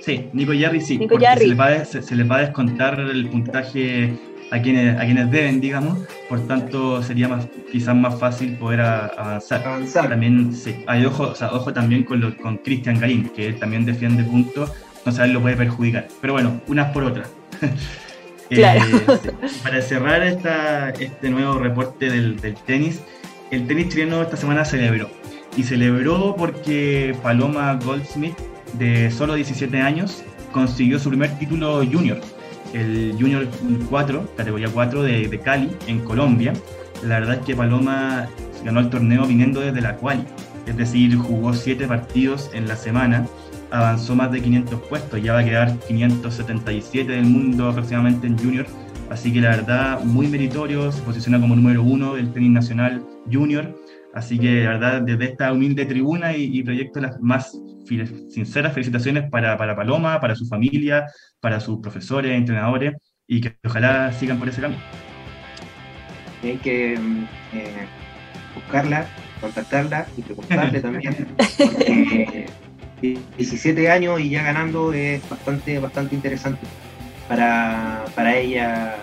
Sí, 0.00 0.28
Nico 0.32 0.52
Jarry 0.58 0.80
sí, 0.80 0.98
Nico 0.98 1.14
porque 1.14 1.26
Se, 1.38 1.46
le 1.46 1.54
va 1.54 1.84
se, 1.84 2.14
les 2.14 2.30
va 2.30 2.36
a 2.36 2.40
descontar 2.40 3.00
el 3.00 3.28
puntaje 3.28 4.12
a 4.54 4.62
quienes, 4.62 4.96
a 4.96 5.04
quienes 5.04 5.30
deben, 5.32 5.60
digamos, 5.60 5.98
por 6.28 6.46
tanto 6.46 7.02
sería 7.02 7.26
más, 7.26 7.48
quizás 7.72 7.96
más 7.96 8.20
fácil 8.20 8.56
poder 8.56 8.82
avanzar. 8.82 9.82
También, 10.08 10.54
sí, 10.54 10.76
hay 10.86 11.04
ojo, 11.04 11.24
o 11.24 11.34
sea, 11.34 11.52
ojo 11.52 11.72
también 11.72 12.04
con, 12.04 12.30
con 12.40 12.58
Cristian 12.58 13.00
Garín, 13.00 13.30
que 13.30 13.48
él 13.48 13.58
también 13.58 13.84
defiende 13.84 14.22
puntos, 14.22 14.70
no 15.04 15.10
sé, 15.10 15.26
lo 15.26 15.40
puede 15.40 15.56
perjudicar. 15.56 16.06
Pero 16.20 16.34
bueno, 16.34 16.60
unas 16.68 16.92
por 16.92 17.04
otras. 17.04 17.28
Eh, 18.50 18.56
claro. 18.56 18.84
Para 19.62 19.80
cerrar 19.80 20.22
esta, 20.22 20.90
este 20.90 21.30
nuevo 21.30 21.58
reporte 21.58 22.10
del, 22.10 22.38
del 22.42 22.54
tenis, 22.54 23.00
el 23.50 23.66
tenis 23.66 23.88
chileno 23.88 24.20
esta 24.20 24.36
semana 24.36 24.66
celebró. 24.66 25.08
Y 25.56 25.62
celebró 25.62 26.36
porque 26.36 27.16
Paloma 27.22 27.78
Goldsmith, 27.82 28.36
de 28.74 29.10
solo 29.10 29.32
17 29.32 29.80
años, 29.80 30.22
consiguió 30.52 30.98
su 30.98 31.08
primer 31.08 31.38
título 31.38 31.82
junior 31.90 32.20
el 32.74 33.16
Junior 33.18 33.46
4, 33.88 34.34
categoría 34.36 34.68
4 34.68 35.02
de, 35.02 35.40
Cali, 35.42 35.70
en 35.86 36.00
Colombia. 36.00 36.52
La 37.02 37.20
verdad 37.20 37.36
es 37.36 37.46
que 37.46 37.54
Paloma 37.54 38.26
ganó 38.64 38.80
el 38.80 38.90
torneo 38.90 39.26
viniendo 39.26 39.60
desde 39.60 39.80
la 39.80 39.96
quali. 39.96 40.24
es 40.66 40.76
decir, 40.76 41.16
jugó 41.16 41.52
7 41.52 41.86
partidos 41.86 42.50
en 42.52 42.66
la 42.66 42.76
semana, 42.76 43.26
avanzó 43.70 44.14
más 44.14 44.30
de 44.32 44.40
500 44.42 44.80
puestos, 44.82 45.22
ya 45.22 45.34
va 45.34 45.40
a 45.40 45.44
quedar 45.44 45.78
577 45.86 47.12
del 47.12 47.26
mundo 47.26 47.68
aproximadamente 47.68 48.26
en 48.26 48.38
junior, 48.38 48.66
así 49.10 49.32
que 49.32 49.40
la 49.40 49.50
verdad 49.50 50.02
muy 50.02 50.26
meritorio, 50.28 50.90
se 50.90 51.02
posiciona 51.02 51.40
como 51.40 51.54
número 51.54 51.82
uno 51.82 52.14
del 52.14 52.32
tenis 52.32 52.50
nacional 52.50 53.04
junior, 53.30 53.74
así 54.14 54.38
que 54.38 54.62
la 54.62 54.70
verdad 54.70 55.02
desde 55.02 55.24
esta 55.24 55.52
humilde 55.52 55.86
tribuna 55.86 56.36
y, 56.36 56.62
proyecto 56.62 57.00
las 57.00 57.20
más 57.20 57.52
sinceras 58.30 58.72
felicitaciones 58.72 59.28
para, 59.30 59.58
para 59.58 59.76
Paloma, 59.76 60.20
para 60.20 60.34
su 60.34 60.46
familia, 60.46 61.06
para 61.40 61.60
sus 61.60 61.80
profesores, 61.80 62.32
entrenadores, 62.32 62.94
y 63.26 63.40
que 63.40 63.56
ojalá 63.64 64.12
sigan 64.12 64.38
por 64.38 64.48
ese 64.48 64.60
camino. 64.60 64.80
Hay 66.42 66.56
que 66.56 66.98
mm, 66.98 67.24
eh, 67.54 67.86
buscarla, 68.54 69.06
contactarla 69.40 70.06
y 70.16 70.22
preguntarle 70.22 70.80
también. 70.82 71.16
17 73.36 73.90
años 73.90 74.20
y 74.20 74.30
ya 74.30 74.42
ganando 74.42 74.92
es 74.92 75.28
bastante, 75.28 75.78
bastante 75.78 76.14
interesante 76.14 76.60
para, 77.28 78.04
para 78.14 78.36
ella 78.36 78.96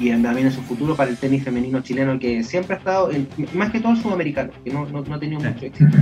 y 0.00 0.10
también 0.22 0.46
en 0.46 0.52
su 0.52 0.62
futuro 0.62 0.96
para 0.96 1.10
el 1.10 1.18
tenis 1.18 1.44
femenino 1.44 1.82
chileno, 1.82 2.18
que 2.18 2.42
siempre 2.42 2.74
ha 2.74 2.78
estado, 2.78 3.10
más 3.52 3.70
que 3.70 3.80
todo 3.80 3.92
el 3.92 4.02
sudamericano, 4.02 4.50
que 4.64 4.72
no, 4.72 4.86
no, 4.86 5.14
ha 5.14 5.20
tenido 5.20 5.40
mucho 5.40 5.66
éxito 5.66 5.96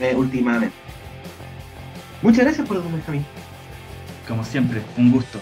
eh, 0.00 0.14
últimamente. 0.16 0.74
Muchas 2.22 2.44
gracias 2.44 2.66
por 2.66 2.76
el 2.76 2.84
Benjamín. 2.84 3.24
Como 4.28 4.44
siempre, 4.44 4.80
un 4.96 5.10
gusto. 5.10 5.40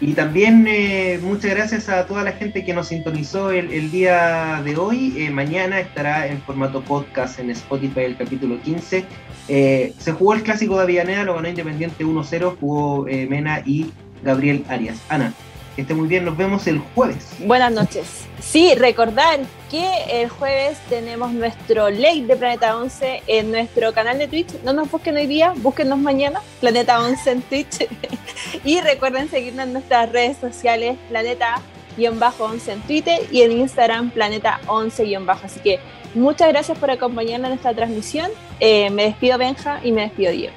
Y 0.00 0.12
también 0.12 0.64
eh, 0.68 1.18
muchas 1.20 1.50
gracias 1.50 1.88
a 1.88 2.06
toda 2.06 2.22
la 2.22 2.32
gente 2.32 2.64
que 2.64 2.72
nos 2.72 2.88
sintonizó 2.88 3.50
el, 3.50 3.90
día 3.90 4.62
de 4.64 4.76
hoy. 4.76 5.14
Eh, 5.16 5.30
mañana 5.30 5.80
estará 5.80 6.28
en 6.28 6.40
formato 6.42 6.82
podcast 6.82 7.40
en 7.40 7.50
Spotify 7.50 8.00
el 8.00 8.16
capítulo 8.16 8.60
15. 8.62 9.04
Eh, 9.48 9.92
se 9.98 10.12
jugó 10.12 10.34
el 10.34 10.42
clásico 10.44 10.76
de 10.76 10.84
Avianera, 10.84 11.24
lo 11.24 11.34
ganó 11.34 11.48
Independiente 11.48 12.04
1-0, 12.04 12.58
jugó 12.60 13.06
Mena 13.28 13.62
y 13.66 13.90
Gabriel 14.22 14.64
Arias. 14.68 15.00
Ana, 15.08 15.32
que 15.78 15.82
esté 15.82 15.94
muy 15.94 16.08
bien, 16.08 16.24
nos 16.24 16.36
vemos 16.36 16.66
el 16.66 16.80
jueves. 16.80 17.36
Buenas 17.38 17.70
noches. 17.70 18.24
Sí, 18.40 18.74
recordar 18.74 19.38
que 19.70 19.88
el 20.10 20.28
jueves 20.28 20.76
tenemos 20.88 21.30
nuestro 21.30 21.88
late 21.88 22.24
de 22.26 22.36
Planeta 22.36 22.76
11 22.76 23.22
en 23.28 23.52
nuestro 23.52 23.92
canal 23.92 24.18
de 24.18 24.26
Twitch. 24.26 24.48
No 24.64 24.72
nos 24.72 24.90
busquen 24.90 25.14
hoy 25.14 25.28
día, 25.28 25.54
búsquenos 25.58 26.00
mañana, 26.00 26.40
Planeta 26.58 27.00
11 27.00 27.30
en 27.30 27.42
Twitch. 27.42 27.88
y 28.64 28.80
recuerden 28.80 29.30
seguirnos 29.30 29.66
en 29.66 29.74
nuestras 29.74 30.10
redes 30.10 30.36
sociales, 30.38 30.96
Planeta-11 31.10 32.72
en 32.72 32.80
Twitter 32.80 33.20
y 33.30 33.42
en 33.42 33.52
Instagram, 33.52 34.10
Planeta11-. 34.12 35.38
Así 35.44 35.60
que 35.60 35.78
muchas 36.12 36.48
gracias 36.48 36.76
por 36.76 36.90
acompañarnos 36.90 37.52
en 37.52 37.56
esta 37.56 37.72
transmisión. 37.72 38.32
Eh, 38.58 38.90
me 38.90 39.04
despido 39.04 39.38
Benja 39.38 39.78
y 39.84 39.92
me 39.92 40.00
despido 40.00 40.32
Diego. 40.32 40.54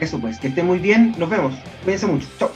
Eso 0.00 0.18
pues, 0.18 0.40
que 0.40 0.48
esté 0.48 0.64
muy 0.64 0.80
bien, 0.80 1.14
nos 1.18 1.30
vemos. 1.30 1.54
Cuídense 1.84 2.08
mucho. 2.08 2.26
Chao. 2.36 2.50